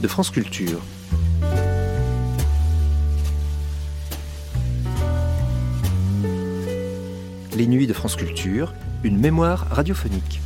de 0.00 0.08
France 0.08 0.30
Culture. 0.30 0.80
Les 7.56 7.66
nuits 7.66 7.86
de 7.86 7.92
France 7.92 8.14
Culture, 8.14 8.74
une 9.02 9.18
mémoire 9.18 9.66
radiophonique. 9.70 10.40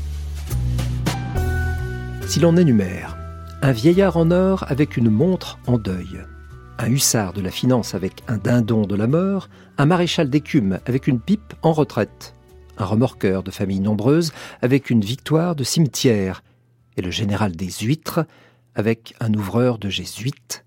Si 2.27 2.41
l'on 2.41 2.56
énumère 2.56 3.16
un 3.61 3.73
vieillard 3.73 4.16
en 4.16 4.30
or 4.30 4.65
avec 4.69 4.97
une 4.97 5.11
montre 5.11 5.59
en 5.66 5.78
deuil, 5.78 6.25
un 6.78 6.91
hussard 6.91 7.33
de 7.33 7.42
la 7.42 7.50
finance 7.50 7.95
avec 7.95 8.23
un 8.28 8.39
dindon 8.39 8.87
de 8.87 8.97
la 8.97 9.06
mort, 9.06 9.48
un 9.77 9.87
maréchal 9.87 10.30
d'écume 10.30 10.78
avec 10.87 11.06
une 11.06 11.20
pipe 11.20 11.55
en 11.62 11.73
retraite, 11.73 12.34
un 12.78 12.87
remorqueur 12.87 13.42
de 13.42 13.50
famille 13.50 13.80
nombreuse 13.80 14.33
avec 14.62 14.89
une 14.89 15.03
victoire 15.03 15.55
de 15.55 15.64
cimetière, 15.64 16.42
et 16.97 17.03
le 17.03 17.11
général 17.11 17.53
des 17.53 17.70
huîtres 17.70 18.25
avec 18.75 19.15
un 19.20 19.33
ouvreur 19.34 19.78
de 19.78 19.89
jésuites. 19.89 20.65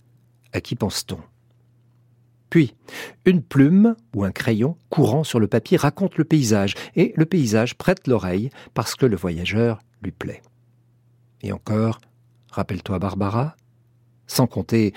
À 0.53 0.61
qui 0.61 0.75
pense-t-on? 0.75 1.19
Puis, 2.49 2.75
une 3.25 3.41
plume 3.41 3.95
ou 4.15 4.23
un 4.23 4.31
crayon 4.31 4.77
courant 4.89 5.23
sur 5.23 5.39
le 5.39 5.47
papier 5.47 5.77
raconte 5.77 6.17
le 6.17 6.23
paysage, 6.23 6.75
et 6.95 7.13
le 7.17 7.25
paysage 7.25 7.75
prête 7.75 8.07
l'oreille 8.07 8.49
parce 8.73 8.95
que 8.95 9.05
le 9.05 9.17
voyageur 9.17 9.79
lui 10.01 10.11
plaît. 10.11 10.41
Et 11.41 11.51
encore, 11.51 11.99
rappelle-toi 12.51 12.99
Barbara 12.99 13.55
Sans 14.27 14.47
compter, 14.47 14.93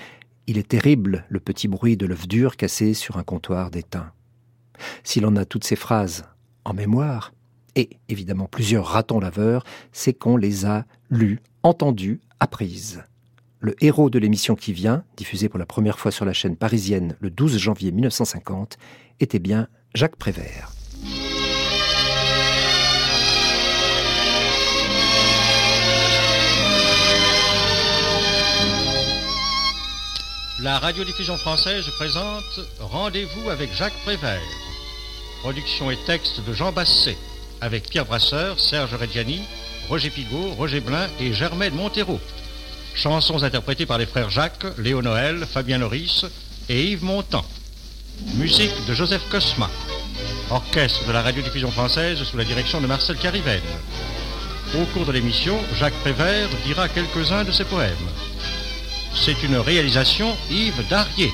il 0.47 0.57
est 0.57 0.69
terrible 0.69 1.25
le 1.29 1.39
petit 1.39 1.67
bruit 1.67 1.97
de 1.97 2.05
l'œuf 2.05 2.27
dur 2.27 2.55
cassé 2.55 2.93
sur 2.93 3.17
un 3.17 3.23
comptoir 3.23 3.71
d'étain. 3.71 4.11
Si 5.03 5.19
l'on 5.19 5.35
a 5.35 5.45
toutes 5.45 5.65
ces 5.65 5.75
phrases 5.75 6.25
en 6.65 6.73
mémoire, 6.73 7.33
et 7.75 7.89
évidemment 8.07 8.47
plusieurs 8.47 8.85
ratons 8.85 9.19
laveurs, 9.19 9.63
c'est 9.91 10.13
qu'on 10.13 10.37
les 10.37 10.65
a 10.65 10.85
lues, 11.09 11.41
entendues, 11.63 12.21
apprises. 12.39 13.03
Le 13.59 13.75
héros 13.83 14.09
de 14.09 14.19
l'émission 14.19 14.55
qui 14.55 14.71
vient, 14.71 15.03
diffusée 15.17 15.49
pour 15.49 15.59
la 15.59 15.65
première 15.65 15.99
fois 15.99 16.11
sur 16.11 16.25
la 16.25 16.33
chaîne 16.33 16.55
parisienne 16.55 17.17
le 17.19 17.29
12 17.29 17.57
janvier 17.57 17.91
1950, 17.91 18.77
était 19.19 19.39
bien 19.39 19.67
Jacques 19.93 20.15
Prévert. 20.15 20.71
La 30.61 30.77
radiodiffusion 30.77 31.37
française 31.37 31.85
présente 31.97 32.59
Rendez-vous 32.79 33.49
avec 33.49 33.73
Jacques 33.73 33.97
Prévert. 34.03 34.41
Production 35.41 35.89
et 35.89 35.97
texte 36.05 36.45
de 36.45 36.53
Jean 36.53 36.73
Basset, 36.73 37.15
avec 37.61 37.89
Pierre 37.89 38.05
Brasseur, 38.05 38.59
Serge 38.59 38.93
Reggiani, 38.93 39.41
Roger 39.89 40.11
Pigot, 40.11 40.53
Roger 40.55 40.81
Blin 40.81 41.07
et 41.19 41.33
Germaine 41.33 41.73
Montero. 41.73 42.19
Chansons 42.93 43.43
interprétées 43.43 43.87
par 43.87 43.97
les 43.97 44.05
frères 44.05 44.29
Jacques, 44.29 44.65
Léo 44.77 45.01
Noël, 45.01 45.47
Fabien 45.51 45.79
Loris 45.79 46.25
et 46.69 46.91
Yves 46.91 47.03
Montand. 47.03 47.45
Musique 48.35 48.85
de 48.87 48.93
Joseph 48.93 49.23
Cosma. 49.31 49.69
Orchestre 50.51 51.07
de 51.07 51.11
la 51.11 51.23
radiodiffusion 51.23 51.71
française 51.71 52.23
sous 52.23 52.37
la 52.37 52.43
direction 52.43 52.81
de 52.81 52.87
Marcel 52.87 53.17
Carivenne. 53.17 53.61
Au 54.79 54.85
cours 54.93 55.05
de 55.05 55.11
l'émission, 55.11 55.57
Jacques 55.79 55.99
Prévert 56.01 56.49
dira 56.67 56.87
quelques-uns 56.87 57.43
de 57.43 57.51
ses 57.51 57.65
poèmes. 57.65 57.95
C'est 59.15 59.41
une 59.41 59.57
réalisation 59.57 60.35
Yves 60.51 60.87
Darier. 60.87 61.31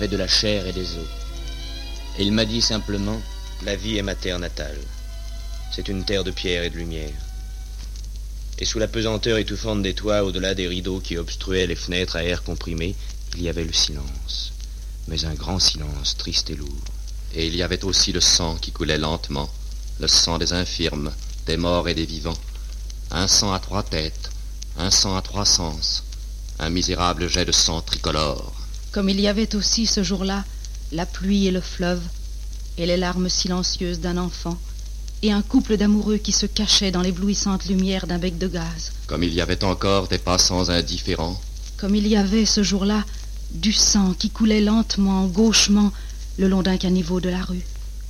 Avait 0.00 0.08
de 0.08 0.16
la 0.16 0.28
chair 0.28 0.66
et 0.66 0.72
des 0.72 0.96
os. 0.96 1.10
Et 2.18 2.22
il 2.22 2.32
m'a 2.32 2.46
dit 2.46 2.62
simplement 2.62 3.20
La 3.66 3.76
vie 3.76 3.98
est 3.98 4.02
ma 4.02 4.14
terre 4.14 4.38
natale. 4.38 4.78
C'est 5.70 5.88
une 5.88 6.06
terre 6.06 6.24
de 6.24 6.30
pierre 6.30 6.64
et 6.64 6.70
de 6.70 6.78
lumière. 6.78 7.20
Et 8.58 8.64
sous 8.64 8.78
la 8.78 8.88
pesanteur 8.88 9.36
étouffante 9.36 9.82
des 9.82 9.92
toits, 9.92 10.24
au-delà 10.24 10.54
des 10.54 10.68
rideaux 10.68 11.00
qui 11.00 11.18
obstruaient 11.18 11.66
les 11.66 11.76
fenêtres 11.76 12.16
à 12.16 12.24
air 12.24 12.42
comprimé, 12.42 12.96
il 13.36 13.42
y 13.42 13.50
avait 13.50 13.64
le 13.64 13.74
silence. 13.74 14.54
Mais 15.06 15.26
un 15.26 15.34
grand 15.34 15.58
silence, 15.58 16.16
triste 16.16 16.48
et 16.48 16.56
lourd. 16.56 16.84
Et 17.34 17.46
il 17.48 17.54
y 17.54 17.62
avait 17.62 17.84
aussi 17.84 18.10
le 18.10 18.22
sang 18.22 18.56
qui 18.56 18.72
coulait 18.72 18.96
lentement, 18.96 19.50
le 19.98 20.08
sang 20.08 20.38
des 20.38 20.54
infirmes, 20.54 21.12
des 21.44 21.58
morts 21.58 21.90
et 21.90 21.94
des 21.94 22.06
vivants. 22.06 22.40
Un 23.10 23.28
sang 23.28 23.52
à 23.52 23.60
trois 23.60 23.82
têtes, 23.82 24.30
un 24.78 24.90
sang 24.90 25.14
à 25.14 25.20
trois 25.20 25.44
sens, 25.44 26.04
un 26.58 26.70
misérable 26.70 27.28
jet 27.28 27.44
de 27.44 27.52
sang 27.52 27.82
tricolore. 27.82 28.59
Comme 28.92 29.08
il 29.08 29.20
y 29.20 29.28
avait 29.28 29.54
aussi 29.54 29.86
ce 29.86 30.02
jour-là 30.02 30.44
la 30.92 31.06
pluie 31.06 31.46
et 31.46 31.52
le 31.52 31.60
fleuve, 31.60 32.02
et 32.76 32.86
les 32.86 32.96
larmes 32.96 33.28
silencieuses 33.28 34.00
d'un 34.00 34.16
enfant, 34.16 34.58
et 35.22 35.30
un 35.30 35.42
couple 35.42 35.76
d'amoureux 35.76 36.16
qui 36.16 36.32
se 36.32 36.46
cachait 36.46 36.90
dans 36.90 37.02
l'éblouissante 37.02 37.66
lumière 37.66 38.06
d'un 38.06 38.18
bec 38.18 38.38
de 38.38 38.48
gaz. 38.48 38.92
Comme 39.06 39.22
il 39.22 39.32
y 39.32 39.40
avait 39.40 39.62
encore 39.62 40.08
des 40.08 40.18
passants 40.18 40.68
indifférents, 40.68 41.40
Comme 41.76 41.94
il 41.94 42.06
y 42.08 42.16
avait 42.16 42.46
ce 42.46 42.62
jour-là 42.62 43.04
du 43.52 43.72
sang 43.72 44.14
qui 44.18 44.30
coulait 44.30 44.60
lentement, 44.60 45.26
gauchement, 45.26 45.92
le 46.38 46.48
long 46.48 46.62
d'un 46.62 46.76
caniveau 46.76 47.20
de 47.20 47.30
la 47.30 47.42
rue. 47.42 47.64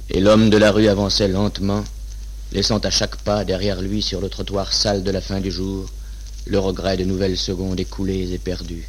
Et 0.09 0.21
l'homme 0.21 0.51
de 0.51 0.57
la 0.57 0.73
rue 0.73 0.89
avançait 0.89 1.29
lentement, 1.29 1.85
laissant 2.53 2.79
à 2.79 2.91
chaque 2.91 3.17
pas 3.17 3.45
derrière 3.45 3.81
lui 3.81 4.03
sur 4.03 4.21
le 4.21 4.29
trottoir 4.29 4.73
sale 4.73 5.05
de 5.05 5.11
la 5.11 5.21
fin 5.21 5.41
du 5.41 5.51
jour 5.51 5.91
le 6.47 6.59
regret 6.59 6.97
de 6.97 7.05
nouvelles 7.05 7.37
secondes 7.37 7.79
écoulées 7.79 8.33
et 8.33 8.39
perdues, 8.39 8.89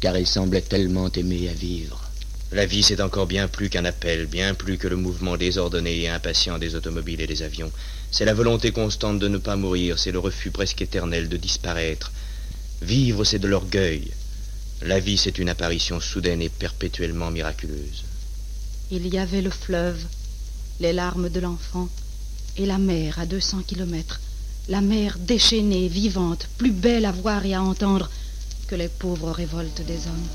car 0.00 0.16
il 0.16 0.26
semblait 0.26 0.62
tellement 0.62 1.10
aimer 1.12 1.48
à 1.48 1.52
vivre. 1.52 2.10
La 2.52 2.66
vie, 2.66 2.82
c'est 2.82 3.00
encore 3.00 3.26
bien 3.26 3.46
plus 3.46 3.70
qu'un 3.70 3.84
appel, 3.84 4.26
bien 4.26 4.54
plus 4.54 4.76
que 4.76 4.88
le 4.88 4.96
mouvement 4.96 5.36
désordonné 5.36 6.00
et 6.00 6.08
impatient 6.08 6.58
des 6.58 6.74
automobiles 6.74 7.20
et 7.20 7.26
des 7.26 7.42
avions. 7.42 7.70
C'est 8.10 8.24
la 8.24 8.34
volonté 8.34 8.72
constante 8.72 9.20
de 9.20 9.28
ne 9.28 9.38
pas 9.38 9.54
mourir, 9.54 9.98
c'est 9.98 10.10
le 10.10 10.18
refus 10.18 10.50
presque 10.50 10.82
éternel 10.82 11.28
de 11.28 11.36
disparaître. 11.36 12.10
Vivre, 12.82 13.22
c'est 13.22 13.38
de 13.38 13.46
l'orgueil. 13.46 14.10
La 14.82 14.98
vie, 14.98 15.16
c'est 15.16 15.38
une 15.38 15.48
apparition 15.48 16.00
soudaine 16.00 16.42
et 16.42 16.48
perpétuellement 16.48 17.30
miraculeuse. 17.30 18.04
Il 18.90 19.06
y 19.06 19.18
avait 19.18 19.42
le 19.42 19.50
fleuve, 19.50 20.02
les 20.80 20.92
larmes 20.92 21.28
de 21.28 21.38
l'enfant, 21.38 21.88
et 22.56 22.66
la 22.66 22.78
mer 22.78 23.20
à 23.20 23.26
deux 23.26 23.40
cents 23.40 23.62
kilomètres. 23.62 24.20
La 24.68 24.80
mer 24.80 25.18
déchaînée, 25.20 25.86
vivante, 25.86 26.48
plus 26.58 26.72
belle 26.72 27.04
à 27.04 27.12
voir 27.12 27.44
et 27.46 27.54
à 27.54 27.62
entendre 27.62 28.10
que 28.70 28.76
les 28.76 28.88
pauvres 28.88 29.32
révoltes 29.32 29.80
des 29.80 30.06
hommes. 30.06 30.28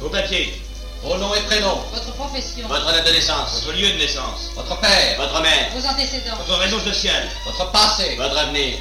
Vos 0.00 0.08
papiers. 0.08 0.54
Vos 1.02 1.18
noms 1.18 1.34
et 1.34 1.42
prénoms. 1.42 1.82
Votre 1.92 2.14
profession. 2.14 2.66
Votre 2.68 2.86
date 2.86 3.06
de 3.06 3.12
naissance. 3.12 3.64
Votre 3.66 3.76
lieu 3.76 3.92
de 3.92 3.98
naissance. 3.98 4.50
Votre 4.54 4.80
père. 4.80 5.18
Votre 5.18 5.42
mère. 5.42 5.70
Vos 5.74 5.86
antécédents. 5.86 6.36
Votre 6.38 6.58
réseau 6.58 6.80
social. 6.80 7.28
Votre 7.44 7.70
passé. 7.70 8.16
Votre 8.16 8.38
avenir. 8.38 8.78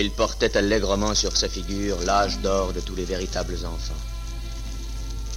Il 0.00 0.12
portait 0.12 0.56
allègrement 0.56 1.12
sur 1.12 1.36
sa 1.36 1.48
figure 1.48 1.98
l'âge 2.04 2.38
d'or 2.38 2.72
de 2.72 2.78
tous 2.78 2.94
les 2.94 3.04
véritables 3.04 3.58
enfants. 3.64 4.00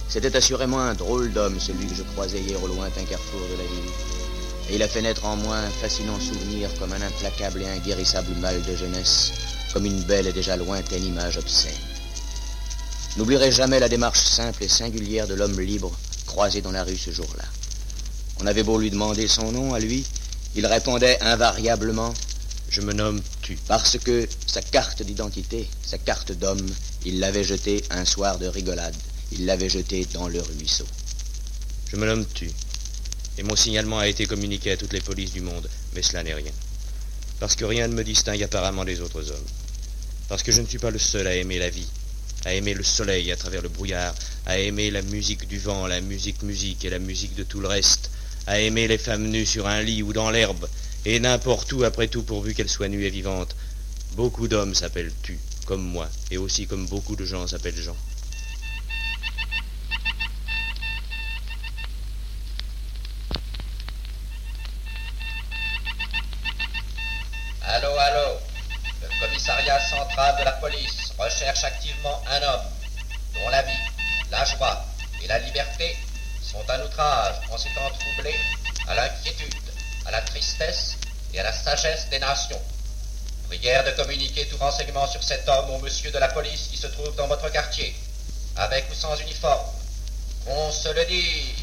C'était 0.08 0.36
assurément 0.36 0.78
un 0.78 0.94
drôle 0.94 1.32
d'homme, 1.32 1.58
celui 1.58 1.88
que 1.88 1.96
je 1.96 2.04
croisais 2.04 2.38
hier 2.38 2.62
au 2.62 2.68
lointain 2.68 3.02
carrefour 3.02 3.40
de 3.40 3.58
la 3.58 3.64
ville. 3.64 3.90
Et 4.70 4.76
il 4.76 4.82
a 4.84 4.86
fait 4.86 5.02
naître 5.02 5.24
en 5.24 5.34
moi 5.34 5.56
un 5.56 5.68
fascinant 5.68 6.20
souvenir 6.20 6.70
comme 6.78 6.92
un 6.92 7.02
implacable 7.02 7.62
et 7.62 7.70
inguérissable 7.70 8.36
mal 8.40 8.62
de 8.62 8.76
jeunesse, 8.76 9.32
comme 9.72 9.84
une 9.84 10.04
belle 10.04 10.28
et 10.28 10.32
déjà 10.32 10.56
lointaine 10.56 11.06
image 11.06 11.38
obscène. 11.38 11.72
N'oublierai 13.16 13.50
jamais 13.50 13.80
la 13.80 13.88
démarche 13.88 14.22
simple 14.22 14.62
et 14.62 14.68
singulière 14.68 15.26
de 15.26 15.34
l'homme 15.34 15.58
libre 15.58 15.90
croisé 16.28 16.62
dans 16.62 16.70
la 16.70 16.84
rue 16.84 16.96
ce 16.96 17.10
jour-là. 17.10 17.44
On 18.40 18.46
avait 18.46 18.62
beau 18.62 18.78
lui 18.78 18.92
demander 18.92 19.26
son 19.26 19.50
nom 19.50 19.74
à 19.74 19.80
lui, 19.80 20.06
il 20.54 20.66
répondait 20.66 21.18
invariablement 21.20 22.14
Je 22.72 22.80
me 22.80 22.94
nomme 22.94 23.20
Tu. 23.42 23.58
Parce 23.68 23.98
que 23.98 24.26
sa 24.46 24.62
carte 24.62 25.02
d'identité, 25.02 25.68
sa 25.84 25.98
carte 25.98 26.32
d'homme, 26.32 26.66
il 27.04 27.20
l'avait 27.20 27.44
jetée 27.44 27.84
un 27.90 28.06
soir 28.06 28.38
de 28.38 28.46
rigolade. 28.46 28.96
Il 29.30 29.44
l'avait 29.44 29.68
jetée 29.68 30.06
dans 30.14 30.26
le 30.26 30.40
ruisseau. 30.40 30.86
Je 31.90 31.96
me 31.96 32.06
nomme 32.06 32.24
Tu. 32.32 32.50
Et 33.36 33.42
mon 33.42 33.56
signalement 33.56 33.98
a 33.98 34.08
été 34.08 34.24
communiqué 34.24 34.72
à 34.72 34.78
toutes 34.78 34.94
les 34.94 35.02
polices 35.02 35.32
du 35.32 35.42
monde, 35.42 35.68
mais 35.94 36.00
cela 36.00 36.22
n'est 36.22 36.32
rien. 36.32 36.52
Parce 37.40 37.56
que 37.56 37.66
rien 37.66 37.88
ne 37.88 37.94
me 37.94 38.04
distingue 38.04 38.42
apparemment 38.42 38.86
des 38.86 39.02
autres 39.02 39.30
hommes. 39.30 39.48
Parce 40.30 40.42
que 40.42 40.52
je 40.52 40.62
ne 40.62 40.66
suis 40.66 40.78
pas 40.78 40.90
le 40.90 40.98
seul 40.98 41.26
à 41.26 41.36
aimer 41.36 41.58
la 41.58 41.68
vie, 41.68 41.88
à 42.46 42.54
aimer 42.54 42.72
le 42.72 42.84
soleil 42.84 43.30
à 43.32 43.36
travers 43.36 43.60
le 43.60 43.68
brouillard, 43.68 44.14
à 44.46 44.58
aimer 44.58 44.90
la 44.90 45.02
musique 45.02 45.46
du 45.46 45.58
vent, 45.58 45.86
la 45.86 46.00
musique 46.00 46.42
musique 46.42 46.86
et 46.86 46.90
la 46.90 46.98
musique 46.98 47.34
de 47.34 47.42
tout 47.42 47.60
le 47.60 47.68
reste, 47.68 48.10
à 48.46 48.60
aimer 48.60 48.88
les 48.88 48.96
femmes 48.96 49.28
nues 49.28 49.44
sur 49.44 49.66
un 49.66 49.82
lit 49.82 50.02
ou 50.02 50.14
dans 50.14 50.30
l'herbe, 50.30 50.66
et 51.04 51.18
n'importe 51.20 51.72
où 51.72 51.84
après 51.84 52.08
tout 52.08 52.22
pourvu 52.22 52.54
qu'elles 52.54 52.68
soient 52.68 52.88
nues 52.88 53.04
et 53.04 53.10
vivantes. 53.10 53.56
Beaucoup 54.14 54.48
d'hommes 54.48 54.74
s'appellent 54.74 55.12
tu, 55.22 55.38
comme 55.66 55.82
moi, 55.82 56.08
et 56.30 56.38
aussi 56.38 56.66
comme 56.66 56.86
beaucoup 56.86 57.16
de 57.16 57.24
gens 57.24 57.46
s'appellent 57.46 57.76
Jean. 57.76 57.96
Nations. 82.22 82.62
Prière 83.48 83.84
de 83.84 83.90
communiquer 84.00 84.46
tout 84.46 84.56
renseignement 84.56 85.06
sur 85.08 85.22
cet 85.22 85.46
homme 85.48 85.70
au 85.70 85.78
monsieur 85.80 86.10
de 86.10 86.18
la 86.18 86.28
police 86.28 86.68
qui 86.70 86.76
se 86.76 86.86
trouve 86.86 87.14
dans 87.16 87.26
votre 87.26 87.50
quartier, 87.50 87.94
avec 88.56 88.84
ou 88.90 88.94
sans 88.94 89.16
uniforme. 89.20 89.66
Qu'on 90.46 90.70
se 90.70 90.88
le 90.94 91.04
dise. 91.04 91.62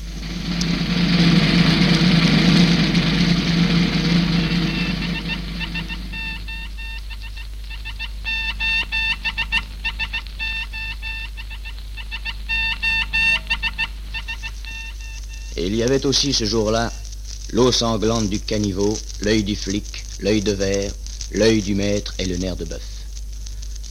Et 15.56 15.66
il 15.66 15.76
y 15.76 15.84
avait 15.84 16.06
aussi 16.06 16.34
ce 16.34 16.46
jour-là 16.46 16.92
l'eau 17.52 17.72
sanglante 17.72 18.30
du 18.30 18.40
caniveau, 18.40 18.98
l'œil 19.22 19.44
du 19.44 19.56
flic, 19.56 19.99
l'œil 20.20 20.42
de 20.42 20.52
verre, 20.52 20.92
l'œil 21.32 21.62
du 21.62 21.76
maître 21.76 22.14
et 22.20 22.26
le 22.26 22.38
nerf 22.38 22.56
de 22.56 22.66
bœuf. 22.66 22.82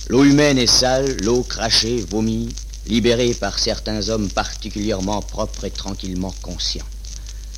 L'eau 0.09 0.25
humaine 0.25 0.59
est 0.59 0.67
sale, 0.67 1.17
l'eau 1.23 1.43
crachée, 1.43 2.05
vomie, 2.11 2.49
libérée 2.87 3.35
par 3.35 3.59
certains 3.59 4.09
hommes 4.09 4.31
particulièrement 4.31 5.21
propres 5.21 5.65
et 5.65 5.71
tranquillement 5.71 6.35
conscients. 6.43 6.87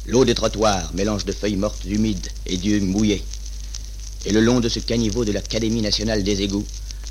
L'eau 0.07 0.25
des 0.25 0.35
trottoirs, 0.35 0.93
mélange 0.95 1.25
de 1.25 1.33
feuilles 1.33 1.57
mortes 1.57 1.85
humides 1.85 2.29
et 2.47 2.57
d'yeux 2.57 2.81
mouillés. 2.81 3.23
Et 4.25 4.33
le 4.33 4.41
long 4.41 4.61
de 4.61 4.69
ce 4.69 4.81
caniveau 4.81 5.25
de 5.25 5.33
l'Académie 5.33 5.83
nationale 5.83 6.23
des 6.23 6.43
égouts, 6.43 6.67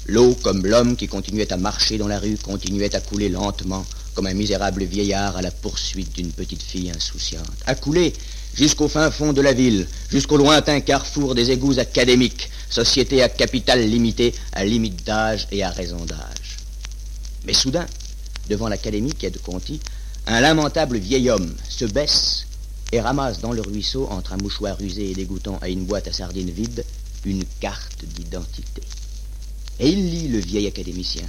l'eau, 0.08 0.36
comme 0.44 0.66
l'homme 0.66 0.96
qui 0.96 1.08
continuait 1.08 1.52
à 1.54 1.58
marcher 1.58 1.98
dans 1.98 2.08
la 2.08 2.20
rue, 2.20 2.38
continuait 2.38 2.96
à 2.96 3.00
couler 3.00 3.30
lentement, 3.30 3.86
comme 4.13 4.28
un 4.28 4.34
misérable 4.34 4.84
vieillard 4.84 5.38
à 5.38 5.42
la 5.42 5.51
poursuite 5.51 6.13
d'une 6.13 6.32
petite 6.32 6.62
fille 6.62 6.92
insouciante. 6.92 7.48
À 7.66 7.75
couler 7.75 8.13
jusqu'au 8.60 8.89
fin 8.89 9.10
fond 9.10 9.32
de 9.32 9.39
la 9.39 9.54
ville, 9.54 9.88
jusqu'au 10.12 10.36
lointain 10.36 10.82
carrefour 10.82 11.34
des 11.34 11.50
égouts 11.50 11.80
académiques, 11.80 12.50
société 12.70 13.24
à 13.24 13.30
capital 13.30 13.82
limité, 13.89 14.36
à 14.51 14.66
limite 14.66 15.06
d'âge 15.06 15.48
et 15.54 15.63
à 15.63 15.70
raison 15.70 16.04
d'âge. 16.04 16.58
Mais 17.46 17.54
soudain, 17.54 17.86
devant 18.50 18.68
l'académie 18.68 19.13
qui 19.13 19.32
de 19.32 19.38
Conti, 19.38 19.80
un 20.28 20.42
lamentable 20.42 20.98
vieil 20.98 21.30
homme 21.30 21.56
se 21.70 21.86
baisse 21.86 22.48
et 22.92 23.00
ramasse 23.00 23.39
dans 23.39 23.54
le 23.54 23.62
ruisseau, 23.62 24.08
entre 24.10 24.34
un 24.34 24.38
mouchoir 24.38 24.75
usé 24.82 25.10
et 25.10 25.16
dégoûtant 25.16 25.58
et 25.66 25.72
une 25.72 25.86
boîte 25.86 26.10
à 26.10 26.12
sardines 26.12 26.51
vide, 26.51 26.84
une 27.24 27.46
carte 27.62 28.04
d'identité. 28.04 28.82
Et 29.80 29.88
il 29.88 30.10
lit 30.12 30.28
le 30.28 30.39
vieil 30.39 30.68
académicien. 30.68 31.25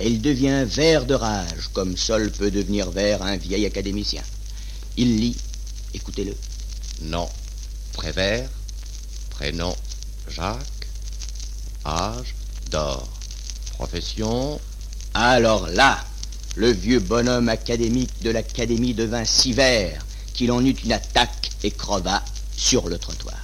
Et 0.00 0.08
il 0.08 0.22
devient 0.22 0.64
vert 0.66 1.04
de 1.04 1.14
rage, 1.14 1.68
comme 1.74 1.98
seul 1.98 2.30
peut 2.30 2.50
devenir 2.50 2.90
vert 2.90 3.22
un 3.22 3.36
vieil 3.36 3.66
académicien. 3.66 4.22
Il 4.96 5.18
lit, 5.18 5.36
écoutez-le. 5.92 6.34
Nom, 7.02 7.28
Prévert. 7.92 8.48
Prénom, 9.30 9.74
Jacques. 10.28 10.88
Âge, 11.84 12.34
d'or. 12.70 13.08
Profession, 13.72 14.60
Alors 15.12 15.68
là, 15.68 16.04
le 16.54 16.70
vieux 16.70 17.00
bonhomme 17.00 17.48
académique 17.48 18.22
de 18.22 18.30
l'académie 18.30 18.94
devint 18.94 19.24
si 19.24 19.52
vert 19.52 20.06
qu'il 20.32 20.52
en 20.52 20.64
eut 20.64 20.76
une 20.84 20.92
attaque 20.92 21.50
et 21.62 21.70
creva 21.70 22.22
sur 22.56 22.88
le 22.88 22.98
trottoir. 22.98 23.36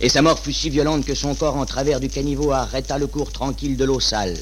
Et 0.00 0.08
sa 0.08 0.22
mort 0.22 0.38
fut 0.38 0.52
si 0.52 0.70
violente 0.70 1.04
que 1.04 1.14
son 1.14 1.34
corps 1.34 1.56
en 1.56 1.66
travers 1.66 2.00
du 2.00 2.08
caniveau 2.08 2.52
arrêta 2.52 2.98
le 2.98 3.06
cours 3.06 3.32
tranquille 3.32 3.76
de 3.76 3.84
l'eau 3.84 4.00
sale. 4.00 4.36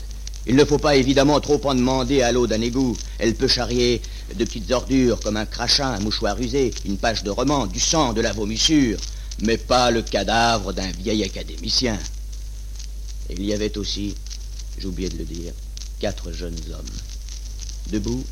Il 0.47 0.57
ne 0.57 0.65
faut 0.65 0.79
pas 0.79 0.97
évidemment 0.97 1.41
trop 1.41 1.61
en 1.65 1.75
demander 1.75 2.23
à 2.23 2.33
l'eau 2.33 2.47
d'un 2.47 2.61
égout. 2.61 2.97
Elle 3.19 3.35
peut 3.35 3.49
charrier 3.49 4.01
de 4.35 4.45
petites 4.45 4.71
ordures 4.71 5.21
comme 5.21 5.37
un 5.37 5.47
crachin, 5.47 5.93
un 5.93 6.01
mouchoir 6.01 6.41
usé, 6.41 6.73
une 6.85 6.99
page 6.99 7.23
de 7.23 7.31
roman, 7.31 7.67
du 7.67 7.81
sang, 7.81 8.13
de 8.13 8.21
la 8.21 8.33
vomissure, 8.33 8.99
mais 9.41 9.57
pas 9.57 9.91
le 9.91 10.03
cadavre 10.03 10.73
d'un 10.73 10.91
vieil 10.91 11.23
académicien. 11.25 11.99
Il 13.31 13.45
y 13.45 13.53
avait 13.53 13.77
aussi, 13.79 14.15
oublié 14.85 15.09
de 15.09 15.19
le 15.19 15.25
dire, 15.25 15.53
quatre 16.01 16.33
jeunes 16.33 16.59
hommes. 16.73 16.97
Debout, 17.91 18.25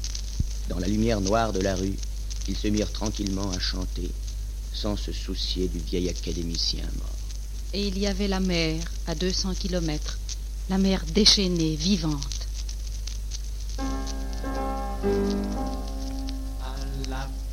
dans 0.68 0.78
la 0.78 0.88
lumière 0.88 1.20
noire 1.20 1.52
de 1.52 1.60
la 1.60 1.74
rue, 1.74 1.96
ils 2.48 2.56
se 2.56 2.68
mirent 2.68 2.92
tranquillement 2.92 3.50
à 3.50 3.58
chanter, 3.58 4.10
sans 4.72 4.96
se 4.96 5.12
soucier 5.12 5.68
du 5.68 5.78
vieil 5.78 6.08
académicien 6.08 6.84
mort. 6.98 7.10
Et 7.72 7.88
il 7.88 7.98
y 7.98 8.06
avait 8.06 8.28
la 8.28 8.40
mer 8.40 8.84
à 9.06 9.14
200 9.14 9.54
kilomètres, 9.54 10.18
la 10.70 10.78
mer 10.78 11.04
déchaînée, 11.12 11.76
vivante. 11.76 12.48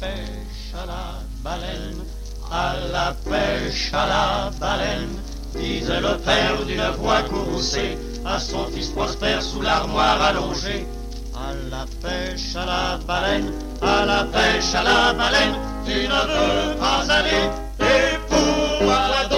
Pêche 0.02 0.74
à 0.74 0.86
la 0.88 1.04
baleine, 1.44 2.04
à 2.52 2.74
la 2.92 3.14
pêche 3.30 3.92
à 3.94 4.08
la 4.08 4.50
baleine, 4.60 5.16
disait 5.56 6.02
le 6.02 6.18
père 6.18 6.66
d'une 6.66 6.90
voix 6.98 7.22
courroucée 7.22 7.98
à 8.26 8.40
son 8.40 8.66
fils 8.74 8.90
prospère 8.90 9.44
sous 9.44 9.62
l'armoire 9.62 10.20
allongée. 10.22 10.88
À 11.36 11.54
la 11.70 11.86
pêche 12.02 12.56
à 12.56 12.66
la 12.66 13.00
baleine, 13.08 13.52
à 13.82 14.06
la 14.06 14.24
pêche 14.26 14.74
à 14.74 14.84
la 14.84 15.14
baleine, 15.14 15.56
tu 15.86 16.08
ne 16.14 16.22
veux 16.32 16.76
pas 16.80 17.06
aller, 17.14 17.50
et 17.80 18.18
donc 18.34 18.82
Et 18.82 19.31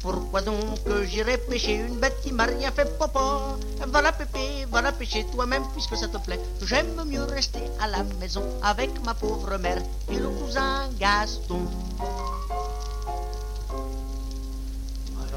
pourquoi 0.00 0.40
donc 0.42 0.78
j'irai 1.04 1.38
pêcher 1.38 1.74
une 1.74 1.96
bête 1.96 2.16
qui 2.22 2.32
m'a 2.32 2.44
rien 2.44 2.70
fait 2.70 2.98
papa? 2.98 3.56
Va 3.86 4.02
la 4.02 4.12
pêcher, 4.12 4.66
va 4.70 4.82
la 4.82 4.92
pêcher 4.92 5.26
toi-même 5.32 5.64
puisque 5.72 5.96
ça 5.96 6.08
te 6.08 6.18
plaît. 6.18 6.40
J'aime 6.62 7.02
mieux 7.06 7.24
rester 7.24 7.62
à 7.80 7.88
la 7.88 8.04
maison 8.20 8.42
avec 8.62 8.90
ma 9.04 9.14
pauvre 9.14 9.56
mère 9.58 9.82
et 10.10 10.16
le 10.16 10.28
cousin 10.28 10.88
Gaston. 11.00 11.62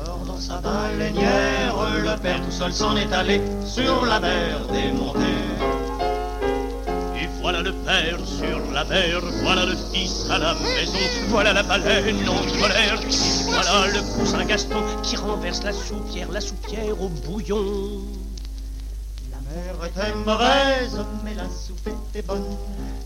Alors 0.03 0.19
dans 0.25 0.39
sa 0.39 0.57
baleinière, 0.57 1.75
le 2.03 2.21
père 2.21 2.41
tout 2.45 2.51
seul 2.51 2.73
s'en 2.73 2.95
est 2.95 3.11
allé 3.13 3.41
sur 3.65 4.05
la 4.05 4.19
mer 4.19 4.67
démontée. 4.67 5.19
Voilà 7.51 7.69
le 7.69 7.73
père 7.73 8.17
sur 8.25 8.71
la 8.71 8.85
mer, 8.85 9.19
voilà 9.43 9.65
le 9.65 9.75
fils 9.91 10.25
à 10.29 10.37
la 10.37 10.53
maison, 10.53 10.97
voilà 11.27 11.51
la 11.51 11.63
baleine 11.63 12.29
en 12.29 12.61
colère, 12.61 12.97
voilà 13.43 13.87
le 13.87 14.01
cousin 14.13 14.45
Gaston 14.45 14.81
qui 15.03 15.17
renverse 15.17 15.61
la 15.61 15.73
soupière, 15.73 16.31
la 16.31 16.39
soupière 16.39 17.01
au 17.01 17.09
bouillon. 17.09 17.65
La 19.31 19.39
mer 19.53 19.75
était 19.85 20.15
mauvaise, 20.15 20.97
mais 21.25 21.33
la 21.33 21.49
soupe 21.49 21.89
était 21.89 22.25
bonne, 22.25 22.55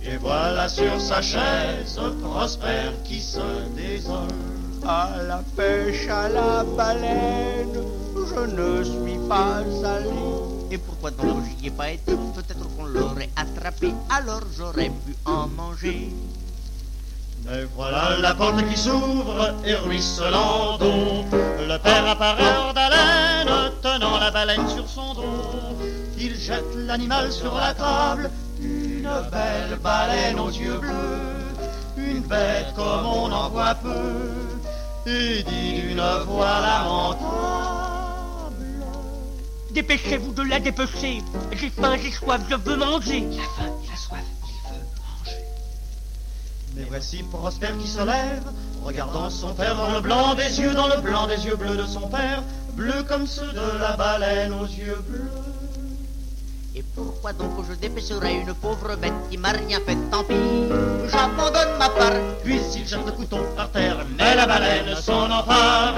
et 0.04 0.18
voilà 0.18 0.70
sur 0.70 1.02
sa 1.02 1.24
chaise 1.24 2.00
Prosper 2.22 2.92
qui 3.04 3.22
se 3.22 3.40
désole. 3.76 4.28
À 4.88 5.10
la 5.28 5.42
pêche 5.58 6.08
à 6.08 6.30
la 6.30 6.64
baleine, 6.64 7.82
je 8.16 8.42
ne 8.42 8.84
suis 8.84 9.18
pas 9.28 9.64
allé. 9.84 10.35
Pourquoi 10.78 11.12
donc 11.12 11.44
j'y 11.60 11.68
ai 11.68 11.72
pas 11.72 11.92
été 11.92 12.14
Peut-être 12.14 12.68
qu'on 12.76 12.86
l'aurait 12.86 13.30
attrapé, 13.36 13.94
alors 14.10 14.42
j'aurais 14.58 14.90
pu 14.90 15.16
en 15.26 15.48
manger. 15.48 16.10
Mais 17.46 17.64
voilà 17.76 18.18
la 18.20 18.34
porte 18.34 18.68
qui 18.68 18.78
s'ouvre 18.78 19.54
et 19.66 19.76
ruisselant 19.76 20.78
d'eau. 20.78 21.26
Le 21.32 21.78
père 21.78 22.08
apparaît 22.08 22.74
d'haleine, 22.74 23.72
tenant 23.82 24.18
la 24.18 24.32
baleine 24.32 24.68
sur 24.68 24.88
son 24.88 25.14
dos. 25.14 25.78
Il 26.18 26.36
jette 26.36 26.76
l'animal 26.76 27.32
sur 27.32 27.54
la 27.56 27.74
table, 27.74 28.32
une 28.60 29.10
belle 29.32 29.78
baleine 29.84 30.40
aux 30.40 30.50
yeux 30.50 30.80
bleus, 30.80 31.98
une 31.98 32.22
bête 32.22 32.74
comme 32.76 33.06
on 33.06 33.32
en 33.32 33.50
voit 33.50 33.76
peu, 33.76 35.10
et 35.10 35.44
dit 35.44 35.82
d'une 35.82 36.04
voix 36.26 36.60
lamentable. 36.62 37.85
Dépêchez-vous 39.76 40.32
de 40.32 40.44
la 40.44 40.62
dépêcher. 40.62 41.22
J'ai 41.52 41.70
faim, 41.70 41.98
j'ai 42.02 42.10
soif, 42.10 42.40
je 42.50 42.56
veux 42.56 42.78
manger. 42.78 43.28
Il 43.30 43.40
a 43.42 43.44
faim, 43.44 43.70
il 43.84 43.92
a 43.92 43.98
soif, 43.98 44.24
il 44.48 44.72
veut 44.72 44.86
manger. 45.04 45.44
Mais 46.76 46.84
voici 46.88 47.24
Prosper 47.24 47.68
qui 47.82 47.90
se 47.90 48.00
lève, 48.00 48.46
regardant 48.86 49.30
son 49.30 49.54
père 49.54 49.76
dans 49.76 49.92
le 49.92 50.00
blanc 50.00 50.34
des 50.34 50.62
yeux, 50.62 50.74
dans 50.74 50.88
le 50.88 51.02
blanc 51.02 51.28
des 51.28 51.46
yeux 51.46 51.58
bleus 51.58 51.76
de 51.76 51.86
son 51.86 52.08
père, 52.08 52.42
bleus 52.76 53.04
comme 53.04 53.28
ceux 53.28 53.52
de 53.52 53.78
la 53.78 53.98
baleine 53.98 54.54
aux 54.54 54.66
yeux 54.66 55.04
bleus. 55.10 55.30
Et 56.78 56.84
pourquoi 56.94 57.32
donc 57.32 57.52
je 57.70 57.74
dépêcherais 57.74 58.34
une 58.34 58.54
pauvre 58.54 58.96
bête 58.98 59.14
qui 59.30 59.38
m'a 59.38 59.52
rien 59.52 59.80
fait, 59.86 59.96
tant 60.12 60.26
pis 60.26 60.36
J'abandonne 61.10 61.78
ma 61.80 61.88
part, 61.88 62.12
Puis 62.44 62.60
il 62.76 62.86
jette 62.86 63.06
le 63.06 63.14
couteau 63.14 63.38
par 63.56 63.70
terre, 63.70 64.06
mais 64.18 64.36
la 64.36 64.46
baleine 64.46 64.94
s'en 64.96 65.32
empare. 65.32 65.94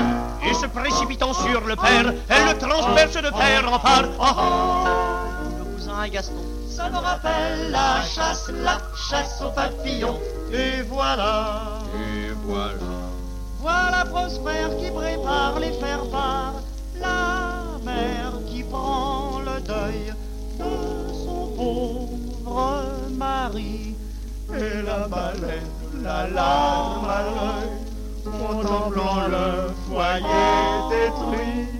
Et 0.47 0.53
se 0.53 0.67
précipitant 0.67 1.33
sur 1.33 1.61
le 1.61 1.75
père, 1.75 2.13
elle 2.29 2.45
le 2.53 2.57
transperce 2.59 3.15
de 3.15 3.29
père 3.31 3.73
en 3.73 3.79
part. 3.79 4.05
Oh, 4.19 4.25
oh, 4.37 5.57
le 5.57 5.65
cousin 5.73 6.07
Gaston. 6.09 6.45
ça 6.69 6.89
me 6.91 6.97
rappelle 6.97 7.71
la 7.71 8.03
chasse, 8.03 8.51
la 8.63 8.77
chasse 9.09 9.41
aux 9.41 9.49
papillons. 9.49 10.19
Et 10.53 10.83
voilà, 10.83 11.63
Et 11.95 12.33
voilà. 12.45 12.73
voilà 13.59 14.05
Prosper 14.05 14.67
qui 14.79 14.91
prépare 14.91 15.59
les 15.59 15.71
faire-part. 15.71 16.53
La 17.01 17.79
mère 17.83 18.33
qui 18.47 18.61
prend 18.63 19.39
le 19.39 19.59
deuil 19.61 20.13
de 20.13 20.26
son 20.57 21.47
pauvre 21.55 22.81
mari. 23.17 23.95
Et 24.53 24.81
la 24.83 25.07
baleine, 25.07 26.03
la 26.03 26.27
larme 26.29 27.09
à 27.09 27.21
l'œil, 27.23 27.69
contemplant 28.23 29.27
le 29.27 29.73
foyer 29.87 30.49
détruit. 30.89 31.77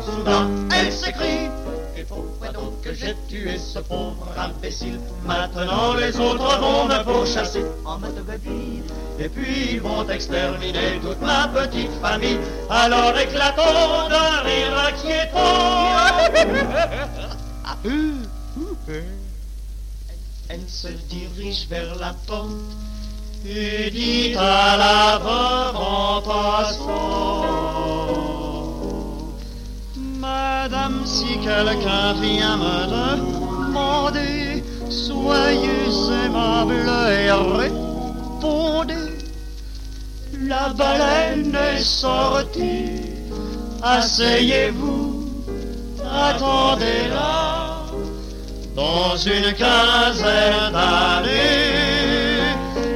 Soudain, 0.00 0.48
elle 0.72 0.92
s'écrie 0.92 1.48
Et 1.96 2.04
pourquoi 2.04 2.48
donc 2.52 2.80
que 2.82 2.94
j'ai 2.94 3.16
tué 3.28 3.58
ce 3.58 3.80
pauvre 3.80 4.28
imbécile? 4.38 5.00
Maintenant 5.24 5.94
les 5.94 6.18
autres 6.20 6.60
vont 6.60 6.84
me 6.86 7.02
pourchasser 7.02 7.64
en 7.84 7.98
mode 7.98 8.24
baby 8.24 8.82
Et 9.18 9.28
puis 9.28 9.72
ils 9.72 9.80
vont 9.80 10.08
exterminer 10.08 11.00
toute 11.02 11.20
ma 11.20 11.48
petite 11.48 11.90
famille 12.00 12.38
Alors 12.70 13.18
éclatons 13.18 14.08
d'un 14.08 14.42
rire 14.44 14.78
inquiétant 14.88 15.96
Elle 20.48 20.68
se 20.68 20.88
dirige 21.08 21.66
vers 21.68 21.96
la 21.96 22.14
porte 22.26 22.50
et 23.44 23.90
dit 23.90 24.34
à 24.36 24.76
la 24.76 25.18
veuve 25.18 25.76
en 25.76 26.22
passant 26.22 27.46
Madame, 30.20 31.04
si 31.04 31.38
quelqu'un 31.40 32.12
vient 32.14 32.56
me 32.56 32.86
demander, 32.86 34.62
soyez 34.88 35.88
aimable 36.24 36.88
et 37.10 37.32
répondez. 37.32 38.94
La 40.40 40.68
baleine 40.68 41.54
est 41.54 41.82
sortie, 41.82 43.00
asseyez-vous, 43.82 45.28
attendez-la. 46.04 47.45
Dans 48.76 49.16
une 49.16 49.54
quinzaine 49.54 50.70
d'années, 50.70 51.32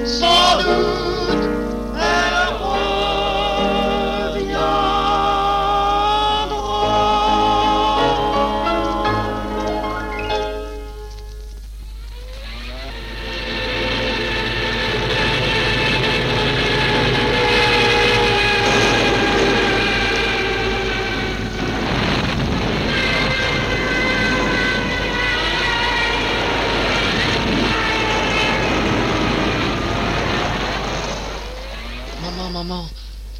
sans 0.04 0.58
doute, 0.58 1.09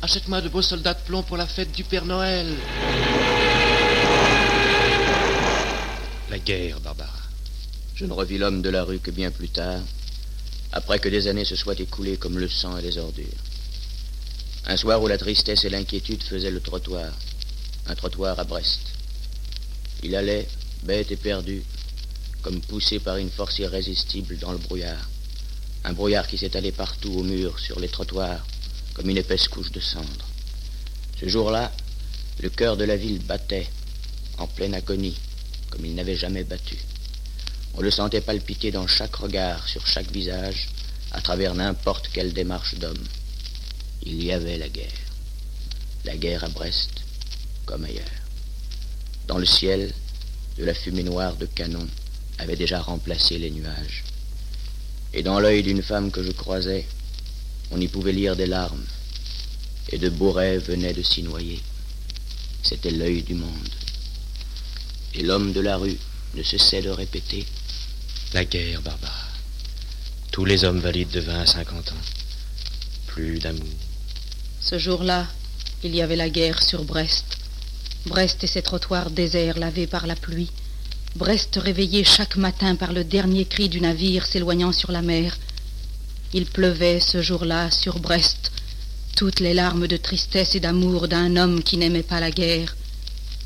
achète-moi 0.02 0.40
de 0.40 0.48
beaux 0.48 0.62
soldats 0.62 0.94
de 0.94 1.00
plomb 1.00 1.22
pour 1.22 1.36
la 1.36 1.46
fête 1.46 1.72
du 1.72 1.84
Père 1.84 2.04
Noël. 2.04 2.46
La 6.30 6.38
guerre, 6.38 6.80
Barbara. 6.80 7.10
Je 7.94 8.06
ne 8.06 8.12
revis 8.12 8.38
l'homme 8.38 8.62
de 8.62 8.70
la 8.70 8.84
rue 8.84 8.98
que 8.98 9.10
bien 9.10 9.30
plus 9.30 9.48
tard, 9.48 9.80
après 10.72 10.98
que 10.98 11.08
des 11.08 11.28
années 11.28 11.44
se 11.44 11.56
soient 11.56 11.78
écoulées 11.78 12.16
comme 12.16 12.38
le 12.38 12.48
sang 12.48 12.78
et 12.78 12.82
les 12.82 12.96
ordures. 12.98 13.26
Un 14.66 14.76
soir 14.76 15.02
où 15.02 15.08
la 15.08 15.18
tristesse 15.18 15.64
et 15.64 15.70
l'inquiétude 15.70 16.22
faisaient 16.22 16.50
le 16.50 16.60
trottoir, 16.60 17.12
un 17.86 17.94
trottoir 17.94 18.38
à 18.38 18.44
Brest. 18.44 18.80
Il 20.02 20.14
allait, 20.14 20.46
bête 20.84 21.10
et 21.10 21.16
perdu, 21.16 21.62
comme 22.42 22.60
poussé 22.60 23.00
par 23.00 23.16
une 23.16 23.30
force 23.30 23.58
irrésistible 23.58 24.38
dans 24.38 24.52
le 24.52 24.58
brouillard. 24.58 25.10
Un 25.84 25.92
brouillard 25.92 26.26
qui 26.26 26.38
s'étalait 26.38 26.72
partout 26.72 27.12
au 27.12 27.22
mur, 27.22 27.58
sur 27.58 27.80
les 27.80 27.88
trottoirs, 27.88 28.46
comme 29.00 29.08
une 29.08 29.16
épaisse 29.16 29.48
couche 29.48 29.72
de 29.72 29.80
cendre. 29.80 30.28
Ce 31.18 31.26
jour-là, 31.26 31.72
le 32.42 32.50
cœur 32.50 32.76
de 32.76 32.84
la 32.84 32.98
ville 32.98 33.24
battait, 33.24 33.66
en 34.36 34.46
pleine 34.46 34.74
agonie, 34.74 35.18
comme 35.70 35.86
il 35.86 35.94
n'avait 35.94 36.18
jamais 36.18 36.44
battu. 36.44 36.76
On 37.72 37.80
le 37.80 37.90
sentait 37.90 38.20
palpiter 38.20 38.70
dans 38.70 38.86
chaque 38.86 39.16
regard, 39.16 39.66
sur 39.66 39.86
chaque 39.86 40.12
visage, 40.12 40.68
à 41.12 41.22
travers 41.22 41.54
n'importe 41.54 42.10
quelle 42.12 42.34
démarche 42.34 42.74
d'homme. 42.74 43.02
Il 44.02 44.22
y 44.22 44.32
avait 44.32 44.58
la 44.58 44.68
guerre. 44.68 45.00
La 46.04 46.18
guerre 46.18 46.44
à 46.44 46.50
Brest, 46.50 46.90
comme 47.64 47.84
ailleurs. 47.84 48.04
Dans 49.28 49.38
le 49.38 49.46
ciel, 49.46 49.94
de 50.58 50.64
la 50.66 50.74
fumée 50.74 51.04
noire 51.04 51.36
de 51.36 51.46
canon 51.46 51.88
avait 52.36 52.56
déjà 52.56 52.82
remplacé 52.82 53.38
les 53.38 53.50
nuages. 53.50 54.04
Et 55.14 55.22
dans 55.22 55.40
l'œil 55.40 55.62
d'une 55.62 55.82
femme 55.82 56.10
que 56.10 56.22
je 56.22 56.32
croisais, 56.32 56.84
on 57.70 57.80
y 57.80 57.88
pouvait 57.88 58.12
lire 58.12 58.36
des 58.36 58.46
larmes, 58.46 58.84
et 59.90 59.98
de 59.98 60.08
beaux 60.08 60.32
rêves 60.32 60.68
venaient 60.68 60.92
de 60.92 61.02
s'y 61.02 61.22
noyer. 61.22 61.60
C'était 62.62 62.90
l'œil 62.90 63.22
du 63.22 63.34
monde. 63.34 63.68
Et 65.14 65.22
l'homme 65.22 65.52
de 65.52 65.60
la 65.60 65.76
rue 65.76 65.98
ne 66.34 66.42
cessait 66.42 66.82
de 66.82 66.90
répéter 66.90 67.44
La 68.32 68.44
guerre, 68.44 68.82
Barbara. 68.82 69.28
Tous 70.30 70.44
les 70.44 70.64
hommes 70.64 70.78
valides 70.78 71.10
de 71.10 71.20
20 71.20 71.40
à 71.40 71.46
50 71.46 71.92
ans. 71.92 72.06
Plus 73.08 73.40
d'amour. 73.40 73.66
Ce 74.60 74.78
jour-là, 74.78 75.26
il 75.82 75.94
y 75.94 76.02
avait 76.02 76.16
la 76.16 76.30
guerre 76.30 76.62
sur 76.62 76.84
Brest. 76.84 77.38
Brest 78.06 78.44
et 78.44 78.46
ses 78.46 78.62
trottoirs 78.62 79.10
déserts 79.10 79.58
lavés 79.58 79.86
par 79.86 80.06
la 80.06 80.14
pluie. 80.14 80.50
Brest 81.16 81.58
réveillé 81.60 82.04
chaque 82.04 82.36
matin 82.36 82.76
par 82.76 82.92
le 82.92 83.02
dernier 83.02 83.44
cri 83.44 83.68
du 83.68 83.80
navire 83.80 84.26
s'éloignant 84.26 84.72
sur 84.72 84.92
la 84.92 85.02
mer. 85.02 85.36
Il 86.32 86.46
pleuvait 86.46 87.00
ce 87.00 87.20
jour-là 87.22 87.72
sur 87.72 87.98
Brest 87.98 88.52
toutes 89.16 89.40
les 89.40 89.52
larmes 89.52 89.88
de 89.88 89.96
tristesse 89.96 90.54
et 90.54 90.60
d'amour 90.60 91.08
d'un 91.08 91.36
homme 91.36 91.62
qui 91.62 91.76
n'aimait 91.76 92.04
pas 92.04 92.20
la 92.20 92.30
guerre, 92.30 92.76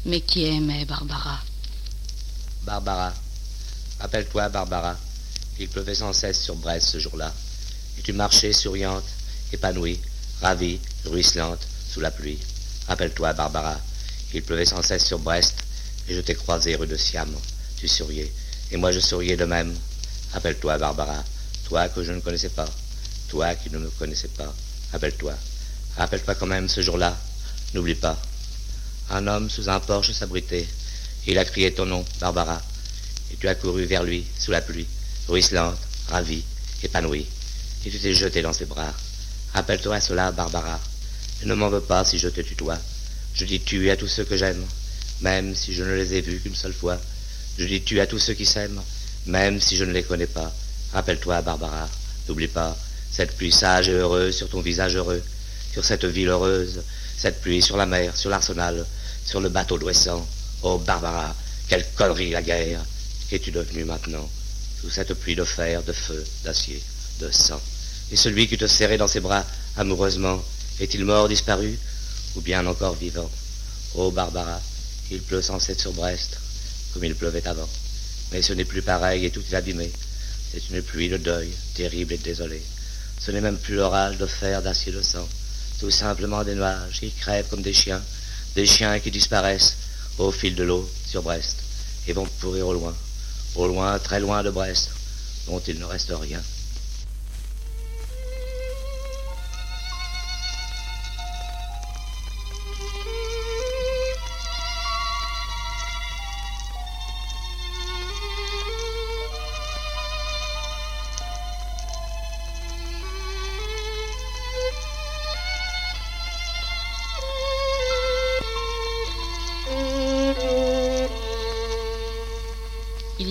mais 0.05 0.21
qui 0.21 0.45
aimait 0.45 0.85
Barbara. 0.85 1.41
Barbara, 2.62 3.14
rappelle-toi, 4.00 4.50
Barbara, 4.50 4.97
il 5.59 5.69
pleuvait 5.69 5.95
sans 5.95 6.12
cesse 6.12 6.43
sur 6.43 6.57
Brest 6.57 6.88
ce 6.88 6.99
jour-là, 6.99 7.33
et 7.99 8.03
tu 8.03 8.12
marchais 8.12 8.53
souriante, 8.53 9.05
épanouie, 9.50 9.99
ravie, 10.43 10.79
ruisselante, 11.07 11.67
sous 11.91 12.00
la 12.00 12.11
pluie. 12.11 12.38
Rappelle-toi, 12.87 13.33
Barbara, 13.33 13.81
il 14.35 14.43
pleuvait 14.43 14.67
sans 14.67 14.83
cesse 14.83 15.07
sur 15.07 15.19
Brest, 15.19 15.55
et 16.07 16.14
je 16.14 16.21
t'ai 16.21 16.35
croisé 16.35 16.76
rue 16.76 16.87
de 16.87 16.97
Siam. 16.97 17.35
Tu 17.79 17.88
souriais, 17.88 18.31
et 18.71 18.76
moi 18.76 18.93
je 18.93 19.00
souriais 19.00 19.38
de 19.38 19.47
même. 19.47 19.75
Rappelle-toi, 20.35 20.76
Barbara, 20.76 21.25
toi 21.64 21.88
que 21.88 22.02
je 22.02 22.12
ne 22.12 22.21
connaissais 22.21 22.50
pas, 22.50 22.68
toi 23.28 23.54
qui 23.54 23.71
ne 23.71 23.78
me 23.78 23.88
connaissais 23.90 24.28
pas. 24.28 24.54
Rappelle-toi, 24.92 25.35
rappelle-toi 25.97 26.35
quand 26.35 26.47
même 26.47 26.68
ce 26.68 26.80
jour-là. 26.80 27.16
N'oublie 27.75 27.94
pas. 27.94 28.21
Un 29.11 29.26
homme 29.26 29.50
sous 29.50 29.68
un 29.68 29.80
porche 29.80 30.12
s'abritait. 30.12 30.66
Il 31.26 31.38
a 31.38 31.44
crié 31.44 31.73
ton 31.73 31.87
nom, 31.87 32.04
Barbara, 32.21 32.61
et 33.33 33.37
tu 33.37 33.49
as 33.49 33.54
couru 33.54 33.85
vers 33.87 34.02
lui, 34.02 34.25
sous 34.38 34.50
la 34.50 34.61
pluie, 34.61 34.87
ruisselante, 35.26 35.78
ravie, 36.09 36.44
épanouie, 36.83 37.26
et 37.85 37.90
tu 37.90 37.99
t'es 37.99 38.14
jeté 38.14 38.42
dans 38.42 38.52
ses 38.52 38.66
bras. 38.66 38.92
Rappelle-toi 39.54 40.00
cela, 40.00 40.33
Barbara. 40.33 40.78
Je 41.40 41.47
ne 41.47 41.54
m'en 41.54 41.68
veux 41.68 41.80
pas 41.80 42.04
si 42.04 42.18
je 42.18 42.28
te 42.28 42.40
tutoie. 42.40 42.78
Je 43.35 43.44
dis 43.44 43.61
tu 43.61 43.90
à 43.90 43.97
tous 43.97 44.09
ceux 44.09 44.25
que 44.25 44.37
j'aime, 44.37 44.64
même 45.21 45.54
si 45.54 45.75
je 45.75 45.83
ne 45.83 45.94
les 45.94 46.14
ai 46.14 46.21
vus 46.21 46.40
qu'une 46.40 46.54
seule 46.54 46.73
fois. 46.73 47.00
Je 47.59 47.64
dis 47.64 47.83
tu 47.83 48.00
à 48.00 48.06
tous 48.06 48.18
ceux 48.18 48.35
qui 48.35 48.47
s'aiment, 48.47 48.83
même 49.26 49.61
si 49.61 49.76
je 49.76 49.85
ne 49.85 49.92
les 49.92 50.02
connais 50.02 50.26
pas. 50.26 50.54
Rappelle-toi, 50.95 51.43
Barbara, 51.43 51.89
n'oublie 52.29 52.47
pas 52.47 52.77
cette 53.11 53.37
pluie 53.37 53.51
sage 53.51 53.89
et 53.89 53.93
heureuse 53.93 54.37
sur 54.37 54.49
ton 54.49 54.61
visage 54.61 54.95
heureux, 54.95 55.21
sur 55.73 55.85
cette 55.85 56.05
ville 56.05 56.29
heureuse, 56.29 56.83
cette 57.19 57.41
pluie 57.41 57.61
sur 57.61 57.77
la 57.77 57.85
mer, 57.85 58.17
sur 58.17 58.31
l'arsenal, 58.31 58.87
sur 59.27 59.41
le 59.41 59.49
bateau 59.49 59.77
d'Ouessant. 59.77 60.25
Oh, 60.63 60.79
Barbara, 60.79 61.35
quelle 61.69 61.85
connerie 61.97 62.31
la 62.31 62.43
guerre 62.43 62.81
Qu'es-tu 63.29 63.51
devenue 63.51 63.85
maintenant, 63.85 64.31
sous 64.81 64.89
cette 64.89 65.15
pluie 65.15 65.35
de 65.35 65.43
fer, 65.43 65.83
de 65.83 65.93
feu, 65.93 66.25
d'acier, 66.45 66.81
de 67.21 67.29
sang? 67.29 67.61
Et 68.13 68.17
celui 68.17 68.47
qui 68.47 68.57
te 68.57 68.69
serrait 68.69 68.99
dans 68.99 69.09
ses 69.09 69.21
bras 69.21 69.45
amoureusement, 69.77 70.41
est-il 70.79 71.05
mort, 71.05 71.29
disparu, 71.29 71.77
ou 72.37 72.41
bien 72.41 72.65
encore 72.67 72.95
vivant? 72.95 73.31
Oh, 73.97 74.13
Barbara, 74.13 74.61
il 75.11 75.23
pleut 75.23 75.43
sans 75.43 75.59
cesse 75.59 75.79
sur 75.79 75.93
Brest, 75.93 76.39
comme 76.93 77.03
il 77.03 77.17
pleuvait 77.17 77.49
avant. 77.49 77.69
Mais 78.31 78.43
ce 78.43 78.53
n'est 78.53 78.65
plus 78.65 78.83
pareil 78.83 79.25
et 79.25 79.31
tout 79.31 79.43
est 79.51 79.57
abîmé. 79.57 79.91
C'est 80.55 80.73
une 80.73 80.83
pluie 80.83 81.09
de 81.09 81.17
deuil, 81.17 81.51
terrible 81.75 82.12
et 82.12 82.19
désolée. 82.19 82.62
Ce 83.19 83.33
n'est 83.33 83.40
même 83.40 83.59
plus 83.59 83.75
l'orage 83.75 84.19
de 84.19 84.27
fer, 84.27 84.62
d'acier, 84.62 84.93
de 84.93 85.03
sang. 85.03 85.29
Tout 85.81 85.90
simplement 85.90 86.45
des 86.45 86.55
nuages 86.55 87.01
qui 87.01 87.11
crèvent 87.11 87.49
comme 87.49 87.62
des 87.62 87.73
chiens, 87.73 88.01
des 88.55 88.64
chiens 88.64 89.01
qui 89.01 89.11
disparaissent 89.11 89.77
au 90.17 90.31
fil 90.31 90.55
de 90.55 90.62
l'eau 90.62 90.88
sur 91.07 91.23
Brest 91.23 91.57
et 92.07 92.12
vont 92.12 92.29
pourrir 92.38 92.69
au 92.69 92.73
loin, 92.73 92.95
au 93.57 93.67
loin, 93.67 93.99
très 93.99 94.21
loin 94.21 94.45
de 94.45 94.51
Brest, 94.51 94.90
dont 95.49 95.59
il 95.59 95.81
ne 95.81 95.87
reste 95.87 96.12
rien. 96.14 96.40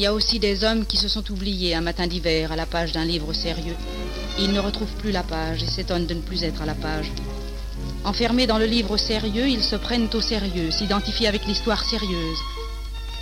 Y 0.04 0.08
a 0.08 0.14
aussi 0.14 0.38
des 0.38 0.66
hommes 0.66 0.86
qui 0.86 0.98
se 0.98 1.08
sont 1.08 1.32
oubliés 1.32 1.76
un 1.76 1.80
matin 1.80 2.08
d'hiver 2.08 2.52
à 2.52 2.58
la 2.58 2.66
page 2.66 2.92
d'un 2.92 3.06
livre 3.06 3.32
sérieux. 3.32 3.78
Ils 4.38 4.52
ne 4.52 4.60
retrouvent 4.60 4.98
plus 4.98 5.12
la 5.12 5.24
page 5.24 5.64
et 5.64 5.66
s'étonnent 5.66 6.08
de 6.08 6.14
ne 6.14 6.20
plus 6.20 6.44
être 6.44 6.62
à 6.62 6.66
la 6.66 6.74
page. 6.74 7.10
Enfermés 8.04 8.46
dans 8.46 8.58
le 8.58 8.66
livre 8.66 8.98
sérieux, 8.98 9.48
ils 9.48 9.64
se 9.64 9.78
prennent 9.78 10.10
au 10.14 10.20
sérieux, 10.20 10.72
s'identifient 10.72 11.28
avec 11.28 11.46
l'histoire 11.46 11.86
sérieuse. 11.86 12.38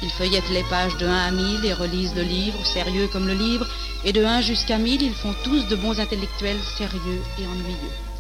Ils 0.02 0.10
feuillettent 0.10 0.50
les 0.50 0.64
pages 0.72 0.98
de 0.98 1.06
1 1.06 1.28
à 1.28 1.30
1000 1.30 1.66
et 1.66 1.74
relisent 1.74 2.16
le 2.16 2.24
livre, 2.24 2.66
sérieux 2.66 3.08
comme 3.14 3.28
le 3.28 3.36
livre, 3.36 3.68
et 4.04 4.12
de 4.12 4.26
1 4.26 4.42
jusqu'à 4.42 4.80
1000, 4.80 5.04
ils 5.04 5.14
font 5.14 5.36
tous 5.44 5.68
de 5.68 5.76
bons 5.76 6.00
intellectuels 6.00 6.64
sérieux 6.80 7.22
et 7.38 7.46
ennuyeux. 7.46 8.11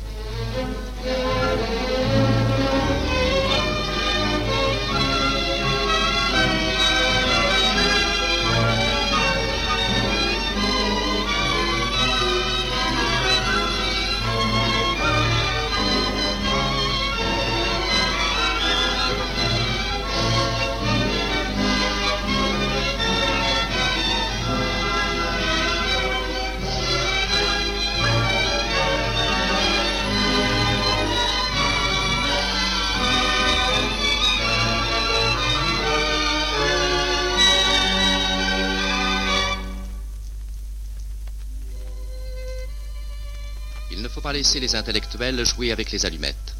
Laisser 44.51 44.59
les 44.59 44.75
intellectuels 44.75 45.45
jouer 45.45 45.71
avec 45.71 45.91
les 45.91 46.05
allumettes. 46.05 46.55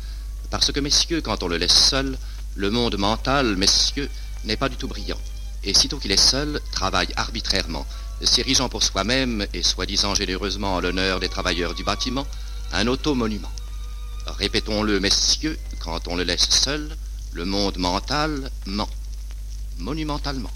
Parce 0.50 0.72
que, 0.72 0.80
messieurs, 0.80 1.20
quand 1.20 1.44
on 1.44 1.50
le 1.50 1.58
laisse 1.58 1.90
seul, 1.90 2.18
le 2.56 2.70
monde 2.70 2.98
mental, 2.98 3.58
messieurs, 3.58 4.10
n'est 4.46 4.56
pas 4.56 4.70
du 4.70 4.78
tout 4.78 4.88
brillant. 4.88 5.20
Et 5.66 5.74
sitôt 5.74 5.98
qu'il 5.98 6.14
est 6.14 6.30
seul, 6.32 6.62
travaille 6.72 7.12
arbitrairement, 7.18 7.86
s'érigeant 8.24 8.70
pour 8.70 8.82
soi-même 8.82 9.46
et 9.54 9.62
soi-disant 9.62 10.16
généreusement 10.16 10.76
en 10.76 10.80
l'honneur 10.80 11.20
des 11.20 11.28
travailleurs 11.28 11.74
du 11.74 11.84
bâtiment, 11.84 12.26
un 12.72 12.88
automonument. 12.88 13.52
Répétons-le, 14.26 15.02
messieurs, 15.02 15.60
quand 15.80 16.08
on 16.08 16.16
le 16.16 16.24
laisse 16.24 16.50
seul, 16.50 16.96
le 17.34 17.44
monde 17.44 17.78
mental 17.78 18.50
ment. 18.68 18.90
Monumentalement. 19.80 20.52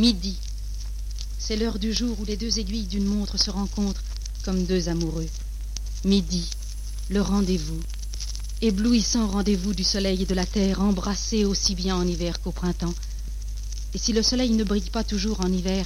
Midi. 0.00 0.38
C'est 1.38 1.56
l'heure 1.56 1.78
du 1.78 1.92
jour 1.92 2.18
où 2.18 2.24
les 2.24 2.38
deux 2.38 2.58
aiguilles 2.58 2.86
d'une 2.86 3.04
montre 3.04 3.38
se 3.38 3.50
rencontrent 3.50 4.02
comme 4.46 4.64
deux 4.64 4.88
amoureux. 4.88 5.28
Midi, 6.06 6.48
le 7.10 7.20
rendez-vous. 7.20 7.78
Éblouissant 8.62 9.28
rendez-vous 9.28 9.74
du 9.74 9.84
soleil 9.84 10.22
et 10.22 10.24
de 10.24 10.34
la 10.34 10.46
terre, 10.46 10.80
embrassés 10.80 11.44
aussi 11.44 11.74
bien 11.74 11.96
en 11.96 12.08
hiver 12.08 12.40
qu'au 12.40 12.50
printemps. 12.50 12.94
Et 13.92 13.98
si 13.98 14.14
le 14.14 14.22
soleil 14.22 14.52
ne 14.52 14.64
brille 14.64 14.88
pas 14.88 15.04
toujours 15.04 15.42
en 15.42 15.52
hiver, 15.52 15.84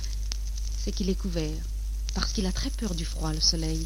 c'est 0.78 0.92
qu'il 0.92 1.10
est 1.10 1.20
couvert, 1.20 1.64
parce 2.14 2.32
qu'il 2.32 2.46
a 2.46 2.52
très 2.52 2.70
peur 2.70 2.94
du 2.94 3.04
froid, 3.04 3.32
le 3.32 3.40
soleil. 3.40 3.84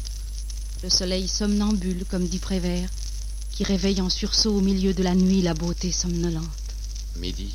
Le 0.83 0.91
soleil 0.91 1.27
somnambule, 1.27 2.05
comme 2.07 2.27
dit 2.27 2.37
Prévert, 2.37 2.89
qui 3.51 3.63
réveille 3.63 3.99
en 3.99 4.09
sursaut 4.09 4.55
au 4.55 4.61
milieu 4.61 4.93
de 4.93 5.01
la 5.01 5.15
nuit 5.15 5.41
la 5.41 5.55
beauté 5.55 5.91
somnolente. 5.91 6.45
Midi, 7.15 7.51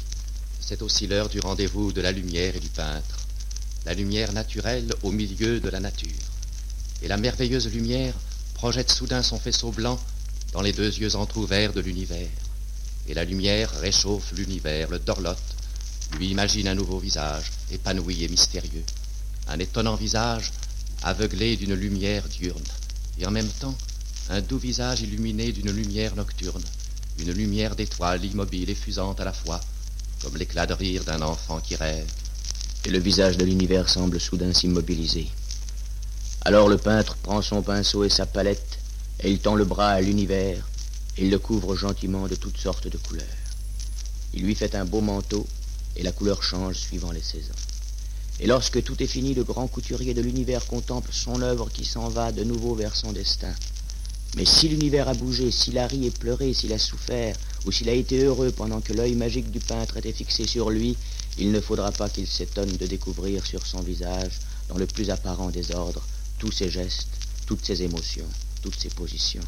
c'est 0.67 0.81
aussi 0.81 1.07
l'heure 1.07 1.29
du 1.29 1.41
rendez-vous 1.41 1.93
de 1.93 2.01
la 2.01 2.11
lumière 2.11 2.57
et 2.57 2.61
du 2.61 2.71
peintre. 2.71 3.27
La 3.85 3.93
lumière 3.93 4.33
naturelle 4.33 4.91
au 5.03 5.13
milieu 5.13 5.61
de 5.61 5.69
la 5.69 5.79
nature. 5.79 6.09
Et 7.03 7.09
la 7.09 7.19
merveilleuse 7.19 7.71
lumière 7.71 8.15
projette 8.55 8.91
soudain 8.91 9.23
son 9.23 9.39
faisceau 9.39 9.73
blanc 9.73 10.01
dans 10.53 10.63
les 10.63 10.73
deux 10.73 10.89
yeux 10.89 11.17
entr'ouverts 11.17 11.75
de 11.75 11.83
l'univers. 11.83 12.31
Et 13.07 13.13
la 13.13 13.27
lumière 13.27 13.71
réchauffe 13.73 14.33
l'univers, 14.33 14.89
le 14.89 14.99
dorlote, 14.99 15.37
lui 16.17 16.29
imagine 16.29 16.69
un 16.69 16.75
nouveau 16.75 16.99
visage, 16.99 17.53
épanoui 17.71 18.25
et 18.25 18.29
mystérieux. 18.29 18.85
Un 19.49 19.59
étonnant 19.59 19.97
visage 19.97 20.51
aveuglé 21.03 21.57
d'une 21.57 21.75
lumière 21.75 22.27
diurne. 22.27 22.65
Et 23.19 23.27
en 23.27 23.31
même 23.31 23.51
temps, 23.61 23.77
un 24.31 24.41
doux 24.41 24.59
visage 24.59 25.03
illuminé 25.03 25.53
d'une 25.53 25.73
lumière 25.73 26.17
nocturne, 26.17 26.65
une 27.19 27.33
lumière 27.33 27.77
d'étoiles 27.77 28.25
immobile 28.25 28.71
et 28.71 28.75
fusante 28.75 29.21
à 29.21 29.25
la 29.25 29.35
fois, 29.35 29.61
comme 30.25 30.39
l'éclat 30.39 30.67
de 30.67 30.73
rire 30.73 31.05
d'un 31.05 31.21
enfant 31.21 31.61
qui 31.61 31.77
rêve. 31.77 32.11
Et 32.87 32.91
le 32.91 32.99
visage 32.99 33.37
de 33.37 33.45
l'univers 33.45 33.91
semble 33.91 34.19
soudain 34.19 34.55
s'immobiliser. 34.55 35.29
Alors 36.47 36.69
le 36.69 36.79
peintre 36.79 37.17
prend 37.17 37.43
son 37.43 37.63
pinceau 37.63 38.05
et 38.05 38.09
sa 38.09 38.25
palette, 38.25 38.79
et 39.21 39.31
il 39.31 39.39
tend 39.39 39.55
le 39.55 39.65
bras 39.65 39.91
à 39.91 40.01
l'univers, 40.01 40.67
et 41.19 41.25
il 41.25 41.31
le 41.31 41.39
couvre 41.39 41.77
gentiment 41.77 42.27
de 42.27 42.35
toutes 42.35 42.57
sortes 42.57 42.89
de 42.89 42.97
couleurs. 42.97 43.27
Il 44.33 44.43
lui 44.43 44.55
fait 44.55 44.75
un 44.75 44.87
beau 44.87 45.03
manteau, 45.03 45.47
et 45.97 46.03
la 46.03 46.13
couleur 46.13 46.43
change 46.43 46.77
suivant 46.77 47.13
les 47.13 47.23
saisons. 47.23 47.55
Et 48.41 48.47
lorsque 48.47 48.83
tout 48.83 49.01
est 49.03 49.07
fini, 49.07 49.35
le 49.35 49.45
grand 49.45 49.69
couturier 49.69 50.15
de 50.15 50.23
l'univers 50.23 50.67
contemple 50.67 51.11
son 51.13 51.41
œuvre 51.43 51.69
qui 51.71 51.85
s'en 51.85 52.09
va 52.09 52.33
de 52.33 52.45
nouveau 52.45 52.75
vers 52.75 52.97
son 52.97 53.13
destin. 53.13 53.55
Mais 54.37 54.45
si 54.45 54.69
l'univers 54.69 55.09
a 55.09 55.15
bougé, 55.15 55.51
s'il 55.51 55.79
a 55.79 55.87
ri 55.87 56.07
et 56.07 56.11
pleuré, 56.11 56.53
s'il 56.55 56.73
a 56.73 56.79
souffert, 56.79 57.37
ou 57.67 57.73
s'il 57.73 57.89
a 57.89 57.93
été 57.93 58.25
heureux 58.25 58.51
pendant 58.51 58.81
que 58.81 58.93
l'œil 58.93 59.15
magique 59.15 59.51
du 59.51 59.61
peintre 59.61 59.97
était 59.97 60.13
fixé 60.13 60.47
sur 60.47 60.71
lui, 60.71 60.97
il 61.39 61.53
ne 61.53 61.61
faudra 61.61 61.93
pas 61.93 62.09
qu'il 62.09 62.27
s'étonne 62.27 62.77
de 62.77 62.87
découvrir 62.87 63.47
sur 63.47 63.67
son 63.67 63.81
visage, 63.81 64.41
dans 64.69 64.77
le 64.77 64.87
plus 64.87 65.11
apparent 65.11 65.51
désordre, 65.51 66.05
tous 66.39 66.51
ses 66.51 66.69
gestes, 66.69 67.09
toutes 67.47 67.65
ses 67.65 67.83
émotions, 67.83 68.29
toutes 68.63 68.79
ses 68.79 68.89
positions. 68.89 69.43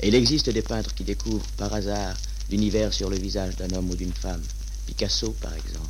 Et 0.00 0.08
il 0.08 0.14
existe 0.14 0.50
des 0.50 0.62
peintres 0.62 0.94
qui 0.94 1.04
découvrent 1.04 1.46
par 1.56 1.72
hasard 1.72 2.16
l'univers 2.50 2.92
sur 2.92 3.08
le 3.08 3.16
visage 3.16 3.56
d'un 3.56 3.70
homme 3.76 3.90
ou 3.90 3.96
d'une 3.96 4.12
femme. 4.12 4.42
Picasso, 4.86 5.34
par 5.40 5.54
exemple, 5.54 5.86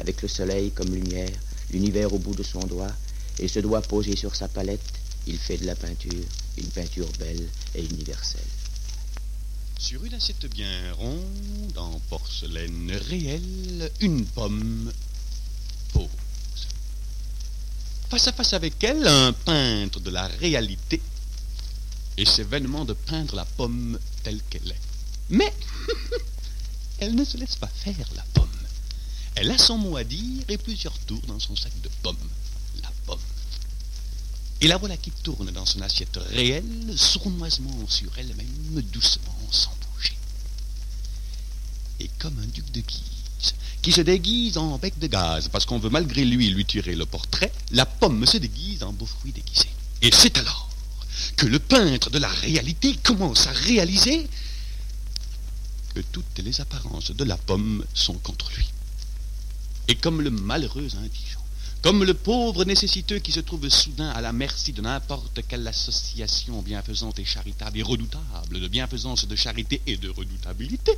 avec 0.00 0.22
le 0.22 0.28
soleil 0.28 0.70
comme 0.70 0.94
lumière, 0.94 1.30
l'univers 1.70 2.12
au 2.12 2.18
bout 2.18 2.34
de 2.34 2.42
son 2.42 2.60
doigt, 2.60 2.92
et 3.38 3.48
ce 3.48 3.60
doigt 3.60 3.82
posé 3.82 4.16
sur 4.16 4.34
sa 4.34 4.48
palette, 4.48 4.80
il 5.26 5.38
fait 5.38 5.58
de 5.58 5.66
la 5.66 5.74
peinture 5.74 6.24
une 6.56 6.68
peinture 6.68 7.10
belle 7.18 7.48
et 7.74 7.84
universelle. 7.84 8.40
Sur 9.78 10.04
une 10.04 10.14
assiette 10.14 10.46
bien 10.46 10.92
ronde, 10.92 11.76
en 11.76 11.98
porcelaine 12.08 12.92
réelle, 13.08 13.90
une 14.00 14.24
pomme 14.24 14.92
pose. 15.92 16.08
Face 18.08 18.28
à 18.28 18.32
face 18.32 18.52
avec 18.52 18.82
elle, 18.84 19.06
un 19.06 19.32
peintre 19.32 20.00
de 20.00 20.10
la 20.10 20.26
réalité 20.26 21.02
essaie 22.16 22.44
vainement 22.44 22.84
de 22.84 22.92
peindre 22.92 23.34
la 23.34 23.44
pomme 23.44 23.98
telle 24.22 24.40
qu'elle 24.48 24.70
est. 24.70 24.80
Mais 25.30 25.52
elle 27.00 27.14
ne 27.14 27.24
se 27.24 27.36
laisse 27.36 27.56
pas 27.56 27.68
faire, 27.68 28.08
la 28.14 28.24
pomme. 28.34 28.48
Elle 29.34 29.50
a 29.50 29.58
son 29.58 29.78
mot 29.78 29.96
à 29.96 30.04
dire 30.04 30.44
et 30.48 30.58
plusieurs 30.58 30.96
tours 31.00 31.22
dans 31.26 31.40
son 31.40 31.56
sac 31.56 31.72
de 31.82 31.90
pommes. 32.02 32.30
Et 34.60 34.68
la 34.68 34.76
voilà 34.76 34.96
qui 34.96 35.10
tourne 35.10 35.50
dans 35.50 35.66
son 35.66 35.80
assiette 35.82 36.18
réelle, 36.30 36.94
sournoisement 36.96 37.86
sur 37.88 38.10
elle-même, 38.18 38.82
doucement, 38.92 39.36
sans 39.50 39.74
bouger. 39.92 40.16
Et 42.00 42.08
comme 42.18 42.38
un 42.38 42.46
duc 42.46 42.70
de 42.72 42.80
Guise, 42.80 43.54
qui 43.82 43.92
se 43.92 44.00
déguise 44.00 44.56
en 44.56 44.78
bec 44.78 44.98
de 44.98 45.06
gaz, 45.06 45.48
parce 45.48 45.66
qu'on 45.66 45.78
veut 45.78 45.90
malgré 45.90 46.24
lui 46.24 46.48
lui 46.48 46.64
tirer 46.64 46.94
le 46.94 47.04
portrait, 47.04 47.52
la 47.72 47.84
pomme 47.84 48.24
se 48.24 48.38
déguise 48.38 48.82
en 48.82 48.92
beau 48.92 49.04
fruit 49.04 49.32
déguisé. 49.32 49.68
Et 50.00 50.10
c'est 50.12 50.38
alors 50.38 50.70
que 51.36 51.46
le 51.46 51.58
peintre 51.58 52.10
de 52.10 52.18
la 52.18 52.28
réalité 52.28 52.96
commence 53.02 53.46
à 53.46 53.52
réaliser 53.52 54.26
que 55.94 56.00
toutes 56.00 56.38
les 56.38 56.60
apparences 56.60 57.10
de 57.10 57.24
la 57.24 57.36
pomme 57.36 57.84
sont 57.92 58.14
contre 58.14 58.50
lui. 58.56 58.66
Et 59.88 59.94
comme 59.96 60.22
le 60.22 60.30
malheureux 60.30 60.88
indigent, 60.96 61.43
comme 61.84 62.02
le 62.02 62.14
pauvre 62.14 62.64
nécessiteux 62.64 63.18
qui 63.18 63.30
se 63.30 63.40
trouve 63.40 63.68
soudain 63.68 64.08
à 64.08 64.22
la 64.22 64.32
merci 64.32 64.72
de 64.72 64.80
n'importe 64.80 65.40
quelle 65.46 65.68
association 65.68 66.62
bienfaisante 66.62 67.18
et 67.18 67.26
charitable 67.26 67.78
et 67.78 67.82
redoutable, 67.82 68.58
de 68.58 68.68
bienfaisance, 68.68 69.28
de 69.28 69.36
charité 69.36 69.82
et 69.86 69.98
de 69.98 70.08
redoutabilité, 70.08 70.92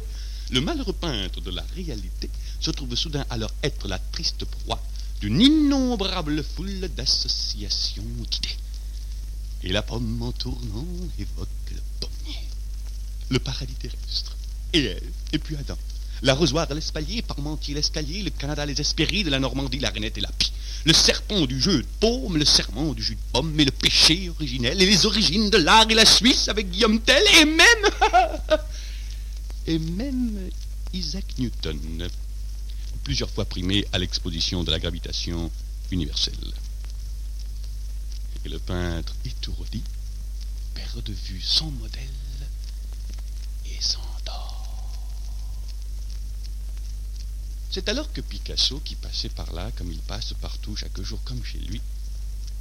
le 0.53 0.61
malheureux 0.61 0.93
peintre 0.93 1.41
de 1.41 1.51
la 1.51 1.65
réalité 1.75 2.31
se 2.61 2.71
trouve 2.71 2.95
soudain 2.95 3.25
alors 3.31 3.51
être 3.65 3.89
la 3.89 3.99
triste 3.99 4.45
proie 4.45 4.81
d'une 5.21 5.41
innombrable 5.41 6.45
foule 6.45 6.89
d'associations 6.95 8.05
d'idées. 8.31 8.57
Et 9.65 9.73
la 9.73 9.83
pomme 9.83 10.23
en 10.23 10.31
tournant 10.31 10.87
évoque 11.19 11.49
le 11.73 11.81
pommier, 11.99 12.39
le 13.31 13.41
paradis 13.41 13.75
terrestre, 13.75 14.37
et 14.73 14.85
elle, 14.85 15.13
et 15.33 15.41
puis 15.41 15.57
Adam, 15.57 15.79
l'arrosoir, 16.23 16.73
l'espalier, 16.73 17.23
Parmentier, 17.23 17.75
l'escalier, 17.75 18.23
le 18.23 18.31
Canada, 18.31 18.67
les 18.67 18.81
Hespérides, 18.81 19.29
la 19.29 19.39
Normandie, 19.39 19.79
la 19.79 19.91
Renette 19.91 20.19
et 20.19 20.21
la 20.21 20.33
Pie, 20.33 20.53
le 20.85 20.93
serpent 20.93 21.47
du 21.47 21.61
jeu 21.61 21.83
de 21.83 21.87
paume, 22.01 22.37
le 22.37 22.45
serment 22.45 22.95
du 22.95 23.03
jus 23.03 23.15
de 23.15 23.21
pomme, 23.33 23.59
et 23.59 23.65
le 23.65 23.71
péché 23.71 24.31
originel, 24.31 24.81
et 24.81 24.87
les 24.87 25.07
origines 25.07 25.51
de 25.51 25.59
l'art 25.59 25.87
et 25.91 25.95
la 25.95 26.07
Suisse 26.07 26.49
avec 26.49 26.71
Guillaume 26.71 27.01
Tell, 27.01 27.23
et 27.41 27.45
même... 27.45 28.59
et 29.67 29.79
même 29.79 30.51
Isaac 30.93 31.25
Newton, 31.39 32.09
plusieurs 33.05 33.31
fois 33.31 33.45
primé 33.45 33.87
à 33.93 33.99
l'exposition 33.99 34.65
de 34.65 34.71
la 34.71 34.79
gravitation 34.79 35.51
universelle. 35.91 36.53
Et 38.45 38.49
le 38.49 38.59
peintre 38.59 39.15
étourdi 39.25 39.83
perd 40.75 41.03
de 41.03 41.13
vue 41.13 41.41
son 41.41 41.71
modèle 41.73 42.01
et 43.67 43.83
s'endort. 43.83 44.06
C'est 47.71 47.89
alors 47.89 48.13
que 48.13 48.21
Picasso, 48.21 48.81
qui 48.85 48.95
passait 48.95 49.29
par 49.29 49.53
là, 49.53 49.71
comme 49.77 49.93
il 49.93 49.99
passe 49.99 50.33
partout 50.41 50.77
chaque 50.77 51.01
jour 51.03 51.21
comme 51.25 51.45
chez 51.45 51.59
lui, 51.59 51.81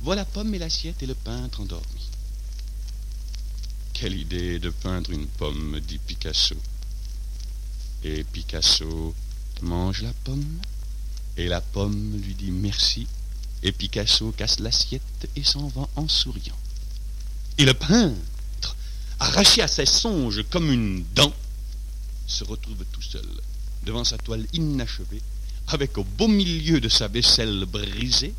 voit 0.01 0.15
la 0.15 0.25
pomme 0.25 0.53
et 0.53 0.59
l'assiette 0.59 1.01
et 1.03 1.07
le 1.07 1.15
peintre 1.15 1.61
endormi. 1.61 2.09
Quelle 3.93 4.17
idée 4.17 4.59
de 4.59 4.69
peindre 4.69 5.11
une 5.11 5.27
pomme, 5.27 5.79
dit 5.79 5.99
Picasso. 5.99 6.55
Et 8.03 8.23
Picasso 8.25 9.15
mange 9.61 10.01
la 10.01 10.13
pomme, 10.25 10.59
et 11.37 11.47
la 11.47 11.61
pomme 11.61 12.21
lui 12.21 12.35
dit 12.35 12.51
merci, 12.51 13.07
et 13.63 13.71
Picasso 13.71 14.31
casse 14.31 14.59
l'assiette 14.59 15.29
et 15.35 15.43
s'en 15.43 15.67
va 15.69 15.87
en 15.95 16.07
souriant. 16.07 16.57
Et 17.57 17.65
le 17.65 17.73
peintre, 17.73 18.75
arraché 19.19 19.61
à 19.61 19.67
ses 19.67 19.85
songes 19.85 20.43
comme 20.49 20.71
une 20.71 21.05
dent, 21.15 21.33
se 22.27 22.43
retrouve 22.43 22.83
tout 22.91 23.01
seul 23.01 23.25
devant 23.85 24.03
sa 24.03 24.17
toile 24.17 24.45
inachevée, 24.53 25.21
avec 25.67 25.97
au 25.97 26.03
beau 26.03 26.27
milieu 26.27 26.79
de 26.79 26.89
sa 26.89 27.07
vaisselle 27.07 27.65
brisée 27.65 28.33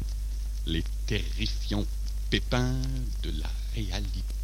les 0.66 0.84
terrifiants 1.06 1.86
pépins 2.30 2.74
de 3.22 3.30
la 3.40 3.50
réalité. 3.74 4.35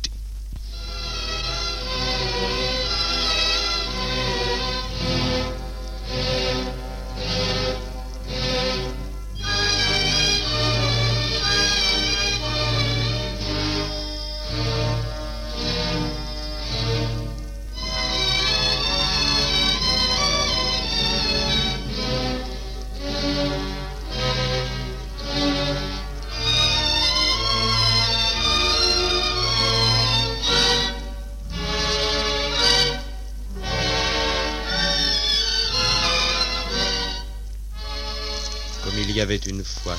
Une 39.38 39.64
fois, 39.64 39.96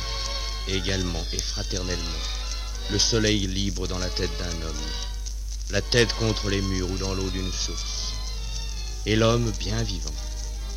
également 0.68 1.24
et 1.32 1.40
fraternellement, 1.40 2.24
le 2.92 3.00
soleil 3.00 3.48
libre 3.48 3.88
dans 3.88 3.98
la 3.98 4.10
tête 4.10 4.30
d'un 4.38 4.68
homme, 4.68 4.76
la 5.72 5.82
tête 5.82 6.14
contre 6.14 6.50
les 6.50 6.62
murs 6.62 6.92
ou 6.92 6.98
dans 6.98 7.16
l'eau 7.16 7.30
d'une 7.32 7.52
source, 7.52 8.14
et 9.08 9.16
l'homme 9.16 9.52
bien 9.60 9.82
vivant, 9.82 10.14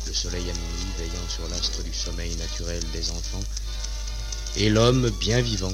le 0.07 0.13
soleil 0.13 0.49
à 0.49 0.53
minuit 0.53 0.93
veillant 0.97 1.29
sur 1.29 1.47
l'astre 1.49 1.83
du 1.83 1.93
sommeil 1.93 2.35
naturel 2.37 2.83
des 2.93 3.11
enfants, 3.11 3.43
et 4.55 4.69
l'homme 4.69 5.11
bien 5.19 5.39
vivant, 5.39 5.73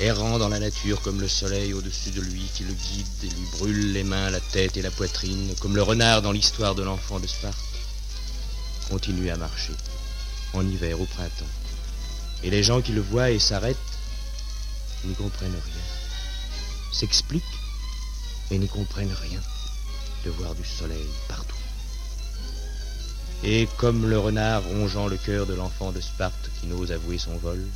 errant 0.00 0.38
dans 0.38 0.48
la 0.48 0.58
nature 0.58 1.02
comme 1.02 1.20
le 1.20 1.28
soleil 1.28 1.74
au-dessus 1.74 2.12
de 2.12 2.22
lui 2.22 2.44
qui 2.54 2.64
le 2.64 2.72
guide 2.72 3.24
et 3.24 3.26
lui 3.26 3.46
brûle 3.58 3.92
les 3.92 4.04
mains, 4.04 4.30
la 4.30 4.40
tête 4.40 4.78
et 4.78 4.82
la 4.82 4.90
poitrine, 4.90 5.54
comme 5.60 5.76
le 5.76 5.82
renard 5.82 6.22
dans 6.22 6.32
l'histoire 6.32 6.74
de 6.74 6.82
l'enfant 6.82 7.20
de 7.20 7.26
Sparte. 7.26 7.58
continue 8.88 9.30
à 9.30 9.36
marcher, 9.36 9.74
en 10.54 10.66
hiver, 10.66 11.00
au 11.00 11.06
printemps. 11.06 11.44
Et 12.42 12.50
les 12.50 12.62
gens 12.62 12.80
qui 12.80 12.92
le 12.92 13.00
voient 13.00 13.30
et 13.30 13.38
s'arrêtent 13.38 13.76
n'y 15.04 15.14
comprennent 15.14 15.50
rien, 15.50 15.82
s'expliquent 16.92 17.42
et 18.50 18.58
n'y 18.58 18.68
comprennent 18.68 19.14
rien 19.14 19.40
de 20.24 20.30
voir 20.30 20.54
du 20.54 20.64
soleil 20.64 21.06
partout. 21.28 21.56
Et 23.44 23.68
comme 23.76 24.08
le 24.08 24.18
renard 24.18 24.62
rongeant 24.62 25.08
le 25.08 25.16
cœur 25.16 25.46
de 25.46 25.54
l'enfant 25.54 25.90
de 25.90 26.00
Sparte 26.00 26.50
qui 26.60 26.66
n'ose 26.68 26.92
avouer 26.92 27.18
son 27.18 27.36
vol, 27.38 27.66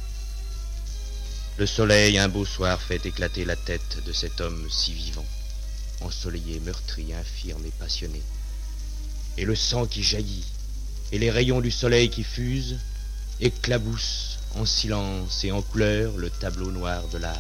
le 1.58 1.66
soleil 1.66 2.18
un 2.18 2.28
beau 2.28 2.44
soir 2.44 2.80
fait 2.80 3.04
éclater 3.06 3.44
la 3.44 3.56
tête 3.56 4.04
de 4.04 4.12
cet 4.12 4.40
homme 4.40 4.68
si 4.70 4.92
vivant, 4.92 5.24
ensoleillé, 6.02 6.60
meurtri, 6.60 7.14
infirme 7.14 7.64
et 7.64 7.72
passionné. 7.78 8.22
Et 9.38 9.44
le 9.44 9.56
sang 9.56 9.86
qui 9.86 10.02
jaillit, 10.02 10.44
et 11.12 11.18
les 11.18 11.30
rayons 11.30 11.60
du 11.60 11.70
soleil 11.70 12.10
qui 12.10 12.24
fusent, 12.24 12.78
éclaboussent 13.40 14.38
en 14.54 14.64
silence 14.64 15.44
et 15.44 15.52
en 15.52 15.62
couleur 15.62 16.16
le 16.16 16.30
tableau 16.30 16.70
noir 16.70 17.06
de 17.08 17.18
l'art. 17.18 17.34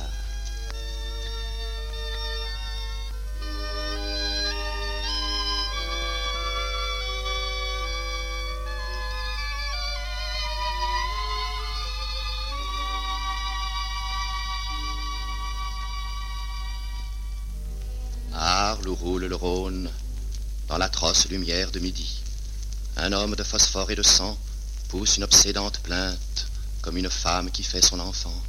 Arles 18.38 18.88
où 18.88 18.94
roule 18.94 19.24
le 19.26 19.34
Rhône, 19.34 19.90
dans 20.68 20.76
l'atroce 20.76 21.28
lumière 21.30 21.70
de 21.70 21.78
midi, 21.78 22.22
un 22.96 23.12
homme 23.12 23.36
de 23.36 23.42
phosphore 23.42 23.90
et 23.90 23.96
de 23.96 24.02
sang 24.02 24.38
pousse 24.88 25.18
une 25.18 25.24
obsédante 25.24 25.80
plainte, 25.80 26.46
comme 26.80 26.96
une 26.96 27.10
femme 27.10 27.50
qui 27.50 27.62
fait 27.62 27.82
son 27.82 28.00
enfant. 28.00 28.42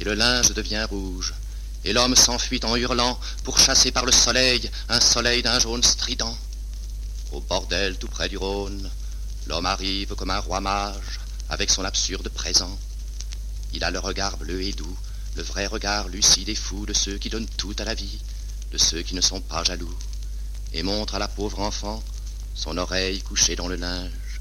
Et 0.00 0.04
le 0.04 0.14
linge 0.14 0.52
devient 0.52 0.84
rouge, 0.90 1.32
et 1.84 1.92
l'homme 1.92 2.16
s'enfuit 2.16 2.60
en 2.64 2.76
hurlant 2.76 3.18
pour 3.44 3.58
chasser 3.58 3.92
par 3.92 4.04
le 4.04 4.12
soleil 4.12 4.70
un 4.88 5.00
soleil 5.00 5.42
d'un 5.42 5.58
jaune 5.60 5.82
strident. 5.82 6.36
Au 7.30 7.40
bordel 7.40 7.98
tout 7.98 8.08
près 8.08 8.28
du 8.28 8.36
Rhône, 8.36 8.90
l'homme 9.46 9.66
arrive 9.66 10.14
comme 10.16 10.30
un 10.30 10.40
roi 10.40 10.60
mage 10.60 11.20
avec 11.48 11.70
son 11.70 11.84
absurde 11.84 12.28
présent. 12.30 12.78
Il 13.72 13.84
a 13.84 13.90
le 13.90 13.98
regard 14.00 14.36
bleu 14.38 14.60
et 14.62 14.72
doux, 14.72 14.98
le 15.36 15.42
vrai 15.42 15.66
regard 15.66 16.08
lucide 16.08 16.48
et 16.48 16.54
fou 16.54 16.84
de 16.84 16.92
ceux 16.92 17.16
qui 17.18 17.30
donnent 17.30 17.48
tout 17.56 17.76
à 17.78 17.84
la 17.84 17.94
vie, 17.94 18.18
de 18.72 18.78
ceux 18.78 19.02
qui 19.02 19.14
ne 19.14 19.20
sont 19.20 19.40
pas 19.40 19.64
jaloux, 19.64 19.96
et 20.72 20.82
montre 20.82 21.14
à 21.14 21.18
la 21.18 21.28
pauvre 21.28 21.60
enfant 21.60 22.02
son 22.54 22.76
oreille 22.78 23.22
couchée 23.22 23.56
dans 23.56 23.68
le 23.68 23.76
linge, 23.76 24.40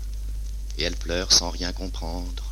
et 0.78 0.84
elle 0.84 0.96
pleure 0.96 1.32
sans 1.32 1.50
rien 1.50 1.72
comprendre, 1.72 2.44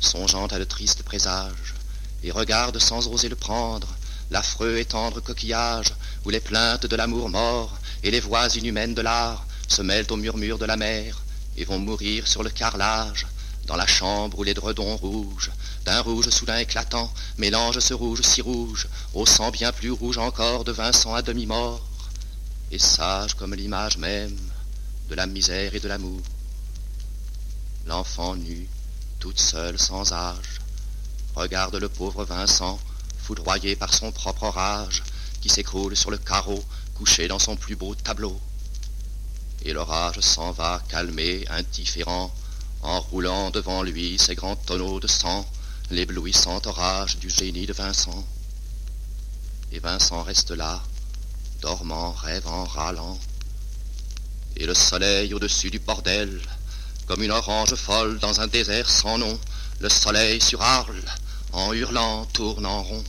songeant 0.00 0.46
à 0.46 0.58
de 0.58 0.64
tristes 0.64 1.02
présages, 1.02 1.74
et 2.22 2.30
regarde 2.30 2.78
sans 2.78 3.08
oser 3.08 3.28
le 3.28 3.36
prendre, 3.36 3.88
l'affreux 4.30 4.78
et 4.78 4.84
tendre 4.84 5.20
coquillage, 5.20 5.94
où 6.24 6.30
les 6.30 6.40
plaintes 6.40 6.86
de 6.86 6.96
l'amour 6.96 7.28
mort 7.28 7.78
et 8.02 8.10
les 8.10 8.20
voix 8.20 8.48
inhumaines 8.56 8.94
de 8.94 9.02
l'art 9.02 9.46
se 9.68 9.82
mêlent 9.82 10.10
au 10.10 10.16
murmure 10.16 10.58
de 10.58 10.66
la 10.66 10.76
mer, 10.76 11.22
et 11.56 11.64
vont 11.64 11.78
mourir 11.78 12.26
sur 12.26 12.42
le 12.42 12.50
carrelage, 12.50 13.26
dans 13.66 13.76
la 13.76 13.86
chambre 13.86 14.38
où 14.38 14.44
les 14.44 14.54
dredons 14.54 14.96
rouges, 14.96 15.50
d'un 15.84 16.00
rouge 16.00 16.28
soudain 16.28 16.58
éclatant, 16.58 17.12
mélangent 17.38 17.80
ce 17.80 17.94
rouge 17.94 18.22
si 18.22 18.42
rouge, 18.42 18.86
au 19.14 19.26
sang 19.26 19.50
bien 19.50 19.72
plus 19.72 19.90
rouge 19.90 20.18
encore 20.18 20.64
de 20.64 20.72
Vincent 20.72 21.14
à 21.14 21.22
demi-mort, 21.22 21.84
et 22.70 22.78
sage 22.78 23.34
comme 23.34 23.54
l'image 23.54 23.96
même 23.96 24.36
de 25.08 25.14
la 25.14 25.26
misère 25.26 25.74
et 25.74 25.80
de 25.80 25.88
l'amour. 25.88 26.20
L'enfant 27.86 28.34
nu, 28.34 28.68
toute 29.20 29.38
seule 29.38 29.78
sans 29.78 30.12
âge, 30.12 30.60
regarde 31.34 31.76
le 31.76 31.88
pauvre 31.88 32.24
Vincent, 32.24 32.78
foudroyé 33.18 33.76
par 33.76 33.92
son 33.92 34.12
propre 34.12 34.44
orage, 34.44 35.02
qui 35.40 35.48
s'écroule 35.48 35.96
sur 35.96 36.10
le 36.10 36.18
carreau, 36.18 36.62
couché 36.94 37.28
dans 37.28 37.38
son 37.38 37.56
plus 37.56 37.76
beau 37.76 37.94
tableau. 37.94 38.40
Et 39.62 39.72
l'orage 39.72 40.20
s'en 40.20 40.52
va 40.52 40.82
calmé, 40.88 41.44
indifférent, 41.48 42.32
en 42.82 43.00
roulant 43.00 43.50
devant 43.50 43.82
lui 43.82 44.18
ses 44.18 44.34
grands 44.34 44.56
tonneaux 44.56 45.00
de 45.00 45.06
sang, 45.06 45.46
l'éblouissant 45.90 46.60
orage 46.64 47.18
du 47.18 47.30
génie 47.30 47.66
de 47.66 47.72
Vincent. 47.72 48.24
Et 49.72 49.78
Vincent 49.78 50.22
reste 50.22 50.52
là, 50.52 50.82
dormant, 51.60 52.12
rêvant, 52.12 52.64
râlant. 52.64 53.18
Et 54.58 54.66
le 54.66 54.74
soleil 54.74 55.34
au-dessus 55.34 55.70
du 55.70 55.78
bordel, 55.78 56.40
comme 57.06 57.22
une 57.22 57.30
orange 57.30 57.74
folle 57.74 58.18
dans 58.18 58.40
un 58.40 58.46
désert 58.46 58.88
sans 58.88 59.18
nom, 59.18 59.38
le 59.80 59.88
soleil 59.88 60.40
sur 60.40 60.62
Arles, 60.62 61.04
en 61.52 61.72
hurlant, 61.72 62.24
tourne 62.32 62.64
en 62.64 62.82
rond. 62.82 63.04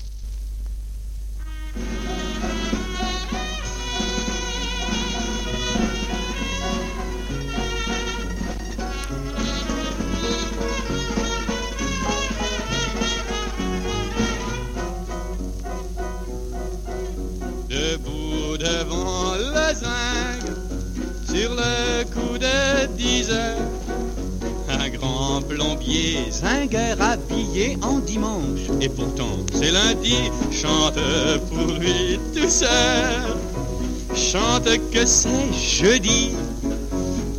Un 24.70 24.90
grand 24.90 25.42
plombier 25.42 26.20
zingueur 26.32 27.02
habillé 27.02 27.78
en 27.82 28.00
dimanche, 28.00 28.70
et 28.80 28.90
pourtant 28.90 29.38
c'est 29.54 29.72
lundi, 29.72 30.16
chante 30.52 31.00
pour 31.50 31.74
lui 31.80 32.20
tout 32.36 32.50
seul, 32.50 33.36
chante 34.16 34.70
que 34.92 35.06
c'est 35.06 35.52
jeudi, 35.54 36.32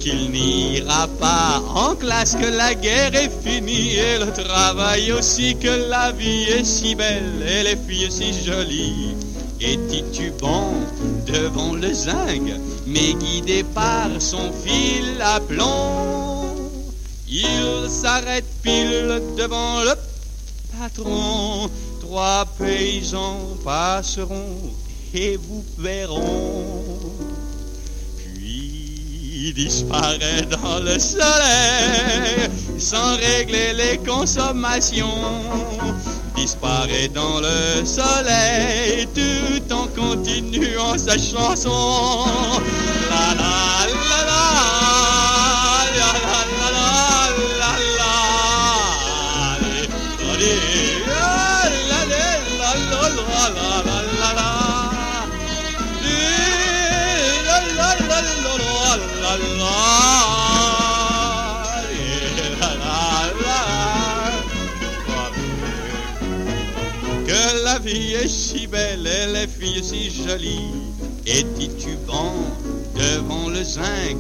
qu'il 0.01 0.31
n'ira 0.33 1.07
pas 1.21 1.63
en 1.75 1.95
classe, 1.95 2.35
que 2.35 2.47
la 2.47 2.75
guerre 2.75 3.15
est 3.15 3.31
finie, 3.45 3.95
et 3.95 4.19
le 4.19 4.33
travail 4.33 5.13
aussi, 5.13 5.55
que 5.57 5.89
la 5.89 6.11
vie 6.13 6.45
est 6.45 6.65
si 6.65 6.97
belle, 6.97 7.45
et 7.47 7.63
les 7.63 7.77
filles 7.77 8.11
si 8.11 8.33
jolies. 8.45 9.15
Et 9.61 9.77
titubant 9.89 10.73
devant 11.27 11.75
le 11.75 11.93
zinc, 11.93 12.47
mais 12.89 13.15
guidé 13.15 13.65
par 13.75 14.09
son 14.19 14.53
fil 14.53 15.21
à 15.23 15.41
plomb. 15.41 16.71
Il 17.29 17.89
s'arrête 17.89 18.47
pile 18.63 19.23
devant 19.37 19.83
le 19.83 19.93
patron. 20.79 21.71
Trois 22.01 22.47
paysans 22.59 23.57
passeront 23.65 24.73
et 25.15 25.37
vous 25.37 25.65
verront. 25.79 26.85
Puis 28.17 29.53
disparaît 29.55 30.47
dans 30.51 30.79
le 30.81 30.99
soleil 30.99 32.49
sans 32.79 33.17
régler 33.17 33.75
les 33.75 33.99
consommations 33.99 35.07
disparaît 36.39 37.09
dans 37.09 37.41
le 37.41 37.85
soleil 37.85 39.09
tout 39.15 39.73
en 39.73 39.87
continuant 39.89 40.97
sa 40.97 41.17
chanson. 41.19 42.27
Belle 68.71 69.07
et 69.07 69.33
les 69.33 69.47
filles 69.47 69.83
si 69.83 70.11
jolies, 70.11 70.93
et 71.27 71.45
titubant 71.59 72.35
devant 72.95 73.49
le 73.49 73.63
zinc, 73.63 74.19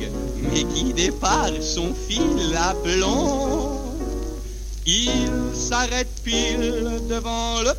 mais 0.50 0.64
guidé 0.64 1.10
par 1.10 1.50
son 1.60 1.94
fil 1.94 2.56
à 2.56 2.74
plomb. 2.74 3.78
Il 4.86 5.30
s'arrête 5.54 6.08
pile 6.24 7.00
devant 7.08 7.60
le 7.62 7.72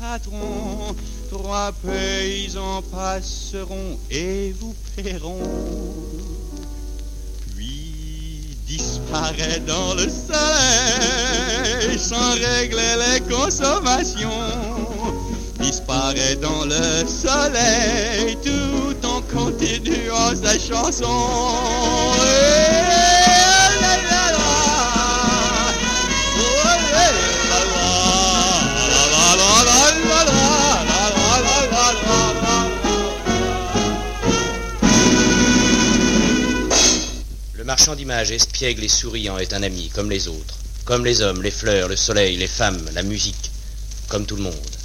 patron, 0.00 0.96
trois 1.30 1.72
paysans 1.84 2.82
passeront 2.90 3.98
et 4.10 4.54
vous 4.58 4.74
paieront. 4.96 5.38
Puis 7.54 8.56
disparaît 8.66 9.60
dans 9.66 9.94
le 9.94 10.08
soleil 10.08 11.98
sans 11.98 12.32
régler 12.32 12.96
les 13.04 13.20
consommations 13.20 14.28
disparaît 15.82 16.36
dans 16.36 16.64
le 16.64 17.06
soleil 17.06 18.36
tout 18.44 19.06
en 19.06 19.20
continuant 19.22 20.34
sa 20.34 20.58
chanson. 20.58 21.06
Le 37.54 37.64
marchand 37.64 37.94
d'images 37.94 38.30
espiègle 38.30 38.84
et 38.84 38.88
souriant 38.88 39.38
est 39.38 39.54
un 39.54 39.62
ami, 39.62 39.90
comme 39.94 40.10
les 40.10 40.28
autres, 40.28 40.58
comme 40.84 41.04
les 41.04 41.22
hommes, 41.22 41.42
les 41.42 41.50
fleurs, 41.50 41.88
le 41.88 41.96
soleil, 41.96 42.36
les 42.36 42.48
femmes, 42.48 42.84
la 42.92 43.02
musique, 43.02 43.50
comme 44.08 44.26
tout 44.26 44.36
le 44.36 44.42
monde. 44.42 44.81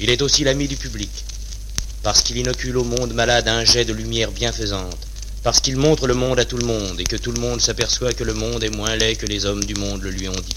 Il 0.00 0.10
est 0.10 0.22
aussi 0.22 0.44
l'ami 0.44 0.68
du 0.68 0.76
public, 0.76 1.10
parce 2.04 2.22
qu'il 2.22 2.36
inocule 2.36 2.76
au 2.76 2.84
monde 2.84 3.14
malade 3.14 3.48
un 3.48 3.64
jet 3.64 3.84
de 3.84 3.92
lumière 3.92 4.30
bienfaisante, 4.30 4.96
parce 5.42 5.58
qu'il 5.58 5.76
montre 5.76 6.06
le 6.06 6.14
monde 6.14 6.38
à 6.38 6.44
tout 6.44 6.56
le 6.56 6.66
monde, 6.66 7.00
et 7.00 7.04
que 7.04 7.16
tout 7.16 7.32
le 7.32 7.40
monde 7.40 7.60
s'aperçoit 7.60 8.12
que 8.12 8.22
le 8.22 8.32
monde 8.32 8.62
est 8.62 8.76
moins 8.76 8.94
laid 8.94 9.16
que 9.16 9.26
les 9.26 9.44
hommes 9.44 9.64
du 9.64 9.74
monde 9.74 10.02
le 10.02 10.10
lui 10.10 10.28
ont 10.28 10.32
dit. 10.32 10.56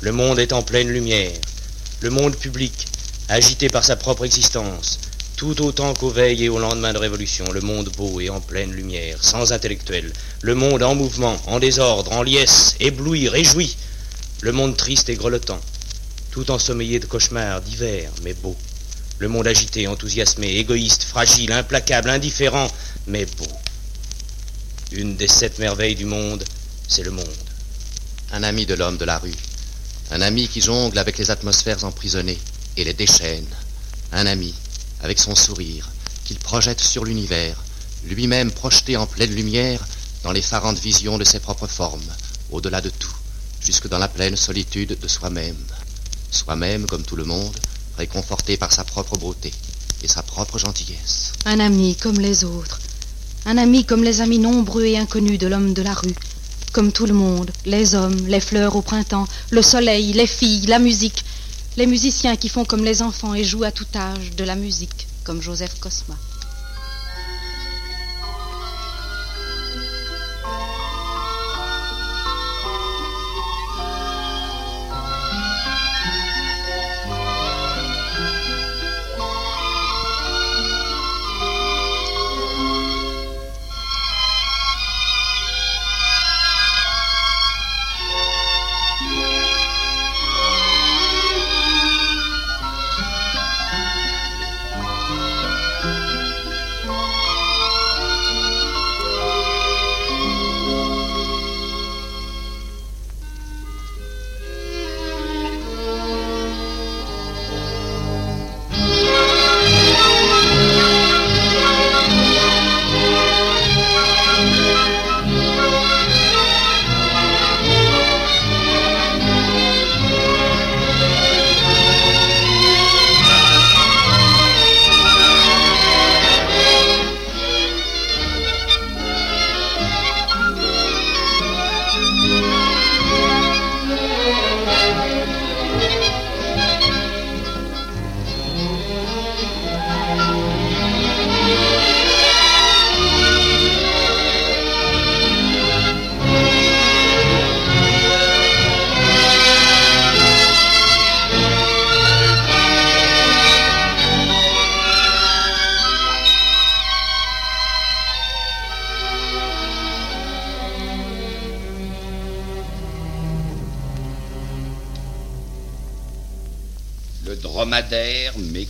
Le 0.00 0.12
monde 0.12 0.38
est 0.38 0.54
en 0.54 0.62
pleine 0.62 0.88
lumière, 0.88 1.38
le 2.00 2.08
monde 2.08 2.36
public, 2.36 2.72
agité 3.28 3.68
par 3.68 3.84
sa 3.84 3.96
propre 3.96 4.24
existence, 4.24 4.98
tout 5.36 5.60
autant 5.60 5.92
qu'aux 5.92 6.08
veilles 6.08 6.44
et 6.44 6.48
au 6.48 6.58
lendemain 6.58 6.94
de 6.94 6.98
révolution, 6.98 7.44
le 7.52 7.60
monde 7.60 7.90
beau 7.98 8.18
et 8.18 8.30
en 8.30 8.40
pleine 8.40 8.72
lumière, 8.72 9.22
sans 9.22 9.52
intellectuel, 9.52 10.10
le 10.40 10.54
monde 10.54 10.82
en 10.82 10.94
mouvement, 10.94 11.36
en 11.48 11.58
désordre, 11.58 12.12
en 12.12 12.22
liesse, 12.22 12.76
ébloui, 12.80 13.28
réjoui, 13.28 13.76
le 14.40 14.52
monde 14.52 14.74
triste 14.74 15.10
et 15.10 15.16
grelottant, 15.16 15.60
tout 16.34 16.50
ensommeillé 16.50 16.98
de 16.98 17.06
cauchemars 17.06 17.60
divers, 17.60 18.10
mais 18.24 18.34
beau, 18.34 18.56
le 19.20 19.28
monde 19.28 19.46
agité, 19.46 19.86
enthousiasmé, 19.86 20.56
égoïste, 20.56 21.04
fragile, 21.04 21.52
implacable, 21.52 22.10
indifférent, 22.10 22.66
mais 23.06 23.24
beau. 23.24 23.46
Une 24.90 25.14
des 25.14 25.28
sept 25.28 25.60
merveilles 25.60 25.94
du 25.94 26.06
monde, 26.06 26.42
c'est 26.88 27.04
le 27.04 27.12
monde. 27.12 27.44
Un 28.32 28.42
ami 28.42 28.66
de 28.66 28.74
l'homme 28.74 28.96
de 28.96 29.04
la 29.04 29.18
rue, 29.18 29.36
un 30.10 30.20
ami 30.22 30.48
qui 30.48 30.60
jongle 30.60 30.98
avec 30.98 31.18
les 31.18 31.30
atmosphères 31.30 31.84
emprisonnées 31.84 32.40
et 32.76 32.82
les 32.82 32.94
déchaîne, 32.94 33.46
un 34.10 34.26
ami 34.26 34.52
avec 35.04 35.20
son 35.20 35.36
sourire, 35.36 35.88
qu'il 36.24 36.40
projette 36.40 36.80
sur 36.80 37.04
l'univers, 37.04 37.62
lui-même 38.06 38.50
projeté 38.50 38.96
en 38.96 39.06
pleine 39.06 39.36
lumière 39.36 39.86
dans 40.24 40.32
l'effarante 40.32 40.80
vision 40.80 41.16
de 41.16 41.22
ses 41.22 41.38
propres 41.38 41.68
formes, 41.68 42.12
au-delà 42.50 42.80
de 42.80 42.90
tout, 42.90 43.16
jusque 43.60 43.86
dans 43.86 43.98
la 43.98 44.08
pleine 44.08 44.36
solitude 44.36 44.98
de 45.00 45.06
soi-même. 45.06 45.54
Soi-même, 46.34 46.86
comme 46.86 47.04
tout 47.04 47.14
le 47.14 47.24
monde, 47.24 47.56
réconforté 47.96 48.56
par 48.56 48.72
sa 48.72 48.82
propre 48.82 49.16
beauté 49.16 49.52
et 50.02 50.08
sa 50.08 50.22
propre 50.22 50.58
gentillesse. 50.58 51.32
Un 51.44 51.60
ami 51.60 51.94
comme 51.94 52.18
les 52.18 52.42
autres, 52.42 52.80
un 53.46 53.56
ami 53.56 53.84
comme 53.84 54.02
les 54.02 54.20
amis 54.20 54.40
nombreux 54.40 54.84
et 54.84 54.98
inconnus 54.98 55.38
de 55.38 55.46
l'homme 55.46 55.74
de 55.74 55.82
la 55.82 55.94
rue, 55.94 56.14
comme 56.72 56.90
tout 56.90 57.06
le 57.06 57.14
monde, 57.14 57.52
les 57.66 57.94
hommes, 57.94 58.26
les 58.26 58.40
fleurs 58.40 58.74
au 58.74 58.82
printemps, 58.82 59.28
le 59.50 59.62
soleil, 59.62 60.12
les 60.12 60.26
filles, 60.26 60.66
la 60.66 60.80
musique, 60.80 61.24
les 61.76 61.86
musiciens 61.86 62.34
qui 62.34 62.48
font 62.48 62.64
comme 62.64 62.84
les 62.84 63.00
enfants 63.00 63.34
et 63.34 63.44
jouent 63.44 63.64
à 63.64 63.70
tout 63.70 63.86
âge 63.94 64.32
de 64.36 64.42
la 64.42 64.56
musique, 64.56 65.06
comme 65.22 65.40
Joseph 65.40 65.78
Cosma. 65.78 66.16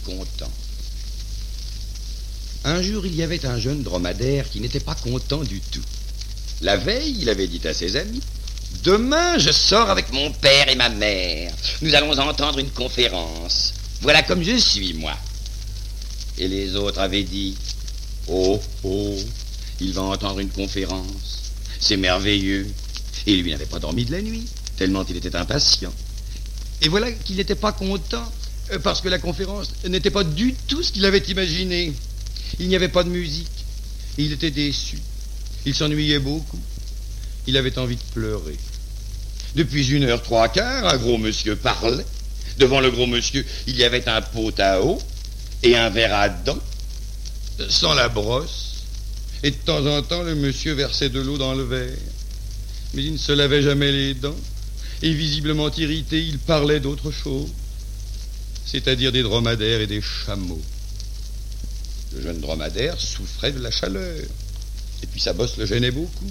Mécontent. 0.07 0.51
Un 2.65 2.83
jour, 2.83 3.05
il 3.05 3.15
y 3.15 3.23
avait 3.23 3.45
un 3.45 3.59
jeune 3.59 3.83
dromadaire 3.83 4.49
qui 4.49 4.61
n'était 4.61 4.81
pas 4.81 4.95
content 4.95 5.43
du 5.43 5.61
tout. 5.61 5.83
La 6.63 6.77
veille, 6.77 7.17
il 7.21 7.29
avait 7.29 7.47
dit 7.47 7.61
à 7.67 7.75
ses 7.75 7.97
amis 7.97 8.23
Demain, 8.83 9.39
je 9.39 9.53
sors 9.53 9.91
avec 9.91 10.13
mon 10.13 10.31
père 10.33 10.69
et 10.69 10.75
ma 10.75 10.89
mère. 10.89 11.53
Nous 11.83 11.95
allons 11.95 12.19
entendre 12.19 12.59
une 12.59 12.71
conférence. 12.71 13.75
Voilà 14.01 14.23
comme 14.23 14.43
je 14.43 14.57
suis, 14.57 14.95
moi. 14.95 15.15
Et 16.39 16.49
les 16.49 16.75
autres 16.75 17.01
avaient 17.01 17.23
dit 17.23 17.57
Oh, 18.29 18.61
oh, 18.83 19.17
il 19.81 19.93
va 19.93 20.03
entendre 20.03 20.41
une 20.41 20.49
conférence. 20.49 21.53
C'est 21.79 21.97
merveilleux. 21.97 22.67
Et 23.27 23.37
lui 23.37 23.51
n'avait 23.51 23.67
pas 23.67 23.79
dormi 23.79 24.05
de 24.05 24.13
la 24.13 24.23
nuit, 24.23 24.47
tellement 24.77 25.05
il 25.09 25.17
était 25.17 25.37
impatient. 25.37 25.93
Et 26.83 26.89
voilà 26.89 27.11
qu'il 27.13 27.37
n'était 27.37 27.55
pas 27.55 27.73
content, 27.73 28.31
parce 28.83 29.01
que 29.01 29.09
la 29.09 29.19
conférence 29.19 29.71
n'était 29.89 30.11
pas 30.11 30.25
du 30.25 30.55
tout 30.67 30.83
ce 30.83 30.93
qu'il 30.93 31.05
avait 31.05 31.19
imaginé. 31.19 31.93
Il 32.59 32.69
n'y 32.69 32.77
avait 32.77 32.89
pas 32.89 33.05
de 33.05 33.11
musique. 33.11 33.49
Il 34.19 34.33
était 34.33 34.51
déçu. 34.51 34.99
Il 35.67 35.75
s'ennuyait 35.75 36.19
beaucoup. 36.19 36.61
Il 37.47 37.57
avait 37.57 37.79
envie 37.79 37.97
de 37.97 38.13
pleurer. 38.13 38.57
Depuis 39.55 39.89
une 39.89 40.05
heure 40.05 40.23
trois 40.23 40.49
quarts, 40.49 40.87
un 40.87 40.97
gros 40.97 41.19
monsieur 41.19 41.57
parlait. 41.57 42.07
Devant 42.59 42.81
le 42.81 42.91
gros 42.91 43.07
monsieur, 43.07 43.45
il 43.67 43.77
y 43.77 43.85
avait 43.85 44.09
un 44.09 44.23
pot 44.23 44.53
à 44.59 44.81
eau 44.81 45.01
et 45.63 45.77
un 45.77 45.91
verre 45.91 46.15
à 46.15 46.29
dents, 46.29 46.59
sans 47.69 47.95
la 47.95 48.09
brosse. 48.09 48.85
Et 49.43 49.51
de 49.51 49.57
temps 49.57 49.85
en 49.87 50.03
temps, 50.03 50.23
le 50.23 50.35
monsieur 50.35 50.73
versait 50.73 51.09
de 51.09 51.21
l'eau 51.21 51.37
dans 51.37 51.55
le 51.55 51.65
verre. 51.65 51.97
Mais 52.95 53.05
il 53.05 53.13
ne 53.13 53.19
se 53.19 53.33
lavait 53.33 53.63
jamais 53.63 53.93
les 53.93 54.15
dents. 54.15 54.37
Et 55.03 55.13
visiblement 55.13 55.71
irrité, 55.73 56.25
il 56.25 56.39
parlait 56.39 56.81
d'autre 56.81 57.11
chose, 57.11 57.49
c'est-à-dire 58.67 59.13
des 59.13 59.23
dromadaires 59.23 59.81
et 59.81 59.87
des 59.87 60.01
chameaux. 60.01 60.63
Le 62.15 62.23
jeune 62.23 62.41
dromadaire 62.41 63.01
souffrait 63.01 63.53
de 63.53 63.61
la 63.61 63.71
chaleur. 63.71 64.21
Et 65.03 65.07
puis 65.07 65.21
sa 65.21 65.33
bosse 65.33 65.57
le 65.57 65.67
gênait 65.67 65.91
beaucoup. 65.91 66.31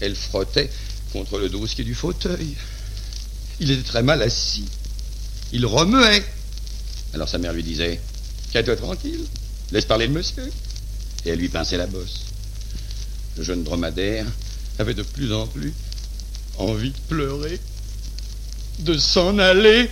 Elle 0.00 0.14
frottait 0.14 0.70
contre 1.12 1.38
le 1.38 1.48
dossier 1.48 1.84
du 1.84 1.94
fauteuil. 1.94 2.54
Il 3.60 3.70
était 3.70 3.82
très 3.82 4.02
mal 4.02 4.22
assis. 4.22 4.66
Il 5.52 5.64
remuait. 5.64 6.24
Alors 7.14 7.28
sa 7.28 7.38
mère 7.38 7.52
lui 7.52 7.62
disait 7.62 8.00
Tiens-toi 8.50 8.76
tranquille, 8.76 9.24
laisse 9.72 9.84
parler 9.84 10.06
le 10.06 10.12
monsieur. 10.12 10.50
Et 11.24 11.30
elle 11.30 11.38
lui 11.38 11.48
pinçait 11.48 11.76
la 11.76 11.86
bosse. 11.86 12.22
Le 13.36 13.42
jeune 13.42 13.64
dromadaire 13.64 14.26
avait 14.78 14.94
de 14.94 15.02
plus 15.02 15.32
en 15.32 15.46
plus 15.46 15.72
envie 16.58 16.90
de 16.90 16.98
pleurer, 17.08 17.60
de 18.80 18.96
s'en 18.96 19.38
aller. 19.38 19.90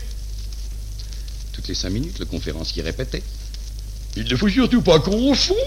Toutes 1.55 1.69
les 1.69 1.75
cinq 1.75 1.91
minutes, 1.91 2.19
le 2.19 2.25
conférencier 2.25 2.83
répétait 2.83 3.23
Il 4.17 4.25
ne 4.25 4.37
faut 4.37 4.49
surtout 4.49 4.83
pas 4.83 4.99
confondre 4.99 5.61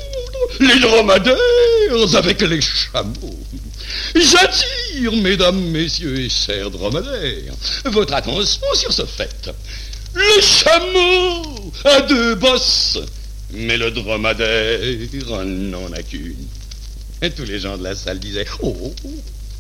les 0.59 0.79
dromadaires 0.79 2.15
avec 2.15 2.41
les 2.41 2.59
chameaux. 2.61 3.39
J'attire, 4.13 5.13
mesdames, 5.13 5.59
messieurs 5.71 6.19
et 6.19 6.29
chers 6.29 6.69
dromadaires, 6.69 7.53
votre 7.85 8.13
attention 8.13 8.61
sur 8.73 8.91
ce 8.91 9.05
fait. 9.05 9.49
Le 10.13 10.41
chameau 10.41 11.71
a 11.85 12.01
deux 12.01 12.35
bosses, 12.35 12.99
mais 13.51 13.77
le 13.77 13.91
dromadaire 13.91 15.45
n'en 15.45 15.91
a 15.93 16.03
qu'une. 16.03 16.47
Et 17.21 17.31
tous 17.31 17.45
les 17.45 17.59
gens 17.59 17.77
de 17.77 17.83
la 17.83 17.95
salle 17.95 18.19
disaient 18.19 18.45
Oh, 18.61 18.93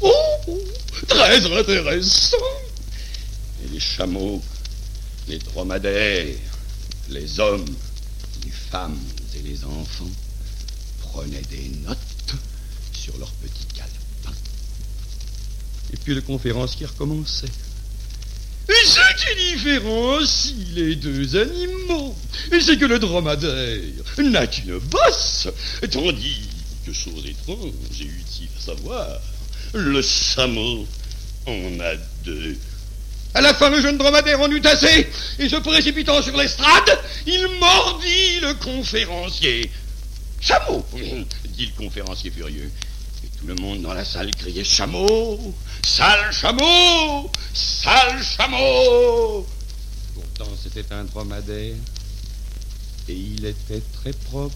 oh, 0.01 0.11
oh, 0.47 0.59
très 1.07 1.45
intéressant. 1.57 2.37
Et 3.63 3.73
les 3.73 3.79
chameaux, 3.79 4.41
les 5.27 5.39
dromadaires, 5.39 6.35
les 7.09 7.39
hommes, 7.39 7.65
les 8.45 8.51
femmes 8.51 8.99
et 9.35 9.41
les 9.41 9.63
enfants 9.65 10.09
prenaient 10.99 11.41
des 11.49 11.69
notes 11.85 12.35
sur 12.93 13.17
leurs 13.17 13.31
petits 13.33 13.65
calepins. 13.73 14.37
Et 15.93 15.97
puis 15.97 16.13
le 16.13 16.21
conférencier 16.21 16.85
recommençait. 16.85 17.47
Et 18.69 18.85
ce 18.85 18.99
qui 19.15 19.55
différencie 19.55 20.55
les 20.75 20.95
deux 20.95 21.35
animaux, 21.37 22.15
c'est 22.51 22.77
que 22.77 22.85
le 22.85 22.99
dromadaire 22.99 23.79
n'a 24.17 24.47
qu'une 24.47 24.77
bosse, 24.79 25.47
tandis 25.89 26.41
que, 26.85 26.91
chose 26.91 27.25
étrange 27.25 27.71
et 28.01 28.03
utile 28.03 28.49
à 28.57 28.65
savoir, 28.65 29.07
le 29.73 30.01
chameau 30.01 30.85
en 31.45 31.79
a 31.79 31.95
deux. 32.25 32.57
À 33.33 33.41
la 33.41 33.53
fin, 33.53 33.69
le 33.69 33.81
jeune 33.81 33.97
dromadaire 33.97 34.39
en 34.41 34.49
eut 34.49 34.61
assez, 34.65 35.07
et 35.39 35.49
se 35.49 35.57
précipitant 35.57 36.21
sur 36.21 36.35
l'estrade, 36.35 36.99
il 37.25 37.47
mordit 37.59 38.39
le 38.41 38.53
conférencier. 38.55 39.69
Chameau 40.39 40.85
dit 41.49 41.65
le 41.65 41.83
conférencier 41.83 42.31
furieux. 42.31 42.71
Et 43.23 43.39
tout 43.39 43.47
le 43.47 43.55
monde 43.55 43.81
dans 43.81 43.93
la 43.93 44.05
salle 44.05 44.33
criait 44.35 44.63
Chameau 44.63 45.53
Sale 45.83 46.31
chameau 46.31 47.31
Sale 47.53 48.23
chameau 48.23 49.47
Pourtant, 50.13 50.51
c'était 50.61 50.93
un 50.93 51.03
dromadaire, 51.05 51.75
et 53.09 53.13
il 53.13 53.45
était 53.45 53.81
très 54.01 54.13
propre. 54.13 54.55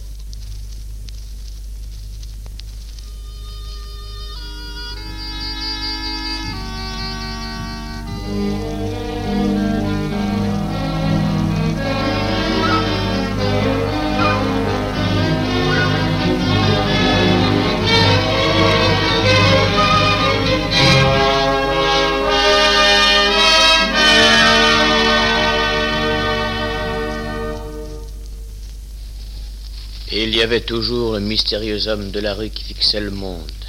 Il 30.32 30.38
y 30.38 30.42
avait 30.42 30.60
toujours 30.60 31.14
le 31.14 31.20
mystérieux 31.20 31.88
homme 31.88 32.10
de 32.10 32.20
la 32.20 32.34
rue 32.34 32.50
qui 32.50 32.64
fixait 32.64 33.00
le 33.00 33.10
monde. 33.10 33.61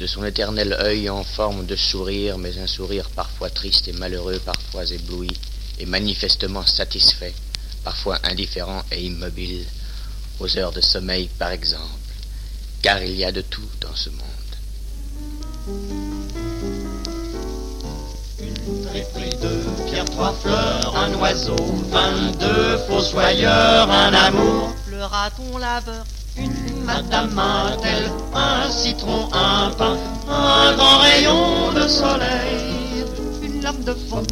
De 0.00 0.06
son 0.06 0.24
éternel 0.24 0.74
œil 0.80 1.10
en 1.10 1.22
forme 1.22 1.66
de 1.66 1.76
sourire, 1.76 2.38
mais 2.38 2.56
un 2.58 2.66
sourire 2.66 3.10
parfois 3.10 3.50
triste 3.50 3.86
et 3.86 3.92
malheureux, 3.92 4.40
parfois 4.42 4.86
ébloui 4.86 5.28
et 5.78 5.84
manifestement 5.84 6.64
satisfait, 6.64 7.34
parfois 7.84 8.18
indifférent 8.22 8.82
et 8.90 9.02
immobile, 9.02 9.66
aux 10.38 10.56
heures 10.56 10.72
de 10.72 10.80
sommeil 10.80 11.28
par 11.38 11.50
exemple, 11.50 11.84
car 12.80 13.02
il 13.02 13.14
y 13.14 13.24
a 13.24 13.30
de 13.30 13.42
tout 13.42 13.68
dans 13.82 13.94
ce 13.94 14.08
monde. 14.08 14.20
Tréperie 18.88 19.36
de 19.36 19.90
pierre, 19.90 20.06
trois 20.06 20.32
fleurs, 20.32 20.96
un 20.96 21.12
oiseau, 21.16 21.56
vingt-deux 21.90 22.78
fossoyeurs, 22.88 23.90
un 23.90 24.14
amour, 24.14 24.74
le 24.90 25.04
raton 25.04 25.58
laveur, 25.58 26.06
une 26.40 26.84
madame 26.84 27.30
Martel, 27.34 28.10
un 28.34 28.70
citron, 28.70 29.28
un 29.32 29.70
pain, 29.70 29.96
un 30.28 30.74
grand 30.76 30.98
rayon 30.98 31.72
de 31.74 31.86
soleil, 31.86 33.04
une 33.42 33.62
lame 33.62 33.82
de 33.84 33.94
fond, 34.08 34.22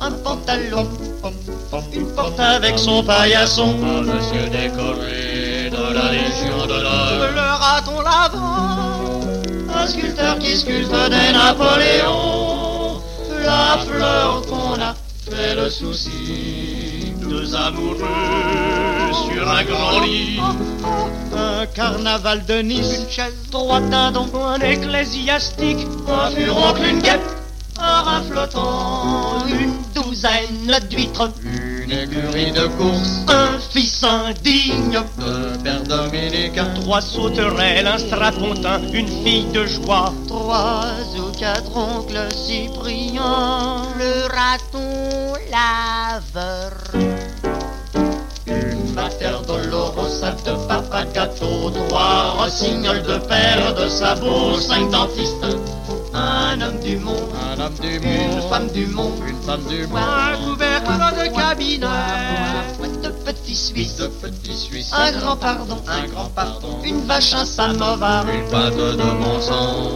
un 0.00 0.10
pantalon, 0.10 0.86
une 1.92 2.06
porte 2.14 2.40
avec 2.40 2.78
son 2.78 3.02
paillasson, 3.02 3.74
un 3.82 4.02
monsieur 4.02 4.48
décoré 4.50 5.70
de 5.70 5.94
la 5.94 6.12
Légion 6.12 6.66
de 6.66 6.82
l'Or, 6.82 7.28
le 7.34 7.48
raton 7.64 8.00
laveur, 8.00 9.20
un 9.74 9.86
sculpteur 9.86 10.38
qui 10.38 10.56
sculpte 10.56 10.90
des 10.90 11.32
Napoléons, 11.32 13.00
la 13.44 13.78
fleur 13.86 14.42
qu'on 14.46 14.80
a 14.80 14.94
fait 15.28 15.54
le 15.54 15.70
souci, 15.70 17.14
deux 17.20 17.54
amoureux 17.54 18.97
sur 19.26 19.48
un 19.48 19.64
grand 19.64 20.00
lit. 20.00 20.40
Un 21.36 21.66
carnaval 21.66 22.44
de 22.46 22.62
Nice, 22.62 22.98
une 22.98 23.10
chaise, 23.10 23.34
trois 23.50 23.80
dindons, 23.80 24.28
un 24.34 24.60
ecclésiastique, 24.60 25.86
un 26.08 26.30
furoncle, 26.30 26.84
une 26.84 27.00
guêpe, 27.00 27.20
un 27.80 28.22
flottant, 28.22 29.44
une 29.46 29.74
douzaine 29.94 30.78
d'huîtres, 30.90 31.30
une 31.44 31.92
écurie 31.92 32.52
de 32.52 32.66
course, 32.76 33.24
un 33.28 33.58
fils 33.72 34.02
indigne 34.02 35.00
de 35.18 35.56
père 35.62 35.82
dominicain, 35.84 36.68
trois 36.82 37.00
sauterelles, 37.00 37.86
un 37.86 37.98
strapontin, 37.98 38.80
une 38.92 39.08
fille 39.24 39.46
de 39.52 39.66
joie, 39.66 40.12
trois 40.26 40.86
ou 41.16 41.38
quatre 41.38 41.76
oncles 41.76 42.28
cypriens, 42.32 43.82
le 43.96 44.26
raton 44.26 45.34
laveur. 45.50 47.07
Mater 48.98 49.38
dolorosa 49.46 50.34
de 50.44 50.54
papa 50.66 51.04
gâteau, 51.14 51.70
trois 51.70 52.34
rossignols 52.36 53.02
de 53.02 53.18
père 53.30 53.72
de 53.78 53.88
sabots, 53.88 54.58
cinq 54.58 54.90
dentistes, 54.90 55.46
un 56.12 56.60
homme 56.60 56.80
du 56.80 56.96
monde, 56.96 57.30
un 57.46 57.60
homme 57.60 57.78
du 57.80 58.00
monde, 58.00 58.32
une 58.34 58.48
femme 58.50 58.68
du 58.74 58.86
monde, 58.88 59.22
une 59.24 59.40
femme 59.46 59.62
du 59.68 59.86
monde, 59.86 60.00
un 60.02 60.36
couvercle 60.44 60.92
de 61.14 61.26
cabinet, 61.36 61.86
de 63.04 63.08
petits 63.24 63.54
Suisses, 63.54 63.98
de 63.98 64.08
petits 64.08 64.56
Suisses, 64.56 64.92
un 64.92 65.12
grand 65.12 65.36
pardon, 65.36 65.78
un 65.86 66.08
grand 66.08 66.30
pardon, 66.34 66.78
une 66.82 67.02
vache, 67.06 67.34
un 67.34 67.44
samovar, 67.44 68.26
une 68.28 68.50
pâte 68.50 68.74
de 68.76 68.96
bon 68.96 69.40
sang, 69.40 69.92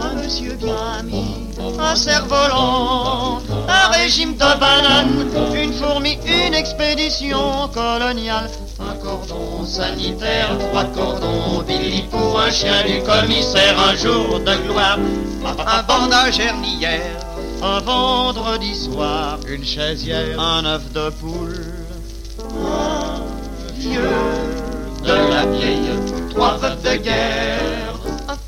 un 0.00 0.14
monsieur 0.22 0.54
bien 0.54 1.02
mis, 1.04 1.43
un 1.78 1.96
cerf-volant, 1.96 3.40
un 3.68 3.88
régime 3.92 4.34
de 4.34 4.60
bananes, 4.60 5.28
une 5.54 5.72
fourmi, 5.72 6.18
une 6.26 6.54
expédition 6.54 7.68
coloniale, 7.72 8.50
un 8.80 8.94
cordon 9.02 9.64
sanitaire, 9.64 10.50
trois 10.70 10.84
cordons 10.84 11.62
Billy 11.66 12.02
pour 12.10 12.40
un 12.40 12.50
chien 12.50 12.84
du 12.86 13.02
commissaire, 13.02 13.76
un 13.78 13.96
jour 13.96 14.40
de 14.40 14.54
gloire, 14.68 14.98
un 15.44 15.82
bandage 15.82 16.38
hernière, 16.38 17.20
un 17.62 17.80
vendredi 17.80 18.74
soir, 18.74 19.38
une 19.48 19.64
chaisière, 19.64 20.38
un 20.38 20.64
œuf 20.64 20.92
de 20.92 21.10
poule, 21.10 21.74
un 22.40 23.20
vieux 23.78 24.00
de 25.02 25.12
la 25.12 25.46
vieille, 25.46 25.90
trois 26.30 26.56
veuves 26.56 26.82
de 26.82 26.96
guerre, 26.96 27.73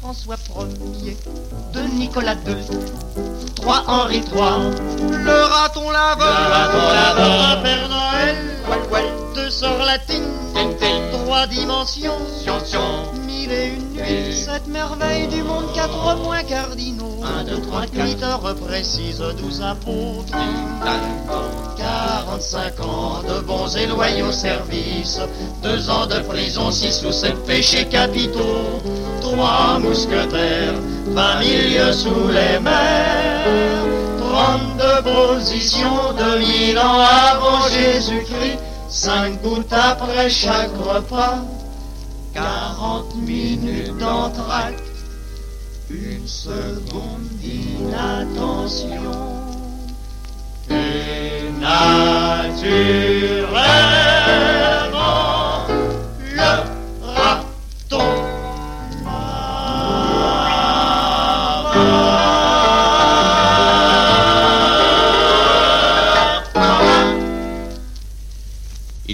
François 0.07 0.37
Ier, 1.03 1.17
deux 1.73 1.89
Nicolas 1.99 2.37
II, 2.47 2.55
trois 3.57 3.83
Henri 3.89 4.19
III, 4.19 4.71
le 5.11 5.43
raton 5.53 5.91
laveur, 5.91 6.29
le 6.29 6.53
raton 6.53 6.93
laveur, 6.95 7.51
un 7.51 7.57
Père 7.61 7.89
Noël, 7.89 8.37
deux 9.35 9.51
sœurs 9.51 9.85
latines, 9.85 10.23
trois 11.11 11.49
dimensions, 11.49 12.13
et 13.45 13.67
une 13.75 13.93
nuits, 13.93 14.33
sept 14.33 14.67
merveilles 14.67 15.29
du 15.29 15.43
monde, 15.43 15.67
quatre 15.75 16.17
points 16.23 16.43
cardinaux, 16.45 17.21
un, 17.23 17.45
deux, 17.45 17.61
trois, 17.61 17.83
huit 17.93 18.23
heures 18.23 18.55
précises, 18.57 19.23
douze 19.39 19.63
apôtres, 19.63 20.33
45 21.77 22.81
ans 22.81 23.23
de 23.23 23.41
bons 23.41 23.77
et 23.77 23.87
loyaux 23.87 24.33
services, 24.33 25.21
deux 25.63 25.91
ans 25.91 26.07
de 26.07 26.21
prison, 26.21 26.71
six 26.71 27.05
ou 27.07 27.13
sept 27.13 27.37
péchés 27.45 27.85
capitaux, 27.85 28.83
trois 29.21 29.79
mousquetaires, 29.79 30.75
vingt 31.09 31.41
mille 31.41 31.95
sous 31.95 32.29
les 32.29 32.59
mers, 32.61 33.45
trente-deux 34.19 35.03
positions, 35.13 36.13
deux 36.19 36.39
mille 36.39 36.79
ans 36.79 37.01
avant 37.01 37.69
Jésus-Christ, 37.69 38.59
cinq 38.89 39.43
gouttes 39.43 39.73
après 39.73 40.29
chaque 40.31 40.71
repas, 40.79 41.39
quarante 42.37 43.15
minutes 43.17 43.97
d'entracte, 43.99 44.83
une 45.89 46.27
seconde 46.27 47.27
d'inattention. 47.41 49.13
Et 50.69 51.51
naturellement, 51.59 52.17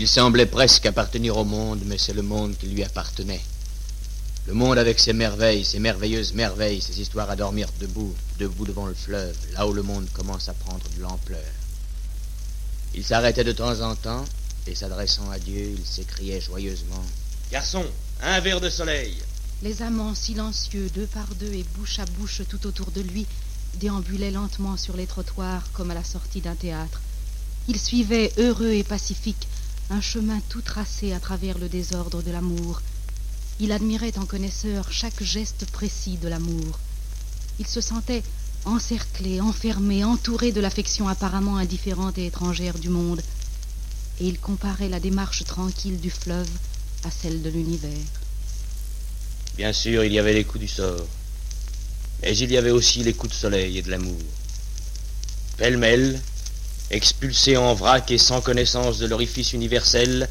Il 0.02 0.08
semblait 0.08 0.46
presque 0.46 0.84
appartenir 0.86 1.36
au 1.36 1.44
monde, 1.44 1.82
mais 1.86 1.96
c'est 1.96 2.12
le 2.12 2.22
monde 2.22 2.56
qui 2.58 2.66
lui 2.66 2.82
appartenait. 2.82 3.40
Le 4.48 4.52
monde 4.52 4.76
avec 4.76 4.98
ses 4.98 5.12
merveilles, 5.12 5.64
ses 5.64 5.78
merveilleuses 5.78 6.34
merveilles, 6.34 6.80
ses 6.80 7.00
histoires 7.00 7.30
à 7.30 7.36
dormir 7.36 7.68
debout, 7.78 8.12
debout 8.40 8.64
devant 8.64 8.86
le 8.86 8.94
fleuve, 8.94 9.36
là 9.52 9.64
où 9.68 9.72
le 9.72 9.84
monde 9.84 10.08
commence 10.12 10.48
à 10.48 10.54
prendre 10.54 10.84
de 10.96 11.02
l'ampleur. 11.02 11.52
Il 12.96 13.04
s'arrêtait 13.04 13.44
de 13.44 13.52
temps 13.52 13.80
en 13.80 13.94
temps, 13.94 14.24
et 14.66 14.74
s'adressant 14.74 15.30
à 15.30 15.38
Dieu, 15.38 15.72
il 15.78 15.86
s'écriait 15.86 16.40
joyeusement 16.40 17.04
Garçon, 17.52 17.84
un 18.22 18.40
verre 18.40 18.60
de 18.60 18.70
soleil 18.70 19.16
Les 19.62 19.82
amants 19.82 20.16
silencieux, 20.16 20.90
deux 20.96 21.06
par 21.06 21.28
deux 21.36 21.52
et 21.52 21.64
bouche 21.76 22.00
à 22.00 22.06
bouche 22.06 22.42
tout 22.48 22.66
autour 22.66 22.90
de 22.90 23.02
lui, 23.02 23.24
déambulaient 23.74 24.32
lentement 24.32 24.76
sur 24.76 24.96
les 24.96 25.06
trottoirs 25.06 25.62
comme 25.72 25.92
à 25.92 25.94
la 25.94 26.02
sortie 26.02 26.40
d'un 26.40 26.56
théâtre. 26.56 27.00
Ils 27.68 27.78
suivaient, 27.78 28.32
heureux 28.38 28.72
et 28.72 28.82
pacifiques, 28.82 29.46
un 29.92 30.00
chemin 30.00 30.40
tout 30.48 30.62
tracé 30.62 31.12
à 31.12 31.20
travers 31.20 31.58
le 31.58 31.68
désordre 31.68 32.22
de 32.22 32.30
l'amour. 32.30 32.80
Il 33.60 33.72
admirait 33.72 34.16
en 34.16 34.24
connaisseur 34.24 34.90
chaque 34.90 35.22
geste 35.22 35.66
précis 35.70 36.16
de 36.16 36.28
l'amour. 36.28 36.78
Il 37.58 37.66
se 37.66 37.82
sentait 37.82 38.22
encerclé, 38.64 39.40
enfermé, 39.40 40.02
entouré 40.02 40.50
de 40.50 40.60
l'affection 40.60 41.08
apparemment 41.08 41.58
indifférente 41.58 42.16
et 42.16 42.26
étrangère 42.26 42.78
du 42.78 42.88
monde, 42.88 43.20
et 44.20 44.26
il 44.26 44.38
comparait 44.38 44.88
la 44.88 44.98
démarche 44.98 45.44
tranquille 45.44 46.00
du 46.00 46.10
fleuve 46.10 46.48
à 47.04 47.10
celle 47.10 47.42
de 47.42 47.50
l'univers. 47.50 48.08
Bien 49.56 49.74
sûr, 49.74 50.04
il 50.04 50.12
y 50.12 50.18
avait 50.18 50.32
les 50.32 50.44
coups 50.44 50.60
du 50.60 50.68
sort, 50.68 51.06
mais 52.22 52.36
il 52.38 52.50
y 52.50 52.56
avait 52.56 52.70
aussi 52.70 53.02
les 53.02 53.12
coups 53.12 53.34
de 53.34 53.38
soleil 53.38 53.76
et 53.76 53.82
de 53.82 53.90
l'amour. 53.90 54.22
Pêle-mêle, 55.58 56.18
expulsés 56.92 57.56
en 57.56 57.74
vrac 57.74 58.10
et 58.10 58.18
sans 58.18 58.42
connaissance 58.42 58.98
de 58.98 59.06
l'orifice 59.06 59.54
universel, 59.54 60.28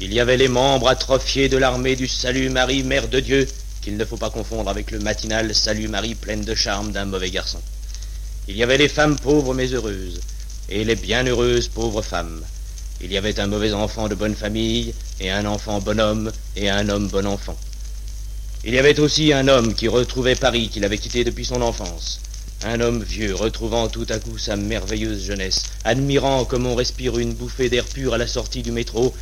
il 0.00 0.12
y 0.12 0.20
avait 0.20 0.36
les 0.36 0.48
membres 0.48 0.88
atrophiés 0.88 1.48
de 1.48 1.56
l'armée 1.56 1.96
du 1.96 2.06
Salut 2.06 2.50
Marie, 2.50 2.82
Mère 2.82 3.08
de 3.08 3.20
Dieu, 3.20 3.48
qu'il 3.80 3.96
ne 3.96 4.04
faut 4.04 4.18
pas 4.18 4.30
confondre 4.30 4.68
avec 4.68 4.90
le 4.90 4.98
matinal 4.98 5.54
Salut 5.54 5.88
Marie 5.88 6.14
pleine 6.14 6.44
de 6.44 6.54
charme 6.54 6.92
d'un 6.92 7.06
mauvais 7.06 7.30
garçon. 7.30 7.60
Il 8.48 8.56
y 8.56 8.62
avait 8.62 8.76
les 8.76 8.88
femmes 8.88 9.16
pauvres 9.16 9.54
mais 9.54 9.68
heureuses, 9.68 10.20
et 10.68 10.84
les 10.84 10.96
bienheureuses 10.96 11.68
pauvres 11.68 12.02
femmes. 12.02 12.42
Il 13.00 13.10
y 13.10 13.16
avait 13.16 13.40
un 13.40 13.46
mauvais 13.46 13.72
enfant 13.72 14.08
de 14.08 14.14
bonne 14.14 14.34
famille, 14.34 14.94
et 15.20 15.30
un 15.30 15.46
enfant 15.46 15.80
bonhomme, 15.80 16.30
et 16.54 16.68
un 16.68 16.88
homme 16.90 17.08
bon 17.08 17.26
enfant. 17.26 17.56
Il 18.62 18.74
y 18.74 18.78
avait 18.78 19.00
aussi 19.00 19.32
un 19.32 19.48
homme 19.48 19.74
qui 19.74 19.88
retrouvait 19.88 20.36
Paris 20.36 20.68
qu'il 20.68 20.84
avait 20.84 20.98
quitté 20.98 21.24
depuis 21.24 21.44
son 21.46 21.62
enfance. 21.62 22.20
Un 22.66 22.80
homme 22.80 23.02
vieux 23.02 23.34
retrouvant 23.34 23.88
tout 23.88 24.06
à 24.08 24.18
coup 24.18 24.38
sa 24.38 24.56
merveilleuse 24.56 25.22
jeunesse, 25.22 25.64
admirant 25.84 26.46
comme 26.46 26.64
on 26.64 26.74
respire 26.74 27.18
une 27.18 27.34
bouffée 27.34 27.68
d'air 27.68 27.84
pur 27.84 28.14
à 28.14 28.18
la 28.18 28.26
sortie 28.26 28.62
du 28.62 28.72
métro, 28.72 29.14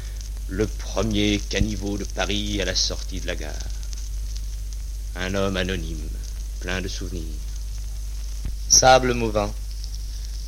le 0.49 0.68
premier 0.68 1.40
caniveau 1.51 1.99
de 1.99 2.05
Paris 2.05 2.62
à 2.62 2.64
la 2.64 2.76
sortie 2.76 3.20
de 3.20 3.26
la 3.26 3.34
gare. 3.34 3.53
Un 5.16 5.34
homme 5.34 5.57
anonyme, 5.57 6.09
plein 6.61 6.80
de 6.80 6.86
souvenirs. 6.86 7.24
Sable 8.68 9.12
mouvant, 9.12 9.53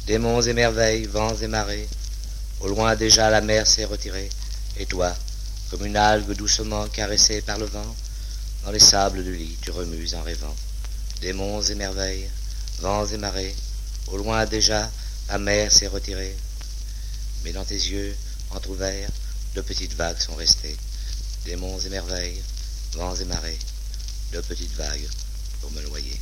démons 0.06 0.42
et 0.42 0.52
merveilles, 0.52 1.06
vents 1.06 1.34
et 1.34 1.48
marées, 1.48 1.88
au 2.60 2.68
loin 2.68 2.94
déjà 2.94 3.28
la 3.28 3.40
mer 3.40 3.66
s'est 3.66 3.86
retirée, 3.86 4.30
et 4.78 4.86
toi, 4.86 5.12
comme 5.68 5.84
une 5.84 5.96
algue 5.96 6.36
doucement 6.36 6.86
caressée 6.86 7.42
par 7.42 7.58
le 7.58 7.66
vent, 7.66 7.96
dans 8.64 8.70
les 8.70 8.78
sables 8.78 9.24
du 9.24 9.34
lit 9.34 9.56
tu 9.62 9.72
remues 9.72 10.14
en 10.14 10.22
rêvant. 10.22 10.54
Démons 11.20 11.60
et 11.60 11.74
merveilles, 11.74 12.30
vents 12.80 13.06
et 13.06 13.16
marées, 13.16 13.54
au 14.08 14.16
loin 14.16 14.46
déjà 14.46 14.90
la 15.28 15.38
mer 15.38 15.72
s'est 15.72 15.86
retirée, 15.86 16.36
mais 17.44 17.52
dans 17.52 17.64
tes 17.64 17.74
yeux, 17.74 18.14
entr'ouverts, 18.50 19.10
de 19.54 19.60
petites 19.60 19.94
vagues 19.94 20.18
sont 20.18 20.34
restées. 20.34 20.76
Démons 21.44 21.78
et 21.78 21.88
merveilles, 21.88 22.42
vents 22.92 23.14
et 23.14 23.24
marées, 23.24 23.58
de 24.32 24.40
petites 24.40 24.74
vagues 24.74 25.08
pour 25.60 25.70
me 25.72 25.82
noyer. 25.82 26.18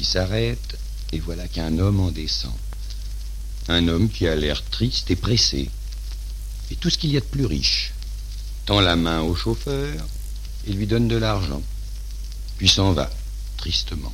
S'arrête 0.00 0.78
et 1.12 1.20
voilà 1.20 1.46
qu'un 1.46 1.78
homme 1.78 2.00
en 2.00 2.10
descend. 2.10 2.54
Un 3.68 3.86
homme 3.88 4.08
qui 4.08 4.26
a 4.26 4.34
l'air 4.34 4.62
triste 4.70 5.10
et 5.10 5.16
pressé. 5.16 5.70
Et 6.70 6.76
tout 6.76 6.90
ce 6.90 6.98
qu'il 6.98 7.10
y 7.10 7.16
a 7.16 7.20
de 7.20 7.26
plus 7.26 7.46
riche. 7.46 7.92
Tend 8.66 8.80
la 8.80 8.96
main 8.96 9.20
au 9.20 9.34
chauffeur 9.34 10.06
et 10.66 10.72
lui 10.72 10.86
donne 10.86 11.08
de 11.08 11.16
l'argent. 11.16 11.62
Puis 12.56 12.68
s'en 12.68 12.92
va, 12.92 13.10
tristement. 13.58 14.12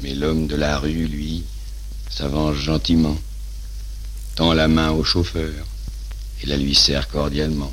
Mais 0.00 0.14
l'homme 0.14 0.46
de 0.46 0.56
la 0.56 0.78
rue, 0.78 1.06
lui, 1.06 1.44
s'avance 2.10 2.56
gentiment, 2.56 3.18
tend 4.36 4.52
la 4.52 4.68
main 4.68 4.90
au 4.90 5.02
chauffeur 5.02 5.66
et 6.42 6.46
la 6.46 6.56
lui 6.56 6.74
serre 6.74 7.08
cordialement, 7.08 7.72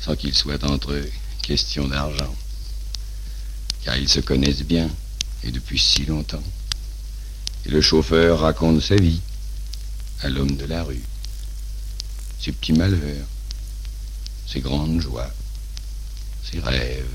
sans 0.00 0.14
qu'il 0.14 0.34
soit 0.34 0.62
entre 0.64 0.92
eux 0.92 1.10
question 1.42 1.86
d'argent. 1.86 2.34
Car 3.84 3.96
ils 3.96 4.08
se 4.08 4.20
connaissent 4.20 4.64
bien, 4.64 4.90
et 5.44 5.50
depuis 5.50 5.78
si 5.78 6.04
longtemps. 6.04 6.42
Et 7.64 7.70
le 7.70 7.80
chauffeur 7.80 8.40
raconte 8.40 8.80
sa 8.80 8.96
vie 8.96 9.20
à 10.22 10.28
l'homme 10.28 10.56
de 10.56 10.64
la 10.64 10.82
rue. 10.82 11.02
Ses 12.40 12.52
petits 12.52 12.72
malheurs, 12.72 13.26
ses 14.46 14.60
grandes 14.60 15.00
joies, 15.00 15.30
ses 16.44 16.60
rêves 16.60 17.06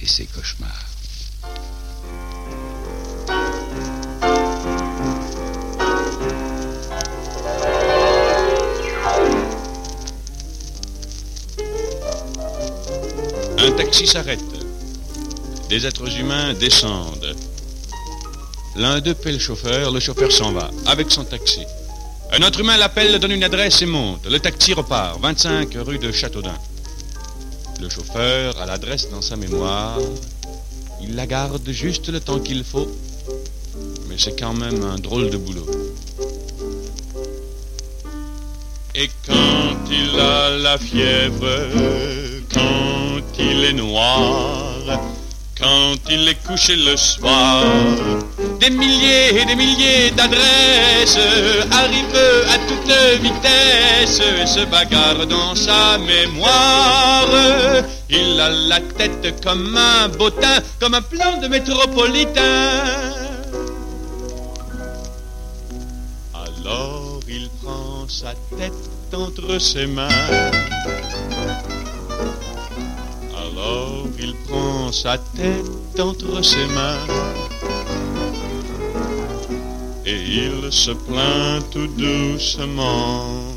et 0.00 0.06
ses 0.06 0.26
cauchemars. 0.26 0.88
Un 13.58 13.70
taxi 13.72 14.06
s'arrête. 14.06 14.51
Des 15.72 15.86
êtres 15.86 16.18
humains 16.18 16.52
descendent. 16.52 17.34
L'un 18.76 19.00
d'eux 19.00 19.14
paie 19.14 19.32
le 19.32 19.38
chauffeur, 19.38 19.90
le 19.90 20.00
chauffeur 20.00 20.30
s'en 20.30 20.52
va, 20.52 20.70
avec 20.84 21.10
son 21.10 21.24
taxi. 21.24 21.62
Un 22.30 22.42
autre 22.42 22.60
humain 22.60 22.76
l'appelle, 22.76 23.18
donne 23.18 23.32
une 23.32 23.42
adresse 23.42 23.80
et 23.80 23.86
monte. 23.86 24.26
Le 24.26 24.38
taxi 24.38 24.74
repart, 24.74 25.18
25 25.22 25.74
rue 25.76 25.98
de 25.98 26.12
Châteaudun. 26.12 26.58
Le 27.80 27.88
chauffeur 27.88 28.60
a 28.60 28.66
l'adresse 28.66 29.08
dans 29.08 29.22
sa 29.22 29.36
mémoire. 29.36 29.98
Il 31.00 31.16
la 31.16 31.26
garde 31.26 31.66
juste 31.70 32.10
le 32.10 32.20
temps 32.20 32.38
qu'il 32.38 32.64
faut. 32.64 32.94
Mais 34.10 34.16
c'est 34.18 34.38
quand 34.38 34.52
même 34.52 34.84
un 34.84 34.96
drôle 34.96 35.30
de 35.30 35.38
boulot. 35.38 35.66
Et 38.94 39.08
quand 39.26 39.90
il 39.90 40.20
a 40.20 40.50
la 40.50 40.76
fièvre, 40.76 41.48
quand 42.52 43.38
il 43.38 43.64
est 43.64 43.72
noir, 43.72 44.61
quand 45.62 45.94
il 46.10 46.28
est 46.28 46.42
couché 46.46 46.74
le 46.74 46.96
soir, 46.96 47.64
des 48.60 48.70
milliers 48.70 49.40
et 49.40 49.44
des 49.44 49.54
milliers 49.54 50.10
d'adresses 50.10 51.18
arrivent 51.70 52.48
à 52.54 52.58
toute 52.68 52.92
vitesse 53.22 54.20
et 54.20 54.46
se 54.46 54.64
bagarrent 54.66 55.26
dans 55.26 55.54
sa 55.54 55.98
mémoire. 55.98 57.28
Il 58.10 58.40
a 58.40 58.50
la 58.50 58.80
tête 58.80 59.40
comme 59.44 59.76
un 59.76 60.08
bottin, 60.08 60.58
comme 60.80 60.94
un 60.94 61.02
plan 61.02 61.38
de 61.40 61.46
métropolitain. 61.46 62.42
Alors 66.34 67.20
il 67.28 67.48
prend 67.62 68.06
sa 68.08 68.34
tête 68.58 68.72
entre 69.14 69.58
ses 69.60 69.86
mains. 69.86 70.08
Alors 73.36 74.01
il 74.22 74.34
prend 74.48 74.92
sa 74.92 75.18
tête 75.18 75.98
entre 75.98 76.44
ses 76.44 76.66
mains. 76.66 77.06
Et 80.06 80.14
il 80.14 80.72
se 80.72 80.92
plaint 80.92 81.68
tout 81.70 81.88
doucement. 81.88 83.52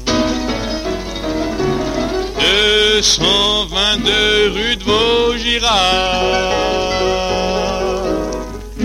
222 2.96 4.52
rue 4.56 4.76
de 4.78 4.84
Vaugirard. 4.84 5.72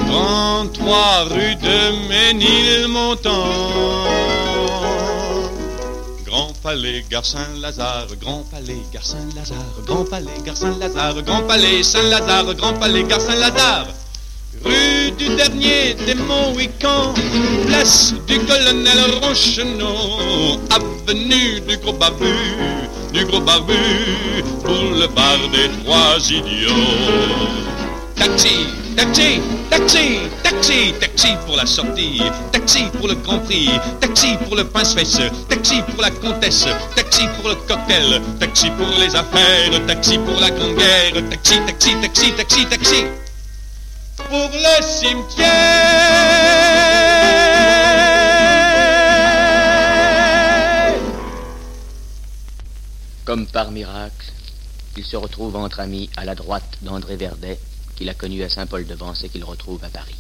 33 0.07 1.25
rue 1.31 1.55
de 1.57 2.09
Ménilmontant. 2.09 4.50
Grand 6.63 6.73
palais, 6.75 7.05
gare 7.09 7.25
Saint-Lazare, 7.25 8.07
grand 8.21 8.45
palais, 8.51 8.83
gare 8.93 9.03
Saint-Lazare, 9.03 9.83
grand 9.87 10.05
palais, 10.05 10.31
gare 10.45 10.57
Saint-Lazare, 10.59 11.23
grand 11.23 11.43
palais, 11.45 11.83
Saint-Lazare, 11.83 12.55
grand 12.55 12.75
palais, 12.75 13.03
gare 13.05 13.19
Saint-Lazare. 13.19 13.87
Rue 14.63 15.11
du 15.13 15.35
dernier 15.37 15.95
des 16.05 16.15
Mohicans, 16.17 17.15
place 17.67 18.13
du 18.27 18.39
colonel 18.41 18.99
Roncheneau, 19.23 20.61
avenue 20.69 21.63
du 21.67 21.79
gros 21.79 21.95
barbu, 21.95 22.27
du 23.15 23.25
gros 23.25 23.41
barbu, 23.41 23.73
boulevard 24.63 25.39
des 25.53 25.71
trois 25.83 26.19
idiots. 26.29 26.75
Taxi, 28.17 28.67
taxi, 28.97 29.41
taxi, 29.71 30.21
taxi, 30.43 30.93
taxi 31.01 31.29
pour 31.47 31.57
la 31.57 31.67
sortie, 31.67 32.23
taxi 32.53 32.85
pour 32.99 33.09
le 33.09 33.15
Grand 33.15 33.39
Prix, 33.41 33.71
taxi 34.01 34.37
pour 34.45 34.57
le 34.57 34.65
pince-fesse, 34.65 35.21
taxi 35.49 35.83
pour 35.83 36.03
la 36.03 36.11
comtesse, 36.11 36.67
taxi 36.95 37.27
pour 37.37 37.51
le 37.51 37.57
cocktail, 37.57 38.21
taxi 38.39 38.71
pour 38.71 38.87
les 38.99 39.15
affaires, 39.15 39.87
taxi 39.87 40.19
pour 40.19 40.41
la 40.41 40.51
grande 40.51 40.77
guerre, 40.77 41.23
taxi, 41.31 41.61
taxi, 41.67 41.95
taxi, 42.01 42.33
taxi, 42.33 42.67
taxi. 42.67 43.05
Pour 44.17 44.51
le 44.53 44.83
cimetière. 44.83 45.51
Comme 53.25 53.47
par 53.47 53.71
miracle, 53.71 54.33
il 54.97 55.05
se 55.05 55.17
retrouve 55.17 55.57
entre 55.57 55.81
amis 55.81 56.11
à 56.17 56.25
la 56.25 56.35
droite 56.35 56.79
d'André 56.83 57.17
Verdet, 57.17 57.61
qu'il 58.01 58.09
a 58.09 58.15
connu 58.15 58.43
à 58.43 58.49
Saint-Paul-de-Vence 58.49 59.25
et 59.25 59.29
qu'il 59.29 59.45
retrouve 59.45 59.85
à 59.85 59.91
Paris. 59.91 60.17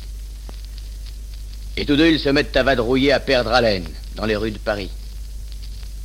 Et 1.78 1.86
tous 1.86 1.96
deux, 1.96 2.10
ils 2.10 2.20
se 2.20 2.28
mettent 2.28 2.54
à 2.54 2.62
vadrouiller 2.62 3.10
à 3.10 3.20
perdre 3.20 3.52
haleine 3.52 3.88
dans 4.16 4.26
les 4.26 4.36
rues 4.36 4.50
de 4.50 4.58
Paris. 4.58 4.90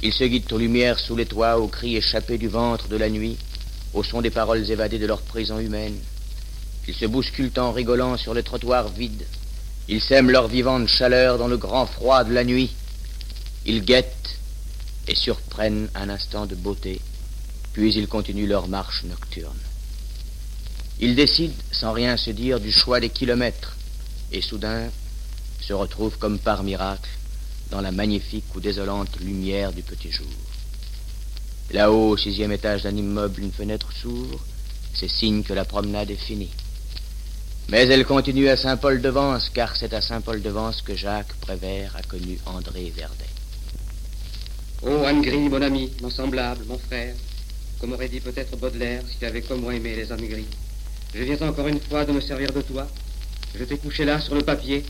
Ils 0.02 0.14
se 0.14 0.24
guident 0.24 0.54
aux 0.54 0.58
lumières 0.58 0.98
sous 0.98 1.18
les 1.18 1.26
toits, 1.26 1.60
aux 1.60 1.68
cris 1.68 1.98
échappés 1.98 2.38
du 2.38 2.48
ventre 2.48 2.88
de 2.88 2.96
la 2.96 3.10
nuit, 3.10 3.38
au 3.94 4.04
son 4.04 4.22
des 4.22 4.30
paroles 4.30 4.72
évadées 4.72 5.00
de 5.00 5.06
leur 5.06 5.22
prison 5.22 5.60
humaine. 5.60 5.98
Ils 6.88 6.96
se 6.96 7.08
bousculent 7.08 7.52
en 7.58 7.74
rigolant 7.74 8.16
sur 8.16 8.34
les 8.34 8.44
trottoirs 8.44 8.88
vides. 8.88 9.26
Ils 9.90 10.00
sèment 10.00 10.32
leur 10.32 10.48
vivante 10.48 10.88
chaleur 10.88 11.38
dans 11.38 11.50
le 11.50 11.58
grand 11.58 11.88
froid 11.88 12.24
de 12.24 12.34
la 12.34 12.46
nuit. 12.46 12.72
Ils 13.66 13.84
guettent 13.84 14.40
et 15.10 15.16
surprennent 15.16 15.90
un 15.94 16.08
instant 16.08 16.46
de 16.46 16.56
beauté, 16.56 17.02
puis 17.74 17.94
ils 17.94 18.08
continuent 18.08 18.48
leur 18.48 18.70
marche 18.70 19.04
nocturne. 19.04 19.60
Ils 21.00 21.16
décident, 21.16 21.54
sans 21.72 21.92
rien 21.92 22.16
se 22.18 22.32
dire, 22.32 22.60
du 22.60 22.72
choix 22.72 23.00
des 23.00 23.10
kilomètres, 23.10 23.76
et 24.32 24.42
soudain 24.42 24.90
se 25.60 25.74
retrouvent 25.74 26.18
comme 26.18 26.40
par 26.40 26.64
miracle 26.64 27.10
dans 27.72 27.82
la 27.82 27.92
magnifique 27.92 28.56
ou 28.56 28.60
désolante 28.60 29.20
lumière 29.20 29.74
du 29.74 29.82
petit 29.82 30.12
jour. 30.12 30.28
Là-haut, 31.72 32.12
au 32.12 32.18
sixième 32.18 32.52
étage 32.52 32.84
d'un 32.84 32.96
immeuble, 32.96 33.42
une 33.42 33.52
fenêtre 33.52 33.92
s'ouvre, 33.92 34.40
c'est 34.94 35.10
signe 35.10 35.44
que 35.44 35.54
la 35.54 35.66
promenade 35.66 36.12
est 36.12 36.16
finie. 36.16 36.52
Mais 37.68 37.88
elle 37.88 38.06
continue 38.06 38.48
à 38.48 38.58
Saint-Paul-de-Vence, 38.58 39.50
car 39.50 39.76
c'est 39.76 39.94
à 39.94 40.02
Saint-Paul-de-Vence 40.02 40.84
que 40.84 40.96
Jacques 40.96 41.34
Prévert 41.42 41.96
a 41.96 42.04
connu 42.04 42.38
André 42.46 42.94
Verdet. 42.96 43.26
Oh, 44.84 45.04
Anne 45.04 45.24
Gris, 45.24 45.50
mon 45.50 45.62
ami, 45.62 45.90
mon 46.02 46.12
semblable, 46.12 46.64
mon 46.68 46.78
frère, 46.78 47.16
comme 47.80 47.94
aurait 47.94 48.08
dit 48.08 48.20
peut-être 48.20 48.56
Baudelaire 48.56 49.02
s'il 49.10 49.26
avait 49.26 49.42
comme 49.42 49.62
moi 49.62 49.74
aimé 49.74 49.96
les 49.96 50.12
âmes 50.12 50.28
gris. 50.28 50.46
Je 51.18 51.24
viens 51.24 51.42
encore 51.48 51.70
une 51.70 51.80
fois 51.80 52.04
de 52.04 52.12
me 52.12 52.20
servir 52.20 52.52
de 52.52 52.62
toi. 52.62 52.86
Je 53.58 53.64
t'ai 53.64 53.78
couché 53.78 54.04
là 54.04 54.20
sur 54.20 54.36
le 54.36 54.42
papier, 54.42 54.84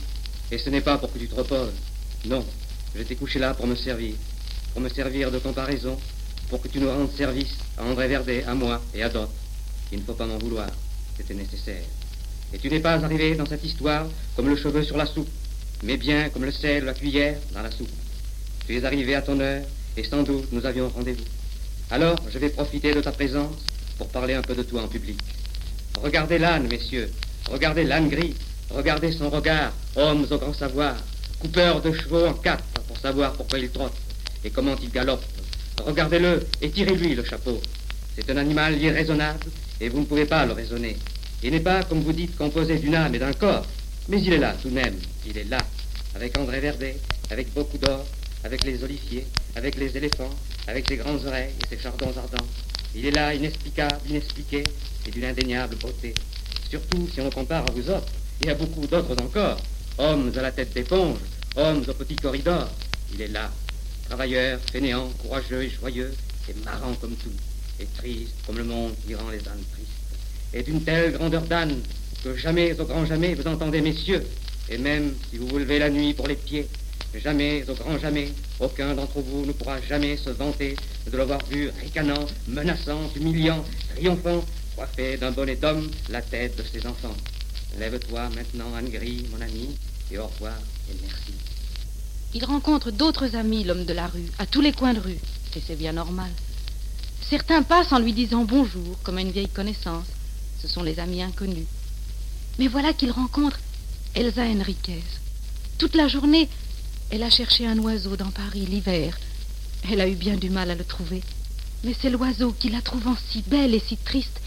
et 0.52 0.58
ce 0.58 0.72
n'est 0.72 0.82
pas 0.82 0.98
pour 0.98 1.14
que 1.14 1.20
tu 1.20 1.28
te 1.28 1.36
reposes. 1.36 1.76
Non, 2.26 2.44
je 2.96 3.04
t'ai 3.04 3.16
couché 3.16 3.38
là 3.38 3.54
pour 3.54 3.68
me 3.68 3.76
servir, 3.76 4.16
pour 4.74 4.82
me 4.82 4.90
servir 4.90 5.30
de 5.30 5.38
comparaison, 5.38 6.00
pour 6.50 6.64
que 6.64 6.68
tu 6.68 6.80
nous 6.80 6.90
rendes 6.90 7.12
service 7.16 7.54
à 7.78 7.84
André 7.84 8.08
Verdet, 8.08 8.44
à 8.46 8.56
moi 8.56 8.82
et 8.96 9.04
à 9.04 9.10
d'autres. 9.10 9.36
Il 9.92 10.00
ne 10.00 10.04
faut 10.04 10.16
pas 10.16 10.26
m'en 10.26 10.40
vouloir, 10.40 10.68
c'était 11.16 11.36
nécessaire. 11.36 11.84
Et 12.52 12.58
tu 12.58 12.72
n'es 12.72 12.80
pas 12.80 12.94
arrivé 12.94 13.36
dans 13.36 13.46
cette 13.46 13.64
histoire 13.64 14.08
comme 14.36 14.50
le 14.50 14.56
cheveu 14.56 14.82
sur 14.82 14.98
la 14.98 15.06
soupe, 15.06 15.30
mais 15.84 15.98
bien 15.98 16.30
comme 16.30 16.46
le 16.46 16.52
sel 16.52 16.86
la 16.86 16.96
cuillère 16.96 17.38
dans 17.54 17.62
la 17.62 17.70
soupe. 17.70 17.94
Tu 18.66 18.76
es 18.76 18.84
arrivé 18.84 19.14
à 19.14 19.22
ton 19.22 19.40
heure, 19.40 19.64
et 19.96 20.04
sans 20.04 20.24
doute 20.24 20.52
nous 20.52 20.66
avions 20.66 20.90
rendez-vous. 20.90 21.24
Alors, 21.92 22.18
je 22.34 22.40
vais 22.40 22.50
profiter 22.50 22.96
de 22.96 23.02
ta 23.02 23.12
présence 23.12 23.58
pour 24.00 24.08
parler 24.08 24.34
un 24.34 24.42
peu 24.42 24.56
de 24.56 24.64
toi 24.64 24.82
en 24.82 24.88
public. 24.88 25.20
Regardez 26.02 26.38
l'âne, 26.38 26.68
messieurs, 26.68 27.10
regardez 27.50 27.84
l'âne 27.84 28.10
gris, 28.10 28.36
regardez 28.70 29.12
son 29.12 29.30
regard, 29.30 29.72
hommes 29.96 30.28
au 30.30 30.38
grand 30.38 30.54
savoir, 30.54 30.96
coupeur 31.40 31.82
de 31.82 31.92
chevaux 31.92 32.26
en 32.26 32.34
quatre 32.34 32.64
pour 32.88 32.98
savoir 32.98 33.34
pourquoi 33.34 33.60
il 33.60 33.70
trotte 33.70 33.96
et 34.44 34.50
comment 34.50 34.76
il 34.82 34.92
galope. 34.92 35.24
Regardez-le 35.84 36.46
et 36.62 36.70
tirez-lui 36.70 37.16
le 37.16 37.24
chapeau. 37.24 37.62
C'est 38.16 38.30
un 38.30 38.38
animal 38.38 38.82
irraisonnable 38.82 39.48
et 39.82 39.90
vous 39.90 40.00
ne 40.00 40.06
pouvez 40.06 40.26
pas 40.26 40.46
le 40.46 40.54
raisonner. 40.54 40.98
Il 41.44 41.52
n'est 41.52 41.60
pas, 41.60 41.84
comme 41.84 42.02
vous 42.02 42.14
dites, 42.14 42.38
composé 42.38 42.78
d'une 42.78 42.96
âme 42.96 43.14
et 43.16 43.20
d'un 43.20 43.34
corps, 43.34 43.66
mais 44.08 44.22
il 44.22 44.34
est 44.34 44.38
là 44.38 44.56
tout 44.62 44.70
de 44.70 44.76
même. 44.76 44.96
Il 45.26 45.38
est 45.38 45.50
là, 45.50 45.60
avec 46.16 46.38
André 46.38 46.60
Verdet, 46.60 46.98
avec 47.30 47.54
beaucoup 47.54 47.78
d'or, 47.78 48.06
avec 48.44 48.64
les 48.64 48.84
oliviers, 48.84 49.26
avec 49.56 49.76
les 49.76 49.96
éléphants, 49.98 50.34
avec 50.68 50.88
ses 50.88 50.98
grandes 50.98 51.26
oreilles 51.26 51.54
et 51.64 51.76
ses 51.76 51.82
chardons 51.82 52.14
ardents. 52.16 52.46
Il 52.96 53.06
est 53.06 53.12
là, 53.12 53.34
inexplicable, 53.34 54.00
inexpliqué, 54.10 54.64
et 55.08 55.12
d'une 55.12 55.26
indéniable 55.26 55.76
beauté. 55.76 56.14
Surtout 56.70 57.08
si 57.14 57.22
on 57.22 57.30
compare 57.30 57.68
à 57.68 57.72
vous 57.72 57.90
autres, 57.90 58.12
et 58.44 58.50
à 58.50 58.56
beaucoup 58.56 58.88
d'autres 58.88 59.22
encore. 59.22 59.60
Hommes 59.98 60.32
à 60.36 60.42
la 60.42 60.52
tête 60.52 60.74
d'éponge, 60.74 61.20
hommes 61.56 61.84
au 61.88 61.94
petit 61.94 62.16
corridor. 62.16 62.70
Il 63.14 63.22
est 63.22 63.28
là, 63.28 63.52
travailleur, 64.08 64.60
fainéant, 64.72 65.10
courageux 65.22 65.64
et 65.64 65.70
joyeux, 65.70 66.14
et 66.50 66.54
marrant 66.66 66.94
comme 66.96 67.16
tout, 67.16 67.32
et 67.80 67.86
triste 67.98 68.34
comme 68.46 68.58
le 68.58 68.64
monde 68.64 68.94
qui 69.06 69.16
rend 69.16 69.30
les 69.30 69.48
âmes 69.48 69.64
tristes 69.74 69.96
est 70.56 70.64
d'une 70.64 70.82
telle 70.82 71.12
grandeur 71.12 71.42
d'âne 71.42 71.82
que 72.24 72.36
jamais 72.36 72.80
au 72.80 72.86
grand 72.86 73.06
jamais 73.06 73.36
vous 73.36 73.48
entendez, 73.48 73.82
messieurs, 73.82 74.26
et 74.70 74.78
même 74.78 75.14
si 75.30 75.38
vous 75.38 75.48
vous 75.48 75.60
levez 75.60 75.80
la 75.80 75.90
nuit 75.90 76.14
pour 76.14 76.28
les 76.28 76.36
pieds, 76.36 76.68
jamais 77.20 77.64
au 77.70 77.74
grand 77.74 77.98
jamais, 77.98 78.30
aucun 78.60 78.94
d'entre 78.96 79.22
vous 79.22 79.46
ne 79.46 79.52
pourra 79.52 79.82
jamais 79.82 80.18
se 80.18 80.30
vanter 80.30 80.76
de 81.10 81.18
l'avoir 81.18 81.44
vu 81.46 81.70
ricanant, 81.82 82.26
menaçant, 82.48 83.02
humiliant, 83.16 83.64
triomphant, 83.96 84.44
coiffé 84.76 85.18
d'un 85.18 85.32
bonnet 85.32 85.56
d'homme 85.56 85.90
la 86.10 86.22
tête 86.22 86.58
de 86.58 86.64
ses 86.64 86.86
enfants. 86.88 87.16
Lève-toi 87.80 88.30
maintenant, 88.30 88.74
Anne 88.76 88.90
Gris, 88.90 89.26
mon 89.32 89.42
ami, 89.42 89.76
et 90.12 90.18
au 90.18 90.28
revoir 90.28 90.58
et 90.90 90.96
merci. 91.02 91.34
Il 92.34 92.46
rencontre 92.46 92.92
d'autres 92.92 93.36
amis, 93.36 93.64
l'homme 93.64 93.86
de 93.86 93.94
la 93.94 94.08
rue, 94.08 94.30
à 94.40 94.46
tous 94.46 94.62
les 94.62 94.72
coins 94.72 94.94
de 94.94 95.00
rue, 95.00 95.20
et 95.56 95.62
c'est 95.66 95.78
bien 95.78 95.94
normal. 95.94 96.32
Certains 97.30 97.64
passent 97.64 97.92
en 97.92 98.00
lui 98.00 98.14
disant 98.14 98.44
bonjour, 98.44 98.98
comme 99.04 99.18
à 99.18 99.22
une 99.22 99.32
vieille 99.32 99.48
connaissance 99.48 100.06
ce 100.62 100.68
sont 100.68 100.84
les 100.84 101.00
amis 101.00 101.22
inconnus. 101.22 101.68
Mais 102.58 102.68
voilà 102.68 102.94
qu'il 102.94 103.12
rencontre 103.12 103.60
Elsa 104.16 104.44
Enriquez. 104.44 105.04
Toute 105.78 105.96
la 105.96 106.08
journée, 106.08 106.50
elle 107.12 107.24
a 107.24 107.30
cherché 107.30 107.66
un 107.68 107.78
oiseau 107.80 108.16
dans 108.16 108.32
Paris 108.32 108.66
l'hiver. 108.66 109.18
Elle 109.90 110.02
a 110.02 110.08
eu 110.08 110.16
bien 110.16 110.36
du 110.36 110.50
mal 110.50 110.72
à 110.72 110.76
le 110.76 110.84
trouver. 110.84 111.22
Mais 111.84 111.96
c'est 112.00 112.10
l'oiseau 112.10 112.54
qui, 112.58 112.70
la 112.70 112.82
trouvant 112.82 113.16
si 113.30 113.44
belle 113.44 113.76
et 113.76 113.80
si 113.80 113.98
triste, 113.98 114.42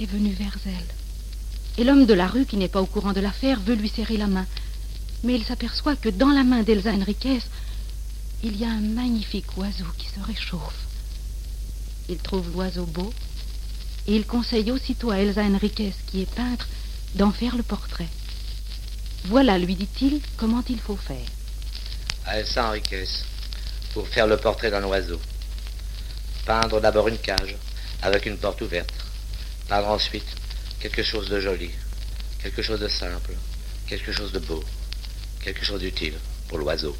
est 0.00 0.06
venu 0.06 0.32
vers 0.32 0.56
elle. 0.66 1.78
Et 1.78 1.84
l'homme 1.84 2.06
de 2.06 2.14
la 2.14 2.26
rue, 2.26 2.46
qui 2.46 2.56
n'est 2.56 2.68
pas 2.68 2.82
au 2.82 2.86
courant 2.86 3.12
de 3.12 3.20
l'affaire, 3.20 3.60
veut 3.60 3.74
lui 3.74 3.88
serrer 3.88 4.16
la 4.16 4.26
main. 4.26 4.46
Mais 5.22 5.34
il 5.34 5.44
s'aperçoit 5.44 5.96
que 5.96 6.08
dans 6.08 6.30
la 6.30 6.42
main 6.42 6.62
d'Elsa 6.62 6.92
Enriquez, 6.92 7.40
il 8.42 8.56
y 8.56 8.64
a 8.64 8.70
un 8.70 8.80
magnifique 8.80 9.56
oiseau 9.56 9.86
qui 9.96 10.06
se 10.08 10.20
réchauffe. 10.20 10.86
Il 12.08 12.18
trouve 12.18 12.50
l'oiseau 12.52 12.86
beau, 12.86 13.12
et 14.06 14.16
il 14.16 14.26
conseille 14.26 14.70
aussitôt 14.70 15.10
à 15.10 15.18
Elsa 15.18 15.44
Enriquez, 15.44 15.92
qui 16.06 16.22
est 16.22 16.34
peintre, 16.34 16.66
d'en 17.14 17.30
faire 17.30 17.56
le 17.56 17.62
portrait. 17.62 18.08
Voilà, 19.26 19.58
lui 19.58 19.74
dit-il, 19.76 20.20
comment 20.36 20.62
il 20.68 20.78
faut 20.78 20.96
faire. 20.96 21.35
À 22.26 22.38
Elsa 22.38 22.74
pour 23.94 24.08
faire 24.08 24.26
le 24.26 24.36
portrait 24.36 24.70
d'un 24.70 24.84
oiseau. 24.84 25.20
Peindre 26.44 26.80
d'abord 26.80 27.08
une 27.08 27.18
cage, 27.18 27.56
avec 28.02 28.26
une 28.26 28.36
porte 28.36 28.60
ouverte. 28.60 28.92
Peindre 29.68 29.88
ensuite 29.88 30.26
quelque 30.80 31.02
chose 31.02 31.28
de 31.28 31.40
joli, 31.40 31.70
quelque 32.42 32.62
chose 32.62 32.80
de 32.80 32.88
simple, 32.88 33.32
quelque 33.86 34.12
chose 34.12 34.32
de 34.32 34.38
beau, 34.40 34.62
quelque 35.42 35.64
chose 35.64 35.80
d'utile 35.80 36.18
pour 36.48 36.58
l'oiseau. 36.58 36.96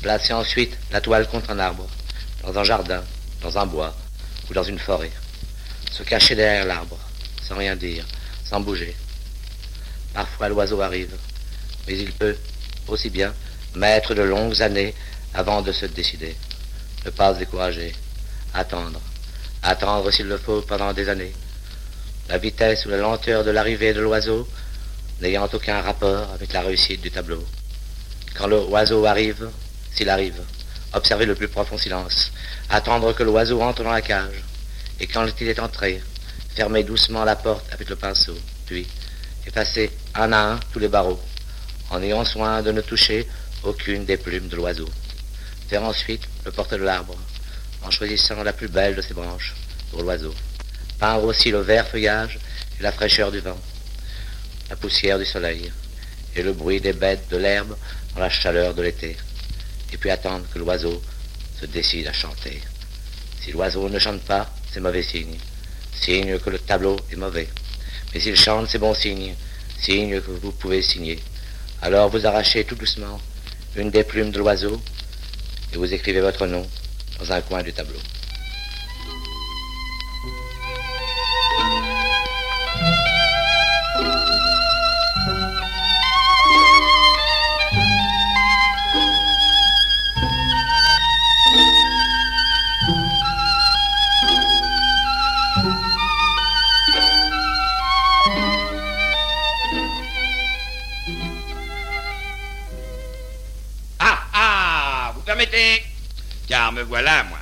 Placer 0.00 0.32
ensuite 0.32 0.76
la 0.90 1.00
toile 1.00 1.28
contre 1.28 1.50
un 1.50 1.58
arbre, 1.58 1.88
dans 2.42 2.56
un 2.56 2.64
jardin, 2.64 3.04
dans 3.40 3.58
un 3.58 3.66
bois 3.66 3.94
ou 4.48 4.54
dans 4.54 4.64
une 4.64 4.78
forêt 4.78 5.12
se 5.92 6.02
cacher 6.02 6.34
derrière 6.34 6.64
l'arbre, 6.64 6.98
sans 7.42 7.56
rien 7.56 7.76
dire, 7.76 8.04
sans 8.44 8.60
bouger. 8.60 8.96
Parfois 10.14 10.48
l'oiseau 10.48 10.80
arrive, 10.80 11.14
mais 11.86 11.98
il 11.98 12.12
peut, 12.12 12.36
aussi 12.88 13.10
bien, 13.10 13.34
mettre 13.74 14.14
de 14.14 14.22
longues 14.22 14.60
années 14.62 14.94
avant 15.34 15.62
de 15.62 15.72
se 15.72 15.86
décider. 15.86 16.36
Ne 17.04 17.10
pas 17.10 17.34
se 17.34 17.40
décourager, 17.40 17.92
attendre, 18.54 19.00
attendre 19.62 20.10
s'il 20.10 20.28
le 20.28 20.38
faut 20.38 20.62
pendant 20.62 20.92
des 20.92 21.08
années. 21.08 21.32
La 22.28 22.38
vitesse 22.38 22.86
ou 22.86 22.90
la 22.90 22.98
lenteur 22.98 23.44
de 23.44 23.50
l'arrivée 23.50 23.92
de 23.92 24.00
l'oiseau 24.00 24.48
n'ayant 25.20 25.48
aucun 25.52 25.80
rapport 25.80 26.30
avec 26.32 26.52
la 26.52 26.60
réussite 26.60 27.00
du 27.00 27.10
tableau. 27.10 27.44
Quand 28.34 28.46
l'oiseau 28.46 29.04
arrive, 29.06 29.48
s'il 29.92 30.08
arrive, 30.08 30.40
observer 30.92 31.26
le 31.26 31.34
plus 31.34 31.48
profond 31.48 31.78
silence, 31.78 32.32
attendre 32.70 33.12
que 33.12 33.22
l'oiseau 33.22 33.60
entre 33.62 33.82
dans 33.84 33.92
la 33.92 34.02
cage, 34.02 34.42
et 35.00 35.06
quand 35.06 35.26
il 35.40 35.48
est 35.48 35.60
entré, 35.60 36.02
fermer 36.54 36.84
doucement 36.84 37.24
la 37.24 37.36
porte 37.36 37.64
avec 37.72 37.88
le 37.88 37.96
pinceau, 37.96 38.36
puis 38.66 38.86
effacer 39.46 39.90
un 40.14 40.32
à 40.32 40.52
un 40.52 40.60
tous 40.72 40.78
les 40.78 40.88
barreaux, 40.88 41.20
en 41.90 42.02
ayant 42.02 42.24
soin 42.24 42.62
de 42.62 42.72
ne 42.72 42.80
toucher 42.80 43.28
aucune 43.64 44.04
des 44.04 44.16
plumes 44.16 44.48
de 44.48 44.56
l'oiseau. 44.56 44.88
Faire 45.68 45.84
ensuite 45.84 46.22
le 46.44 46.52
porte 46.52 46.72
de 46.72 46.76
l'arbre, 46.76 47.16
en 47.82 47.90
choisissant 47.90 48.42
la 48.42 48.52
plus 48.52 48.68
belle 48.68 48.94
de 48.94 49.02
ses 49.02 49.14
branches 49.14 49.54
pour 49.90 50.02
l'oiseau. 50.02 50.34
Peindre 50.98 51.24
aussi 51.24 51.50
le 51.50 51.60
vert 51.60 51.86
feuillage 51.86 52.38
et 52.78 52.82
la 52.82 52.92
fraîcheur 52.92 53.30
du 53.30 53.40
vent, 53.40 53.58
la 54.70 54.76
poussière 54.76 55.18
du 55.18 55.24
soleil 55.24 55.72
et 56.34 56.42
le 56.42 56.52
bruit 56.52 56.80
des 56.80 56.92
bêtes 56.92 57.28
de 57.30 57.36
l'herbe 57.36 57.76
dans 58.14 58.20
la 58.20 58.30
chaleur 58.30 58.74
de 58.74 58.82
l'été. 58.82 59.16
Et 59.92 59.96
puis 59.96 60.10
attendre 60.10 60.46
que 60.52 60.58
l'oiseau 60.58 61.02
se 61.60 61.66
décide 61.66 62.06
à 62.06 62.12
chanter. 62.12 62.60
Si 63.40 63.52
l'oiseau 63.52 63.88
ne 63.88 63.98
chante 63.98 64.22
pas, 64.22 64.48
c'est 64.72 64.80
mauvais 64.80 65.02
signe. 65.02 65.36
Signe 65.94 66.38
que 66.38 66.50
le 66.50 66.58
tableau 66.58 66.96
est 67.10 67.16
mauvais. 67.16 67.48
Mais 68.12 68.20
s'il 68.20 68.36
chante, 68.36 68.68
c'est 68.68 68.78
bon 68.78 68.94
signe. 68.94 69.34
Signe 69.78 70.20
que 70.20 70.30
vous 70.30 70.52
pouvez 70.52 70.80
signer. 70.82 71.18
Alors 71.82 72.08
vous 72.08 72.24
arrachez 72.26 72.64
tout 72.64 72.76
doucement 72.76 73.20
une 73.76 73.90
des 73.90 74.04
plumes 74.04 74.30
de 74.30 74.38
l'oiseau 74.38 74.80
et 75.72 75.76
vous 75.76 75.92
écrivez 75.94 76.20
votre 76.20 76.46
nom 76.46 76.66
dans 77.18 77.32
un 77.32 77.40
coin 77.40 77.62
du 77.62 77.72
tableau. 77.72 77.98
Voilà, 106.92 107.24
moi. 107.24 107.38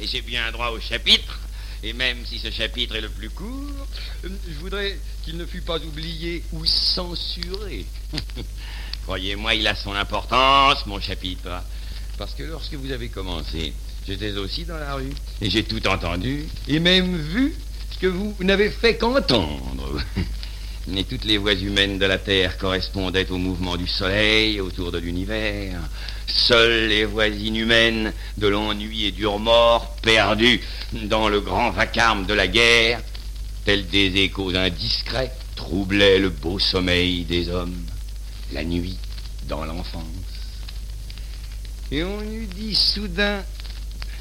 Et 0.00 0.06
j'ai 0.08 0.20
bien 0.20 0.50
droit 0.50 0.70
au 0.70 0.80
chapitre. 0.80 1.38
Et 1.84 1.92
même 1.92 2.26
si 2.26 2.40
ce 2.40 2.50
chapitre 2.50 2.96
est 2.96 3.00
le 3.00 3.08
plus 3.08 3.30
court, 3.30 3.86
euh, 4.24 4.28
je 4.48 4.58
voudrais 4.58 4.98
qu'il 5.22 5.36
ne 5.36 5.46
fût 5.46 5.60
pas 5.60 5.78
oublié 5.78 6.42
ou 6.50 6.64
censuré. 6.66 7.86
Croyez-moi, 9.04 9.54
il 9.54 9.68
a 9.68 9.76
son 9.76 9.94
importance, 9.94 10.84
mon 10.86 11.00
chapitre. 11.00 11.62
Parce 12.18 12.34
que 12.34 12.42
lorsque 12.42 12.74
vous 12.74 12.90
avez 12.90 13.10
commencé, 13.10 13.72
j'étais 14.08 14.32
aussi 14.32 14.64
dans 14.64 14.78
la 14.78 14.94
rue. 14.96 15.12
Et 15.40 15.48
j'ai 15.48 15.62
tout 15.62 15.86
entendu. 15.86 16.46
Et 16.66 16.80
même 16.80 17.16
vu 17.16 17.54
ce 17.92 17.98
que 17.98 18.08
vous 18.08 18.34
n'avez 18.40 18.70
fait 18.70 18.96
qu'entendre. 18.96 20.02
Mais 20.88 21.04
toutes 21.04 21.26
les 21.26 21.38
voix 21.38 21.54
humaines 21.54 22.00
de 22.00 22.06
la 22.06 22.18
Terre 22.18 22.58
correspondaient 22.58 23.30
au 23.30 23.38
mouvement 23.38 23.76
du 23.76 23.86
soleil 23.86 24.60
autour 24.60 24.90
de 24.90 24.98
l'univers. 24.98 25.78
Seules 26.32 26.88
les 26.88 27.04
voix 27.04 27.28
inhumaines 27.28 28.12
de 28.38 28.46
l'ennui 28.46 29.06
et 29.06 29.12
du 29.12 29.26
remords, 29.26 29.96
perdus 30.02 30.60
dans 30.92 31.28
le 31.28 31.40
grand 31.40 31.70
vacarme 31.70 32.26
de 32.26 32.34
la 32.34 32.46
guerre, 32.46 33.00
tels 33.64 33.86
des 33.88 34.16
échos 34.16 34.54
indiscrets, 34.54 35.32
troublaient 35.56 36.18
le 36.18 36.30
beau 36.30 36.58
sommeil 36.58 37.24
des 37.24 37.48
hommes, 37.48 37.84
la 38.52 38.64
nuit 38.64 38.98
dans 39.48 39.64
l'enfance. 39.64 40.04
Et 41.92 42.04
on 42.04 42.22
eût 42.22 42.46
dit 42.46 42.74
soudain 42.74 43.42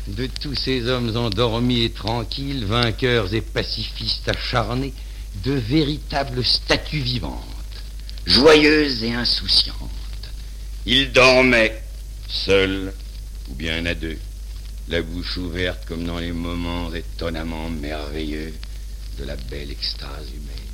de 0.07 0.28
tous 0.41 0.55
ces 0.55 0.88
hommes 0.88 1.16
endormis 1.16 1.84
et 1.84 1.91
tranquilles, 1.91 2.66
vainqueurs 2.66 3.34
et 3.34 3.41
pacifistes 3.41 4.28
acharnés, 4.28 4.93
de 5.43 5.51
véritables 5.51 6.43
statues 6.43 7.01
vivantes, 7.01 7.43
joyeuses 8.26 9.03
et 9.03 9.14
insouciantes. 9.14 9.78
Ils 10.86 11.12
dormaient, 11.12 11.82
seuls 12.30 12.93
ou 13.49 13.55
bien 13.55 13.86
à 13.86 13.93
deux, 13.93 14.17
la 14.88 15.01
bouche 15.01 15.38
ouverte 15.38 15.86
comme 15.86 16.05
dans 16.05 16.19
les 16.19 16.32
moments 16.32 16.93
étonnamment 16.93 17.69
merveilleux 17.69 18.53
de 19.17 19.23
la 19.25 19.36
belle 19.36 19.71
extase 19.71 20.30
humaine. 20.30 20.69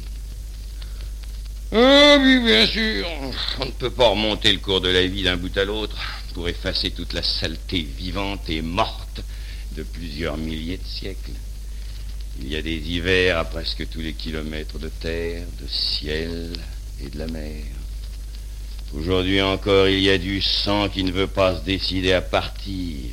Ah 1.71 2.17
oui, 2.21 2.39
bien 2.39 2.65
sûr, 2.67 3.07
on 3.59 3.65
ne 3.65 3.71
peut 3.71 3.89
pas 3.89 4.09
remonter 4.09 4.53
le 4.53 4.59
cours 4.59 4.81
de 4.81 4.89
la 4.89 5.05
vie 5.07 5.23
d'un 5.23 5.35
bout 5.35 5.57
à 5.57 5.65
l'autre 5.65 5.97
pour 6.33 6.47
effacer 6.47 6.91
toute 6.91 7.13
la 7.13 7.23
saleté 7.23 7.81
vivante 7.81 8.49
et 8.49 8.61
morte 8.61 9.21
de 9.71 9.83
plusieurs 9.83 10.37
milliers 10.37 10.77
de 10.77 10.87
siècles. 10.87 11.31
Il 12.39 12.49
y 12.49 12.55
a 12.55 12.61
des 12.61 12.77
hivers 12.77 13.39
à 13.39 13.45
presque 13.45 13.89
tous 13.89 14.01
les 14.01 14.13
kilomètres 14.13 14.77
de 14.77 14.89
terre, 14.89 15.45
de 15.61 15.67
ciel 15.67 16.53
et 17.01 17.09
de 17.09 17.17
la 17.17 17.27
mer. 17.27 17.63
Aujourd'hui 18.97 19.41
encore, 19.41 19.89
il 19.89 19.99
y 19.99 20.09
a 20.09 20.17
du 20.17 20.41
sang 20.41 20.87
qui 20.87 21.03
ne 21.03 21.11
veut 21.11 21.27
pas 21.27 21.57
se 21.57 21.65
décider 21.65 22.13
à 22.13 22.21
partir. 22.21 23.11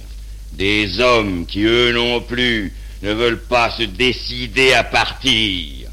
Des 0.52 1.00
hommes 1.00 1.44
qui, 1.44 1.64
eux 1.64 1.92
non 1.92 2.20
plus, 2.20 2.72
ne 3.02 3.12
veulent 3.12 3.42
pas 3.42 3.68
se 3.76 3.82
décider 3.82 4.74
à 4.74 4.84
partir. 4.84 5.90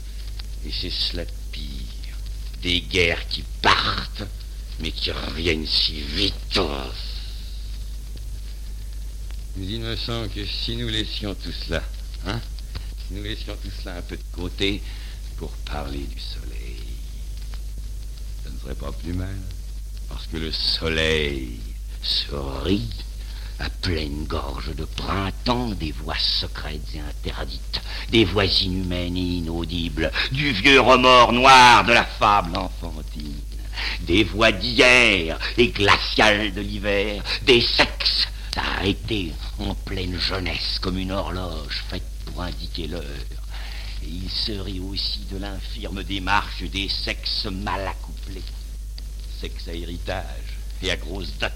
Et 0.66 0.72
c'est 0.72 0.92
cela 0.92 1.26
de 1.26 1.32
pire. 1.52 2.16
Des 2.62 2.82
guerres 2.82 3.28
qui 3.30 3.44
partent, 3.64 4.28
mais 4.80 4.92
qui 4.92 5.12
reviennent 5.12 5.66
si 5.66 6.02
vite. 6.02 6.60
Mais 9.58 9.66
il 9.66 9.82
que 10.36 10.46
si 10.46 10.76
nous 10.76 10.90
laissions 10.90 11.34
tout 11.34 11.52
cela, 11.68 11.82
hein, 12.28 12.40
si 13.08 13.16
nous 13.16 13.24
laissions 13.24 13.56
tout 13.56 13.72
cela 13.82 13.96
un 13.96 14.02
peu 14.04 14.18
de 14.18 14.24
côté 14.34 14.84
pour 15.38 15.50
parler 15.66 15.98
du 16.00 16.20
soleil, 16.20 16.78
ça 18.44 18.52
ne 18.52 18.60
serait 18.60 18.76
pas 18.76 18.92
plus 18.92 19.14
mal. 19.14 19.36
Que 20.32 20.38
le 20.38 20.52
soleil 20.52 21.60
se 22.04 22.36
rit 22.64 22.94
à 23.60 23.68
pleine 23.68 24.26
gorge 24.26 24.76
de 24.76 24.86
printemps 24.86 25.70
des 25.70 25.92
voix 25.92 26.20
secrètes 26.20 26.94
et 26.94 27.00
interdites, 27.00 27.82
des 28.12 28.26
voix 28.26 28.46
inhumaines 28.46 29.18
et 29.18 29.38
inaudibles, 29.38 30.12
du 30.32 30.52
vieux 30.52 30.82
remords 30.82 31.34
noir 31.34 31.84
de 31.84 31.94
la 31.94 32.06
fable 32.06 32.56
enfantine, 32.58 33.42
des 34.02 34.24
voix 34.24 34.52
d'hier 34.52 35.40
et 35.58 35.70
glaciales 35.70 36.54
de 36.54 36.62
l'hiver, 36.62 37.24
des 37.42 37.62
sexes 37.62 38.28
arrêtés 38.56 39.34
en 39.58 39.74
pleine 39.74 40.20
jeunesse 40.20 40.78
comme 40.80 41.00
une 41.00 41.12
horloge 41.12 41.84
faite 41.90 42.04
pour 42.26 42.44
indiquer 42.44 42.86
l'heure. 42.86 43.04
Et 44.04 44.10
il 44.10 44.30
se 44.30 44.52
rit 44.52 44.80
aussi 44.80 45.22
de 45.32 45.40
l'infirme 45.40 46.04
démarche 46.04 46.64
des 46.64 46.88
sexes 46.88 47.48
mal 47.48 47.88
accouplés, 47.88 48.44
sexe 49.40 49.68
à 49.68 49.74
héritage 49.74 50.24
et 50.82 50.90
à 50.92 50.98
grosse 50.98 51.32
dot, 51.40 51.52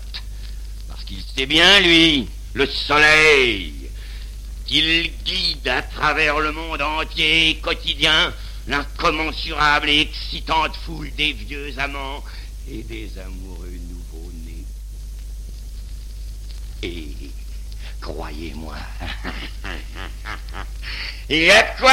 parce 0.87 1.03
qu'il 1.03 1.21
sait 1.35 1.45
bien, 1.45 1.81
lui, 1.81 2.27
le 2.53 2.65
soleil, 2.65 3.89
qu'il 4.65 5.11
guide 5.23 5.67
à 5.67 5.81
travers 5.81 6.39
le 6.39 6.51
monde 6.51 6.81
entier, 6.81 7.59
quotidien, 7.61 8.33
l'incommensurable 8.67 9.89
et 9.89 10.01
excitante 10.01 10.75
foule 10.85 11.11
des 11.15 11.33
vieux 11.33 11.73
amants 11.77 12.23
et 12.69 12.83
des 12.83 13.11
amoureux 13.19 13.77
nouveau-nés. 13.89 14.65
Et 16.83 17.31
croyez-moi, 17.99 18.77
il 21.29 21.43
y 21.43 21.51
a 21.51 21.63
de 21.63 21.79
quoi 21.79 21.91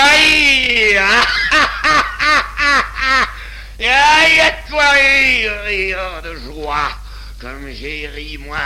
rire. 3.81 4.29
Il 4.29 4.37
y 4.37 4.41
a 4.41 4.51
de 4.51 4.71
quoi 4.71 4.91
rire, 4.91 5.63
rire 5.65 6.23
de 6.23 6.37
joie, 6.37 6.93
comme 7.39 7.71
j'ai 7.71 8.09
ri 8.09 8.39
moi 8.39 8.59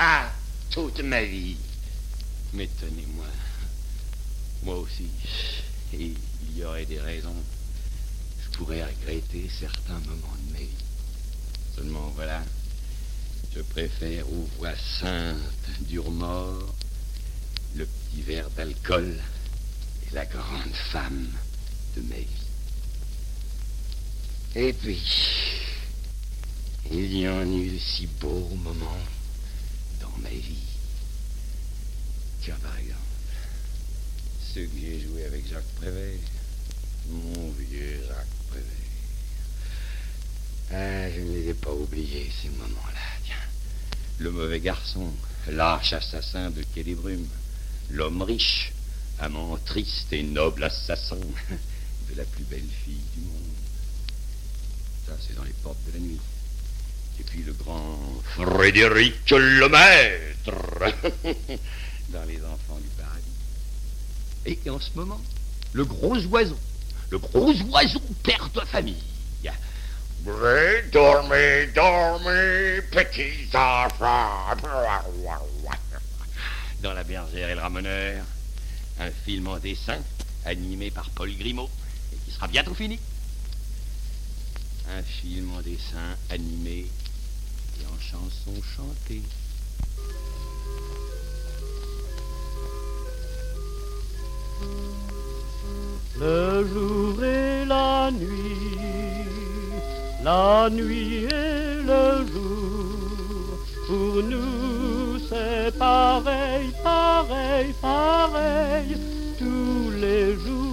toute 0.70 1.00
ma 1.00 1.22
vie. 1.22 1.56
Mais 2.52 2.68
tenez-moi, 2.80 3.26
moi 4.62 4.76
aussi, 4.76 5.10
et 5.92 6.14
il 6.48 6.58
y 6.58 6.64
aurait 6.64 6.86
des 6.86 7.00
raisons. 7.00 7.34
Je 8.42 8.56
pourrais 8.56 8.84
regretter 8.84 9.50
certains 9.60 10.00
moments 10.00 10.36
de 10.46 10.52
ma 10.52 10.58
vie. 10.58 10.68
Seulement 11.74 12.12
voilà, 12.14 12.42
je 13.54 13.60
préfère 13.62 14.28
aux 14.28 14.48
voix 14.58 14.76
saintes 15.00 15.36
du 15.80 15.98
remords 15.98 16.74
le 17.74 17.86
petit 17.86 18.22
verre 18.22 18.50
d'alcool 18.50 19.18
et 20.06 20.14
la 20.14 20.26
grande 20.26 20.74
femme 20.92 21.28
de 21.96 22.02
ma 22.02 22.16
vie. 22.16 22.43
Et 24.56 24.72
puis, 24.72 25.02
il 26.88 27.16
y 27.16 27.28
en 27.28 27.44
eut 27.44 27.76
si 27.80 28.06
beaux 28.06 28.48
moments 28.62 29.02
dans 30.00 30.16
ma 30.22 30.28
vie. 30.28 30.68
Tiens, 32.40 32.56
par 32.62 32.78
exemple, 32.78 33.00
ceux 34.54 34.66
que 34.66 34.78
j'ai 34.80 35.00
joués 35.00 35.24
avec 35.24 35.48
Jacques 35.48 35.74
Prévert. 35.80 36.20
Mon 37.08 37.50
vieux 37.50 38.00
Jacques 38.06 38.26
Prévert. 38.48 38.70
Ah, 40.70 41.10
je 41.10 41.20
ne 41.20 41.32
les 41.32 41.48
ai 41.48 41.54
pas 41.54 41.72
oubliés, 41.72 42.30
ces 42.40 42.48
moments-là. 42.50 43.00
Le 44.18 44.30
mauvais 44.30 44.60
garçon, 44.60 45.10
Lâche 45.48 45.94
assassin 45.94 46.50
de 46.50 46.62
Quai 46.62 46.84
des 46.84 46.94
Brumes. 46.94 47.26
L'homme 47.90 48.22
riche, 48.22 48.72
amant 49.18 49.58
triste 49.66 50.12
et 50.12 50.22
noble 50.22 50.62
assassin 50.62 51.16
de 52.08 52.16
la 52.16 52.24
plus 52.24 52.44
belle 52.44 52.70
fille 52.84 53.02
du 53.16 53.20
monde. 53.22 53.63
Ça, 55.06 55.12
c'est 55.20 55.36
dans 55.36 55.44
les 55.44 55.52
portes 55.62 55.78
de 55.86 55.92
la 55.92 55.98
nuit. 55.98 56.20
Et 57.20 57.22
puis 57.22 57.42
le 57.42 57.52
grand 57.52 57.98
Frédéric 58.34 59.30
Lemaître 59.30 60.50
dans 62.08 62.24
les 62.24 62.38
enfants 62.38 62.78
du 62.80 62.88
paradis. 62.98 63.24
Et 64.46 64.70
en 64.70 64.80
ce 64.80 64.90
moment, 64.94 65.20
le 65.72 65.84
gros 65.84 66.16
oiseau, 66.26 66.58
le 67.10 67.18
gros 67.18 67.52
oiseau 67.52 68.00
père 68.22 68.48
de 68.54 68.60
famille. 68.60 69.02
Dormez, 70.90 71.66
dormez, 71.74 72.80
petits 72.90 73.46
enfants. 73.52 74.56
Dans 76.80 76.94
La 76.94 77.04
bergère 77.04 77.50
et 77.50 77.54
le 77.54 77.60
ramoneur, 77.60 78.24
un 79.00 79.10
film 79.10 79.48
en 79.48 79.58
dessin 79.58 79.98
animé 80.46 80.90
par 80.90 81.10
Paul 81.10 81.30
Grimaud 81.36 81.68
et 82.10 82.16
qui 82.24 82.30
sera 82.30 82.48
bientôt 82.48 82.72
fini. 82.72 82.98
Un 84.90 85.02
film 85.02 85.50
en 85.56 85.62
dessin 85.62 86.16
animé 86.30 86.86
et 87.80 87.86
en 87.86 87.98
chanson 87.98 88.52
chantée. 88.76 89.22
Le 96.20 96.66
jour 96.68 97.24
et 97.24 97.64
la 97.64 98.10
nuit, 98.12 98.78
la 100.22 100.68
nuit 100.70 101.24
et 101.24 101.82
le 101.82 102.26
jour, 102.32 103.58
pour 103.86 104.22
nous 104.22 105.18
c'est 105.28 105.76
pareil, 105.78 106.70
pareil, 106.82 107.74
pareil, 107.80 108.96
tous 109.38 109.90
les 109.98 110.34
jours. 110.34 110.63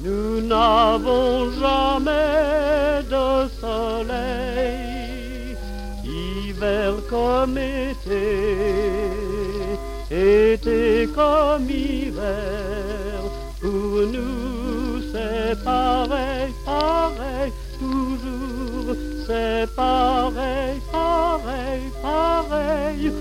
nous 0.03 0.41
n'avons 0.41 1.49
jamais 1.59 3.01
de 3.09 3.49
soleil, 3.59 5.57
hiver 6.03 6.93
comme 7.09 7.57
été, 7.57 9.09
été 10.11 11.09
comme 11.15 11.67
hiver, 11.67 13.23
pour 13.59 14.05
nous 14.13 15.01
c'est 15.11 15.55
pareil, 15.63 16.53
pareil, 16.63 17.51
toujours, 17.79 18.95
c'est 19.25 19.67
pareil, 19.75 20.79
pareil, 20.91 21.81
pareil, 22.03 23.11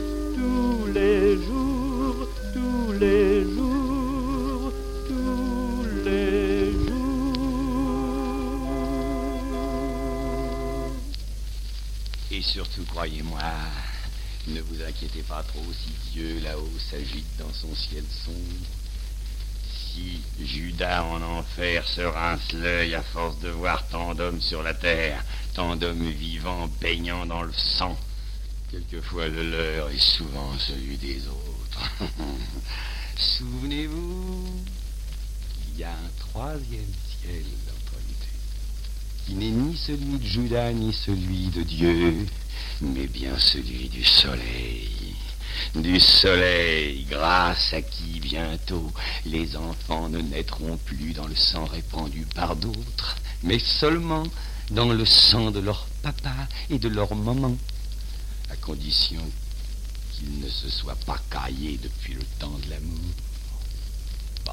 les 0.95 1.37
jours, 1.43 2.29
tous 2.53 2.93
les 2.93 3.43
jours, 3.43 4.73
tous 5.09 5.85
les 6.05 6.73
jours. 6.73 7.35
Et 12.31 12.43
surtout, 12.43 12.85
croyez-moi, 12.85 13.41
ne 14.47 14.61
vous 14.61 14.83
inquiétez 14.83 15.23
pas 15.23 15.43
trop 15.43 15.65
si 15.73 15.91
Dieu 16.13 16.39
là-haut 16.45 16.79
s'agite 16.91 17.37
dans 17.39 17.53
son 17.53 17.75
ciel 17.75 18.05
sombre. 18.25 18.39
Si 19.73 20.21
Judas 20.41 21.03
en 21.03 21.23
enfer 21.23 21.87
se 21.89 22.03
rince 22.03 22.53
l'œil 22.53 22.95
à 22.95 23.03
force 23.03 23.41
de 23.41 23.49
voir 23.49 23.85
tant 23.89 24.15
d'hommes 24.15 24.41
sur 24.41 24.63
la 24.63 24.75
terre, 24.75 25.25
tant 25.55 25.75
d'hommes 25.75 26.11
vivants 26.11 26.69
baignant 26.81 27.27
dans 27.27 27.43
le 27.43 27.53
sang, 27.53 27.97
quelquefois 28.75 29.29
le 29.29 29.51
leur 29.51 29.89
est 29.91 29.99
souvent 30.01 30.59
celui 30.59 30.97
des 30.97 31.21
autres. 31.29 31.91
Souvenez-vous, 33.17 34.49
il 35.69 35.81
y 35.81 35.85
a 35.85 35.91
un 35.91 36.11
troisième 36.19 36.93
ciel 37.21 37.45
qui 39.27 39.35
n'est 39.35 39.51
ni 39.51 39.77
celui 39.77 40.19
de 40.19 40.27
Judas 40.27 40.73
ni 40.73 40.93
celui 40.93 41.47
de 41.47 41.63
Dieu, 41.63 42.27
mais 42.83 43.07
bien 43.07 43.39
celui 43.39 43.89
du 43.89 44.05
soleil. 44.05 45.15
Du 45.77 45.99
soleil, 45.99 47.07
grâce 47.09 47.73
à 47.73 47.81
qui 47.81 48.21
bientôt 48.21 48.93
les 49.25 49.57
enfants 49.57 50.09
ne 50.09 50.21
naîtront 50.21 50.77
plus 50.85 51.13
dans 51.13 51.27
le 51.27 51.35
sang 51.37 51.65
répandu 51.65 52.27
par 52.35 52.57
d'autres, 52.57 53.17
mais 53.45 53.59
seulement 53.61 54.25
dans 54.73 54.93
le 54.93 55.05
sang 55.07 55.51
de 55.53 55.61
leur 55.61 55.87
papa 56.03 56.35
et 56.69 56.79
de 56.79 56.89
leur 56.89 57.15
maman, 57.15 57.57
condition 58.65 59.21
qu'ils 60.13 60.41
ne 60.41 60.49
se 60.49 60.71
soient 60.71 60.97
pas 61.07 61.19
caillés 61.31 61.79
depuis 61.83 62.15
le 62.15 62.25
temps 62.39 62.59
de 62.65 62.71
l'amour. 62.71 63.11
Bon. 64.47 64.53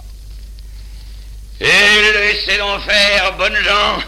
Et 1.59 2.11
laissez 2.13 2.57
donc 2.57 2.81
faire, 2.81 3.37
bonnes 3.37 3.63
gens 3.63 4.03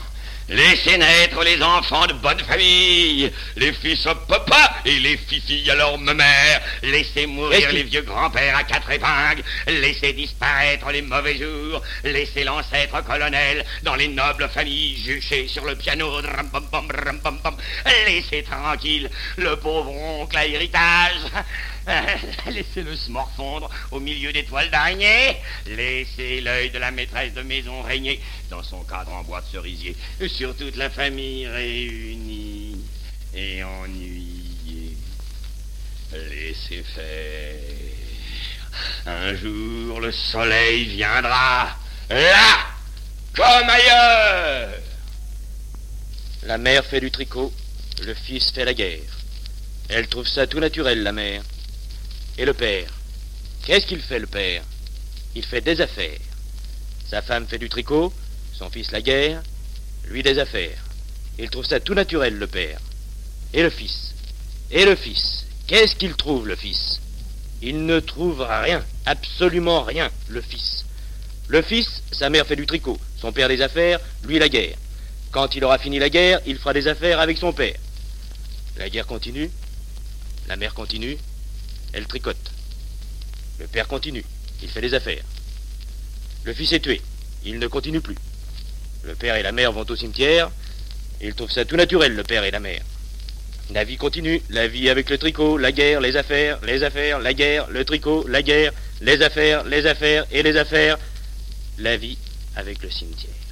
Laissez 0.49 0.97
naître 0.97 1.41
les 1.43 1.61
enfants 1.63 2.05
de 2.05 2.13
bonne 2.13 2.39
famille, 2.39 3.31
les 3.55 3.71
fils 3.71 4.05
au 4.05 4.15
papa 4.15 4.75
et 4.83 4.99
les 4.99 5.15
filles 5.15 5.71
à 5.71 5.75
leur 5.75 5.97
mère. 5.97 6.61
Laissez 6.81 7.25
mourir 7.25 7.71
les 7.71 7.83
vieux 7.83 8.01
grands-pères 8.01 8.57
à 8.57 8.63
quatre 8.63 8.91
épingles. 8.91 9.43
Laissez 9.67 10.11
disparaître 10.11 10.91
les 10.91 11.01
mauvais 11.01 11.37
jours. 11.37 11.81
Laissez 12.03 12.43
l'ancêtre 12.43 13.01
colonel 13.05 13.63
dans 13.83 13.95
les 13.95 14.09
nobles 14.09 14.49
familles 14.49 15.01
jucher 15.01 15.47
sur 15.47 15.63
le 15.63 15.75
piano. 15.75 16.11
Ram, 16.11 16.49
pam, 16.51 16.67
pam, 16.69 16.87
ram, 16.91 17.19
pam, 17.21 17.39
pam. 17.39 17.55
Laissez 18.05 18.43
tranquille 18.43 19.09
le 19.37 19.55
pauvre 19.55 19.91
oncle 19.91 20.37
à 20.37 20.45
héritage. 20.45 21.21
Laissez-le 22.49 22.95
se 22.95 23.11
morfondre 23.11 23.69
au 23.91 23.99
milieu 23.99 24.31
des 24.31 24.45
toiles 24.45 24.69
d'araignée. 24.69 25.37
Laissez 25.67 26.41
l'œil 26.41 26.69
de 26.69 26.79
la 26.79 26.91
maîtresse 26.91 27.33
de 27.33 27.41
maison 27.41 27.81
régner 27.81 28.21
dans 28.49 28.63
son 28.63 28.83
cadre 28.83 29.11
en 29.13 29.23
bois 29.23 29.41
de 29.41 29.47
cerisier 29.47 29.95
sur 30.27 30.55
toute 30.55 30.75
la 30.75 30.89
famille 30.89 31.47
réunie 31.47 32.79
et 33.33 33.63
ennuyée. 33.63 34.97
Laissez 36.13 36.83
faire. 36.83 37.59
Un 39.05 39.35
jour 39.35 39.99
le 39.99 40.11
soleil 40.11 40.85
viendra 40.85 41.77
là 42.09 42.57
comme 43.35 43.69
ailleurs. 43.69 44.69
La 46.43 46.57
mère 46.57 46.85
fait 46.85 46.99
du 46.99 47.11
tricot, 47.11 47.53
le 48.03 48.13
fils 48.13 48.51
fait 48.51 48.65
la 48.65 48.73
guerre. 48.73 48.99
Elle 49.89 50.07
trouve 50.07 50.27
ça 50.27 50.47
tout 50.47 50.59
naturel, 50.59 51.03
la 51.03 51.11
mère. 51.11 51.41
Et 52.37 52.45
le 52.45 52.53
père? 52.53 52.89
Qu'est-ce 53.65 53.85
qu'il 53.85 54.01
fait, 54.01 54.19
le 54.19 54.27
père? 54.27 54.63
Il 55.35 55.45
fait 55.45 55.61
des 55.61 55.79
affaires. 55.81 56.19
Sa 57.09 57.21
femme 57.21 57.47
fait 57.47 57.59
du 57.59 57.69
tricot, 57.69 58.11
son 58.53 58.69
fils 58.69 58.91
la 58.91 59.01
guerre, 59.01 59.43
lui 60.05 60.23
des 60.23 60.39
affaires. 60.39 60.83
Il 61.37 61.49
trouve 61.49 61.65
ça 61.65 61.79
tout 61.79 61.93
naturel, 61.93 62.37
le 62.37 62.47
père. 62.47 62.79
Et 63.53 63.61
le 63.61 63.69
fils? 63.69 64.13
Et 64.71 64.85
le 64.85 64.95
fils? 64.95 65.45
Qu'est-ce 65.67 65.95
qu'il 65.95 66.15
trouve, 66.15 66.47
le 66.47 66.55
fils? 66.55 66.99
Il 67.61 67.85
ne 67.85 67.99
trouve 67.99 68.41
rien, 68.41 68.83
absolument 69.05 69.83
rien, 69.83 70.11
le 70.27 70.41
fils. 70.41 70.85
Le 71.47 71.61
fils, 71.61 72.01
sa 72.11 72.29
mère 72.29 72.47
fait 72.47 72.55
du 72.55 72.65
tricot, 72.65 72.99
son 73.17 73.31
père 73.31 73.47
des 73.47 73.61
affaires, 73.61 73.99
lui 74.23 74.39
la 74.39 74.49
guerre. 74.49 74.75
Quand 75.31 75.55
il 75.55 75.63
aura 75.63 75.77
fini 75.77 75.99
la 75.99 76.09
guerre, 76.09 76.41
il 76.45 76.57
fera 76.57 76.73
des 76.73 76.87
affaires 76.87 77.19
avec 77.19 77.37
son 77.37 77.53
père. 77.53 77.77
La 78.77 78.89
guerre 78.89 79.07
continue, 79.07 79.51
la 80.47 80.57
mère 80.57 80.73
continue, 80.73 81.17
elle 81.93 82.07
tricote. 82.07 82.51
Le 83.59 83.67
père 83.67 83.87
continue, 83.87 84.25
il 84.61 84.69
fait 84.69 84.81
des 84.81 84.93
affaires. 84.93 85.23
Le 86.43 86.53
fils 86.53 86.73
est 86.73 86.79
tué, 86.79 87.01
il 87.45 87.59
ne 87.59 87.67
continue 87.67 88.01
plus. 88.01 88.17
Le 89.03 89.15
père 89.15 89.35
et 89.35 89.43
la 89.43 89.51
mère 89.51 89.71
vont 89.71 89.85
au 89.87 89.95
cimetière, 89.95 90.51
ils 91.21 91.33
trouvent 91.33 91.51
ça 91.51 91.65
tout 91.65 91.75
naturel, 91.75 92.15
le 92.15 92.23
père 92.23 92.43
et 92.43 92.51
la 92.51 92.59
mère. 92.59 92.81
La 93.71 93.85
vie 93.85 93.97
continue, 93.97 94.41
la 94.49 94.67
vie 94.67 94.89
avec 94.89 95.09
le 95.09 95.17
tricot, 95.17 95.57
la 95.57 95.71
guerre, 95.71 96.01
les 96.01 96.17
affaires, 96.17 96.59
les 96.65 96.83
affaires, 96.83 97.19
la 97.19 97.33
guerre, 97.33 97.69
le 97.69 97.85
tricot, 97.85 98.25
la 98.27 98.41
guerre, 98.41 98.73
les 99.01 99.21
affaires, 99.21 99.63
les 99.63 99.85
affaires 99.85 100.25
et 100.31 100.43
les 100.43 100.57
affaires. 100.57 100.97
La 101.79 101.97
vie 101.97 102.17
avec 102.55 102.83
le 102.83 102.89
cimetière. 102.89 103.42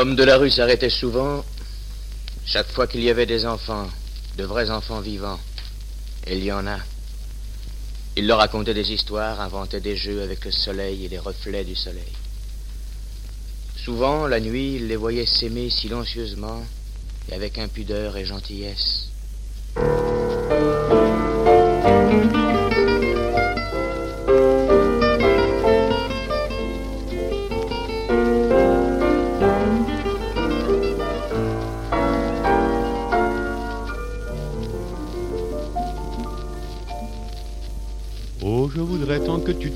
L'homme 0.00 0.16
de 0.16 0.24
la 0.24 0.38
rue 0.38 0.50
s'arrêtait 0.50 0.88
souvent, 0.88 1.44
chaque 2.46 2.72
fois 2.72 2.86
qu'il 2.86 3.02
y 3.02 3.10
avait 3.10 3.26
des 3.26 3.44
enfants, 3.44 3.86
de 4.38 4.44
vrais 4.44 4.70
enfants 4.70 5.00
vivants. 5.00 5.38
Et 6.26 6.38
il 6.38 6.44
y 6.44 6.50
en 6.50 6.66
a. 6.66 6.78
Il 8.16 8.26
leur 8.26 8.38
racontait 8.38 8.72
des 8.72 8.92
histoires, 8.92 9.42
inventait 9.42 9.82
des 9.82 9.96
jeux 9.96 10.22
avec 10.22 10.46
le 10.46 10.52
soleil 10.52 11.04
et 11.04 11.08
les 11.08 11.18
reflets 11.18 11.64
du 11.64 11.74
soleil. 11.74 12.14
Souvent, 13.76 14.26
la 14.26 14.40
nuit, 14.40 14.76
il 14.76 14.88
les 14.88 14.96
voyait 14.96 15.26
s'aimer 15.26 15.68
silencieusement 15.68 16.64
et 17.30 17.34
avec 17.34 17.58
impudeur 17.58 18.16
et 18.16 18.24
gentillesse. 18.24 19.10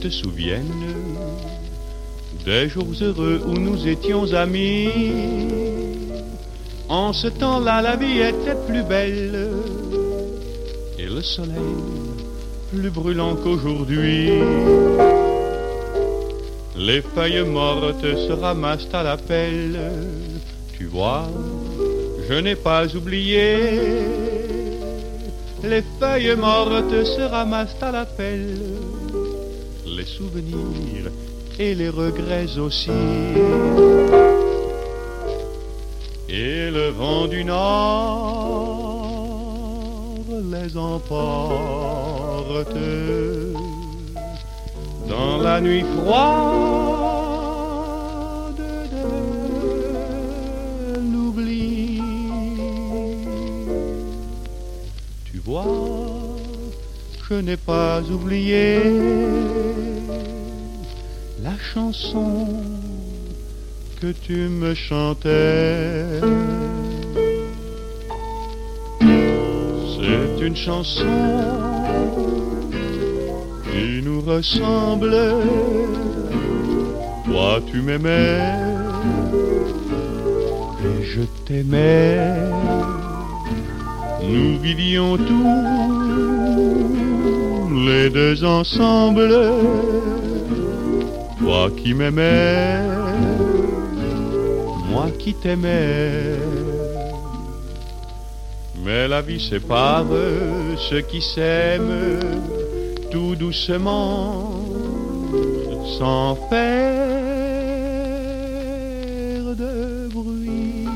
Te 0.05 0.11
souviennes 0.11 0.85
des 2.45 2.69
jours 2.69 2.93
heureux 3.01 3.41
où 3.47 3.55
nous 3.55 3.89
étions 3.89 4.31
amis. 4.35 4.91
En 6.91 7.15
ce 7.15 7.29
temps-là, 7.29 7.81
la 7.81 7.97
vie 7.97 8.19
était 8.19 8.59
plus 8.67 8.83
belle 8.83 9.49
et 10.99 11.07
le 11.07 11.23
soleil 11.23 11.79
plus 12.71 12.91
brûlant 12.91 13.35
qu'aujourd'hui. 13.35 14.29
Les 16.77 17.01
feuilles 17.01 17.47
mortes 17.47 18.11
se 18.27 18.33
ramassent 18.33 18.93
à 18.93 19.03
la 19.03 19.17
pelle. 19.17 19.81
Tu 20.77 20.85
vois, 20.85 21.27
je 22.29 22.35
n'ai 22.35 22.57
pas 22.57 22.95
oublié. 22.95 23.57
Les 25.63 25.83
feuilles 25.99 26.37
mortes 26.37 27.05
se 27.05 27.23
ramassent 27.23 27.81
à 27.81 27.91
la 27.91 28.05
pelle. 28.05 28.84
Les 30.05 30.11
souvenirs 30.11 31.09
et 31.59 31.75
les 31.75 31.89
regrets 31.89 32.59
aussi. 32.59 32.91
Et 36.29 36.71
le 36.71 36.91
vent 36.91 37.27
du 37.27 37.43
nord 37.43 39.07
les 40.53 40.77
emporte 40.77 42.77
dans 45.09 45.39
la 45.39 45.63
nuit 45.63 45.87
froide 45.97 47.25
de 48.93 49.01
l'oubli. 51.13 52.03
Tu 55.25 55.39
vois, 55.39 55.65
je 57.27 57.37
n'ai 57.37 57.57
pas 57.57 58.03
oublié 58.03 58.83
chanson 61.73 62.47
que 64.01 64.13
tu 64.13 64.49
me 64.49 64.75
chantais. 64.75 66.21
C'est 69.01 70.47
une 70.47 70.57
chanson 70.57 71.07
qui 73.73 74.03
nous 74.03 74.21
ressemble. 74.21 75.17
Toi 77.25 77.61
tu 77.71 77.81
m'aimais 77.81 78.41
et 80.85 81.05
je 81.05 81.23
t'aimais. 81.47 82.35
Nous 84.23 84.59
vivions 84.59 85.17
tous 85.17 85.55
les 87.87 88.11
deux 88.11 88.45
ensemble 88.45 89.33
toi 91.45 91.71
qui 91.77 91.93
m'aimais, 91.93 92.81
moi 94.91 95.09
qui 95.19 95.35
t'aimais. 95.35 96.39
Mais 98.83 99.07
la 99.09 99.21
vie 99.21 99.41
sépare 99.41 100.07
ceux 100.89 101.03
qui 101.03 101.21
s'aiment 101.21 102.21
tout 103.11 103.35
doucement, 103.35 104.53
sans 105.99 106.37
faire 106.49 107.05
de 109.63 110.09
bruit. 110.13 110.87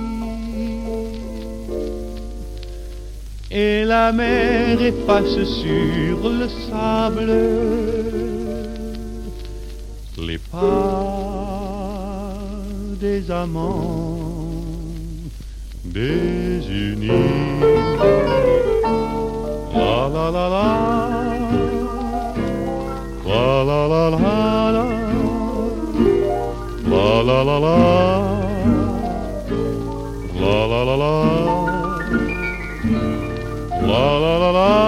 Et 3.51 3.85
la 3.85 4.13
mer 4.13 4.81
efface 4.81 5.43
sur 5.63 6.19
le 6.41 6.49
sable 6.69 7.98
des 13.29 13.35
amants 13.35 14.19
désunis. 15.85 17.09
La 19.75 20.09
la 20.15 20.31
la, 20.31 20.45
la. 20.55 20.69
La 23.27 23.65
la 23.69 23.81
la 23.93 24.03
la, 24.11 24.21
la. 24.77 24.85
La 26.91 27.23
la 27.29 27.39
la, 27.49 27.57
la. 27.65 27.77
La 30.41 30.57
la 30.71 30.81
la, 30.89 30.97
la. 31.03 31.15
La 33.89 34.05
la 34.23 34.35
la, 34.39 34.51
la 34.53 34.88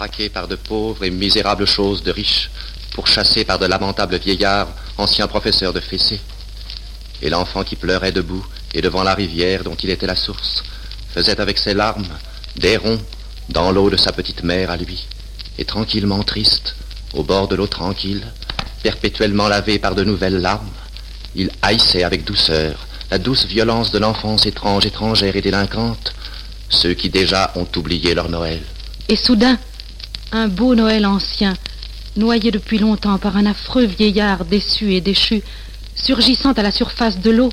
Traquée 0.00 0.30
par 0.30 0.48
de 0.48 0.56
pauvres 0.56 1.04
et 1.04 1.10
misérables 1.10 1.66
choses 1.66 2.02
de 2.02 2.10
riches, 2.10 2.50
pourchassée 2.94 3.44
par 3.44 3.58
de 3.58 3.66
lamentables 3.66 4.16
vieillards, 4.16 4.68
anciens 4.96 5.26
professeurs 5.26 5.74
de 5.74 5.80
fessée. 5.80 6.22
Et 7.20 7.28
l'enfant 7.28 7.64
qui 7.64 7.76
pleurait 7.76 8.10
debout 8.10 8.42
et 8.72 8.80
devant 8.80 9.02
la 9.02 9.12
rivière 9.12 9.62
dont 9.62 9.74
il 9.74 9.90
était 9.90 10.06
la 10.06 10.16
source, 10.16 10.62
faisait 11.12 11.38
avec 11.38 11.58
ses 11.58 11.74
larmes 11.74 12.08
des 12.56 12.78
ronds 12.78 12.98
dans 13.50 13.72
l'eau 13.72 13.90
de 13.90 13.98
sa 13.98 14.10
petite 14.10 14.42
mère 14.42 14.70
à 14.70 14.78
lui, 14.78 15.06
et 15.58 15.66
tranquillement 15.66 16.22
triste, 16.22 16.76
au 17.12 17.22
bord 17.22 17.46
de 17.48 17.56
l'eau 17.56 17.66
tranquille, 17.66 18.24
perpétuellement 18.82 19.48
lavé 19.48 19.78
par 19.78 19.94
de 19.94 20.04
nouvelles 20.04 20.40
larmes, 20.40 20.72
il 21.34 21.50
haïssait 21.60 22.04
avec 22.04 22.24
douceur 22.24 22.86
la 23.10 23.18
douce 23.18 23.44
violence 23.44 23.90
de 23.90 23.98
l'enfance 23.98 24.46
étrange, 24.46 24.86
étrangère 24.86 25.36
et 25.36 25.42
délinquante, 25.42 26.14
ceux 26.70 26.94
qui 26.94 27.10
déjà 27.10 27.52
ont 27.54 27.68
oublié 27.76 28.14
leur 28.14 28.30
Noël. 28.30 28.62
Et 29.10 29.16
soudain, 29.16 29.58
un 30.32 30.48
beau 30.48 30.74
Noël 30.74 31.06
ancien, 31.06 31.54
noyé 32.16 32.50
depuis 32.50 32.78
longtemps 32.78 33.18
par 33.18 33.36
un 33.36 33.46
affreux 33.46 33.84
vieillard 33.84 34.44
déçu 34.44 34.94
et 34.94 35.00
déchu, 35.00 35.42
surgissant 35.96 36.52
à 36.52 36.62
la 36.62 36.70
surface 36.70 37.18
de 37.18 37.30
l'eau, 37.30 37.50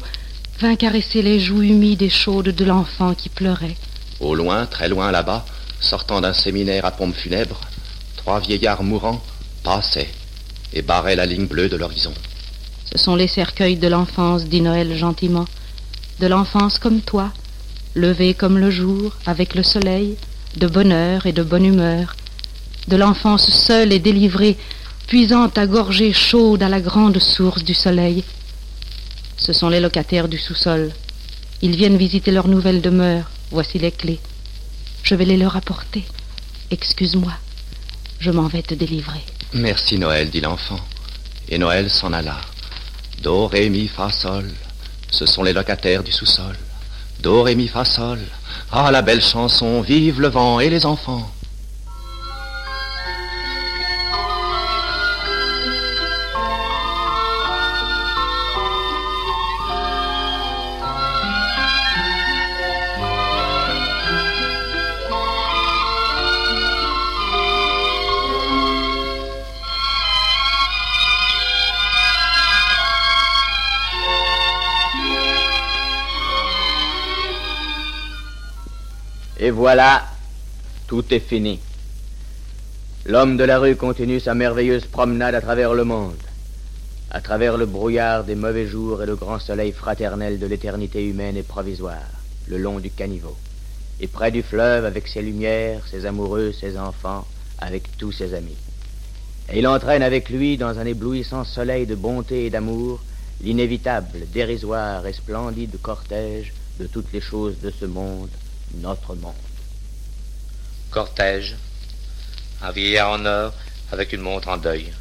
vint 0.59 0.75
caresser 0.75 1.21
les 1.21 1.39
joues 1.39 1.61
humides 1.61 2.01
et 2.01 2.09
chaudes 2.09 2.49
de 2.49 2.65
l'enfant 2.65 3.13
qui 3.13 3.30
pleurait. 3.30 3.75
Au 4.19 4.36
loin, 4.36 4.65
très 4.65 4.89
loin 4.89 5.11
là-bas, 5.11 5.45
sortant 5.80 6.21
d'un 6.21 6.34
séminaire 6.34 6.86
à 6.86 6.91
pompe 6.91 7.15
funèbre, 7.15 7.61
trois 8.15 8.39
vieillards 8.39 8.84
mourants 8.84 9.23
passaient 9.63 10.09
et 10.73 10.82
barraient 10.82 11.15
la 11.15 11.25
ligne 11.25 11.45
bleue 11.45 11.69
de 11.69 11.78
l'horizon. 11.78 12.13
Ce 12.91 12.97
sont 12.97 13.15
les 13.15 13.28
cercueils 13.28 13.78
de 13.78 13.88
l'enfance, 13.88 14.45
dit 14.45 14.61
Noël 14.61 14.95
gentiment. 14.95 15.45
De 16.19 16.28
l'enfance 16.28 16.80
comme 16.80 17.01
toi, 17.01 17.32
levée 17.95 18.34
comme 18.34 18.57
le 18.57 18.71
jour, 18.71 19.13
avec 19.25 19.55
le 19.55 19.63
soleil, 19.63 20.15
de 20.55 20.67
bonheur 20.67 21.25
et 21.25 21.34
de 21.34 21.43
bonne 21.43 21.65
humeur. 21.65 22.15
De 22.88 22.95
l'enfance 22.95 23.49
seule 23.49 23.91
et 23.91 23.99
délivrée, 23.99 24.57
puisant 25.07 25.47
à 25.55 25.67
gorgée 25.67 26.13
chaude 26.13 26.63
à 26.63 26.69
la 26.69 26.79
grande 26.79 27.19
source 27.19 27.63
du 27.63 27.73
soleil. 27.73 28.23
Ce 29.38 29.53
sont 29.53 29.69
les 29.69 29.79
locataires 29.79 30.27
du 30.27 30.38
sous-sol, 30.38 30.91
Ils 31.61 31.75
viennent 31.75 31.97
visiter 31.97 32.31
leur 32.31 32.47
nouvelle 32.47 32.81
demeure. 32.81 33.29
Voici 33.51 33.79
les 33.79 33.91
clés. 33.91 34.19
Je 35.03 35.15
vais 35.15 35.25
les 35.25 35.38
leur 35.38 35.55
apporter. 35.55 36.03
Excuse-moi. 36.69 37.33
Je 38.19 38.31
m'en 38.31 38.47
vais 38.47 38.61
te 38.61 38.73
délivrer. 38.73 39.23
Merci 39.53 39.97
Noël, 39.97 40.29
dit 40.29 40.41
l'enfant. 40.41 40.79
Et 41.49 41.57
Noël 41.57 41.89
s'en 41.89 42.13
alla. 42.13 42.41
Do, 43.21 43.47
ré, 43.47 43.69
mi, 43.69 43.88
fa, 43.88 44.11
sol. 44.11 44.49
Ce 45.09 45.25
sont 45.25 45.43
les 45.43 45.53
locataires 45.53 46.03
du 46.03 46.11
sous-sol. 46.11 46.55
Do, 47.21 47.43
ré, 47.43 47.55
mi, 47.55 47.67
fa, 47.67 47.85
sol. 47.85 48.19
Ah, 48.71 48.91
la 48.91 49.01
belle 49.01 49.21
chanson, 49.23 49.81
vive 49.81 50.19
le 50.19 50.27
vent 50.27 50.59
et 50.59 50.69
les 50.69 50.85
enfants. 50.85 51.31
Et 79.48 79.52
voilà, 79.52 80.04
tout 80.88 81.06
est 81.14 81.22
fini. 81.22 81.62
L'homme 83.06 83.38
de 83.38 83.45
la 83.45 83.60
rue 83.60 83.78
continue 83.78 84.20
sa 84.20 84.34
merveilleuse 84.34 84.84
promenade 84.84 85.36
à 85.36 85.39
travers 85.39 85.74
le 85.74 85.86
monde, 85.86 86.22
à 87.12 87.22
travers 87.22 87.56
le 87.56 87.66
brouillard 87.66 88.26
des 88.26 88.36
mauvais 88.36 88.68
jours 88.68 89.02
et 89.02 89.06
le 89.06 89.16
grand 89.16 89.39
soleil 89.39 89.72
fraternel 89.72 90.38
de 90.38 90.48
l'éternité 90.48 91.02
humaine 91.08 91.38
et 91.38 91.43
provisoire, 91.43 92.12
le 92.48 92.58
long 92.58 92.80
du 92.80 92.89
caniveau, 92.89 93.38
et 94.02 94.08
près 94.08 94.32
du 94.32 94.43
fleuve 94.43 94.84
avec 94.84 95.08
ses 95.08 95.22
lumières, 95.22 95.88
ses 95.89 96.06
amoureux, 96.06 96.52
ses 96.52 96.78
enfants, 96.78 97.26
avec 97.58 97.95
tous 97.98 98.12
ses 98.12 98.34
amis. 98.34 98.58
Et 99.50 99.60
il 99.60 99.68
entraîne 99.70 100.04
avec 100.04 100.28
lui 100.28 100.58
dans 100.58 100.78
un 100.78 100.86
éblouissant 100.86 101.45
soleil 101.45 101.86
de 101.86 101.95
bonté 101.95 102.48
et 102.48 102.50
d'amour 102.50 103.00
l'inévitable, 103.39 104.28
dérisoire 104.34 105.08
et 105.08 105.14
splendide 105.14 105.80
cortège 105.82 106.52
de 106.82 106.86
toutes 106.86 107.14
les 107.14 107.22
choses 107.22 107.62
de 107.62 107.72
ce 107.72 107.86
monde, 107.86 108.28
notre 108.76 109.15
monde. 109.15 109.34
Cortège, 110.91 111.55
un 112.61 112.72
vieillard 112.72 113.11
en 113.11 113.26
or 113.26 113.53
avec 113.91 114.13
une 114.13 114.22
montre 114.22 114.49
en 114.49 114.57
deuil, 114.57 114.91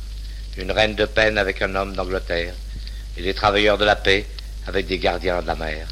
une 0.56 0.70
reine 0.70 0.94
de 0.94 1.06
peine 1.06 1.38
avec 1.38 1.62
un 1.62 1.74
homme 1.74 1.94
d'Angleterre, 1.94 2.54
et 3.16 3.22
des 3.22 3.34
travailleurs 3.34 3.78
de 3.78 3.84
la 3.84 3.96
paix 3.96 4.26
avec 4.66 4.86
des 4.86 4.98
gardiens 4.98 5.42
de 5.42 5.46
la 5.46 5.54
mer, 5.54 5.88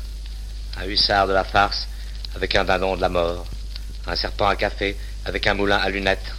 un 0.79 0.87
hussard 0.87 1.27
de 1.27 1.33
la 1.33 1.45
farce 1.45 1.87
avec 2.35 2.55
un 2.55 2.65
dindon 2.65 2.97
de 2.97 3.01
la 3.01 3.09
mort, 3.09 3.47
un 4.07 4.17
serpent 4.17 4.49
à 4.49 4.57
café 4.57 4.97
avec 5.25 5.47
un 5.47 5.55
moulin 5.55 5.79
à 5.79 5.89
lunettes, 5.89 6.33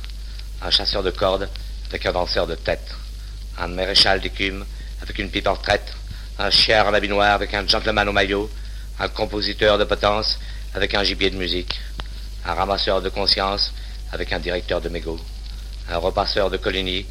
un 0.61 0.69
chasseur 0.69 1.03
de 1.03 1.11
cordes 1.11 1.49
avec 1.89 2.05
un 2.05 2.11
danseur 2.11 2.47
de 2.47 2.55
tête, 2.55 2.93
un 3.57 3.67
maréchal 3.67 4.21
d'écume 4.21 4.65
avec 5.01 5.17
une 5.19 5.29
pipe 5.29 5.47
en 5.47 5.53
retraite, 5.53 5.93
un 6.37 6.49
chien 6.49 6.85
en 6.85 6.93
habit 6.93 7.07
noir 7.07 7.33
avec 7.33 7.53
un 7.53 7.67
gentleman 7.67 8.07
au 8.09 8.11
maillot, 8.11 8.49
un 8.99 9.07
compositeur 9.07 9.77
de 9.77 9.83
potence 9.83 10.39
avec 10.75 10.93
un 10.93 11.03
gibier 11.05 11.29
de 11.29 11.37
musique, 11.37 11.79
un 12.45 12.53
ramasseur 12.53 13.01
de 13.01 13.07
conscience 13.07 13.73
avec 14.11 14.33
un 14.33 14.39
directeur 14.39 14.81
de 14.81 14.89
mégot, 14.89 15.19
un 15.89 15.97
repasseur 15.97 16.49
de 16.49 16.57
Coligny 16.57 17.05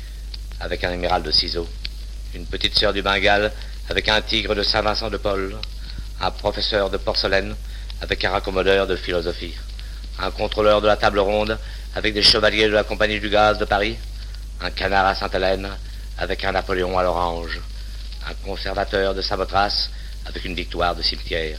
avec 0.61 0.85
un 0.85 0.93
amiral 0.93 1.23
de 1.23 1.31
ciseaux, 1.31 1.67
une 2.35 2.45
petite 2.45 2.79
sœur 2.79 2.93
du 2.93 3.01
Bengale 3.01 3.51
avec 3.89 4.09
un 4.11 4.21
tigre 4.21 4.55
de 4.55 4.63
Saint-Vincent 4.63 5.09
de 5.09 5.17
Paul, 5.17 5.57
un 6.21 6.31
professeur 6.31 6.91
de 6.91 6.99
porcelaine 6.99 7.57
avec 8.03 8.23
un 8.27 8.33
raccommodeur 8.33 8.87
de 8.87 8.97
philosophie, 8.97 9.55
un 10.19 10.31
contrôleur 10.31 10.83
de 10.83 10.87
la 10.87 10.99
table 10.99 11.21
ronde 11.21 11.59
avec 11.95 12.13
des 12.13 12.23
chevaliers 12.23 12.67
de 12.67 12.75
la 12.75 12.85
compagnie 12.85 13.19
du 13.19 13.31
gaz 13.31 13.57
de 13.57 13.65
Paris, 13.65 13.97
un 14.61 14.71
canard 14.71 15.07
à 15.07 15.15
Sainte-Hélène 15.15 15.71
avec 16.19 16.45
un 16.45 16.53
Napoléon 16.53 16.99
à 16.99 17.03
l'orange, 17.03 17.59
un 18.29 18.35
conservateur 18.47 19.15
de 19.15 19.23
Samothrace 19.23 19.91
avec 20.27 20.45
une 20.45 20.55
victoire 20.55 20.95
de 20.95 21.03
cimetière, 21.03 21.59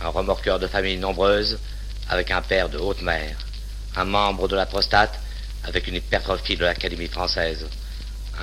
un 0.00 0.08
remorqueur 0.08 0.58
de 0.58 0.66
famille 0.66 0.96
nombreuse 0.98 1.58
avec 2.08 2.30
un 2.30 2.42
père 2.42 2.68
de 2.68 2.78
haute 2.78 3.02
mer, 3.02 3.36
un 3.96 4.04
membre 4.04 4.48
de 4.48 4.56
la 4.56 4.66
prostate 4.66 5.18
avec 5.64 5.86
une 5.86 5.96
hypertrophie 5.96 6.56
de 6.56 6.64
l'Académie 6.64 7.06
française, 7.06 7.66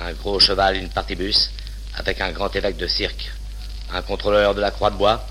un 0.00 0.12
gros 0.12 0.38
cheval, 0.38 0.76
une 0.76 0.88
partibus 0.88 1.50
avec 1.96 2.20
un 2.20 2.30
grand 2.30 2.54
évêque 2.54 2.76
de 2.76 2.86
cirque, 2.86 3.30
un 3.92 4.02
contrôleur 4.02 4.54
de 4.54 4.60
la 4.60 4.70
croix 4.70 4.90
de 4.90 4.96
bois 4.96 5.26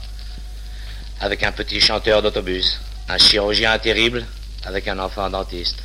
avec 1.20 1.44
un 1.44 1.52
petit 1.52 1.80
chanteur 1.80 2.22
d'autobus, 2.22 2.80
un 3.10 3.18
chirurgien 3.18 3.78
terrible 3.80 4.26
avec 4.66 4.88
un 4.88 5.00
enfant 5.00 5.30
dentiste, 5.30 5.80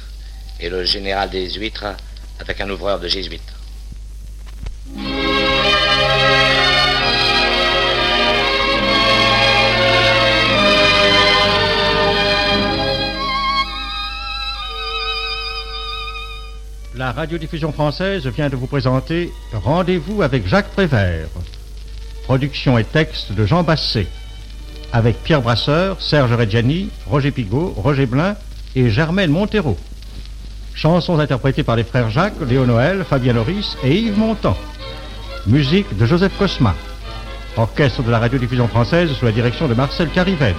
et 0.61 0.69
le 0.69 0.85
général 0.85 1.31
des 1.31 1.51
huîtres 1.51 1.95
avec 2.41 2.61
un 2.61 2.69
ouvreur 2.69 2.99
de 2.99 3.09
jésuites. 3.09 3.62
La 16.95 17.11
radiodiffusion 17.11 17.73
française 17.73 18.27
vient 18.27 18.51
de 18.51 18.57
vous 18.57 18.67
présenter 18.67 19.33
Rendez-vous 19.55 20.21
avec 20.21 20.47
Jacques 20.47 20.69
Prévert. 20.73 21.27
Production 22.25 22.77
et 22.77 22.85
texte 22.85 23.33
de 23.33 23.47
Jean 23.47 23.63
Basset. 23.63 24.07
Avec 24.93 25.23
Pierre 25.23 25.41
Brasseur, 25.41 26.03
Serge 26.03 26.35
Reggiani, 26.35 26.91
Roger 27.07 27.31
Pigot, 27.31 27.73
Roger 27.79 28.05
Blin 28.05 28.37
et 28.77 28.91
Germaine 28.91 29.31
Montero. 29.31 29.79
Chansons 30.75 31.19
interprétées 31.19 31.63
par 31.63 31.77
les 31.77 31.85
frères 31.85 32.11
Jacques, 32.11 32.41
Léo 32.47 32.67
Noël, 32.67 33.07
Fabien 33.09 33.33
Loris 33.33 33.79
et 33.83 33.97
Yves 33.97 34.19
Montand. 34.19 34.57
Musique 35.47 35.97
de 35.97 36.05
Joseph 36.05 36.37
Cosma. 36.39 36.75
Orchestre 37.57 38.03
de 38.03 38.11
la 38.11 38.19
radiodiffusion 38.19 38.69
française 38.69 39.11
sous 39.13 39.25
la 39.25 39.33
direction 39.33 39.67
de 39.67 39.73
Marcel 39.73 40.11
Cariven. 40.11 40.55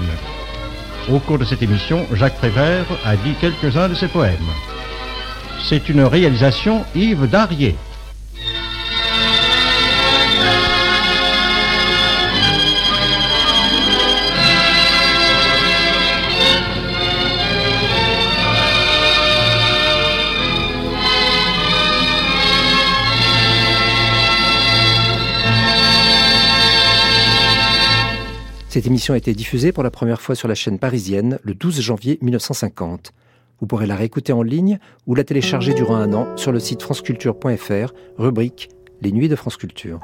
Au 1.11 1.19
cours 1.19 1.37
de 1.37 1.45
cette 1.45 1.61
émission, 1.61 2.07
Jacques 2.13 2.37
Prévert 2.37 2.87
a 3.05 3.15
dit 3.17 3.35
quelques-uns 3.39 3.89
de 3.89 3.93
ses 3.93 4.07
poèmes. 4.07 4.39
C'est 5.65 5.87
une 5.87 6.01
réalisation 6.01 6.83
Yves 6.93 7.29
Darier. 7.29 7.75
Cette 28.67 28.87
émission 28.87 29.13
a 29.13 29.17
été 29.17 29.33
diffusée 29.33 29.71
pour 29.71 29.83
la 29.83 29.91
première 29.91 30.19
fois 30.19 30.35
sur 30.35 30.47
la 30.47 30.55
chaîne 30.55 30.79
parisienne 30.79 31.39
le 31.43 31.53
12 31.53 31.79
janvier 31.79 32.17
1950. 32.21 33.13
Vous 33.63 33.67
pourrez 33.67 33.85
la 33.85 33.95
réécouter 33.95 34.33
en 34.33 34.43
ligne 34.43 34.77
ou 35.07 35.15
la 35.15 35.23
télécharger 35.23 35.73
durant 35.73 35.95
un 35.95 36.11
an 36.11 36.35
sur 36.35 36.51
le 36.51 36.59
site 36.59 36.81
franceculture.fr, 36.81 37.93
rubrique 38.17 38.67
Les 39.01 39.13
Nuits 39.13 39.29
de 39.29 39.37
France 39.37 39.55
Culture. 39.55 40.01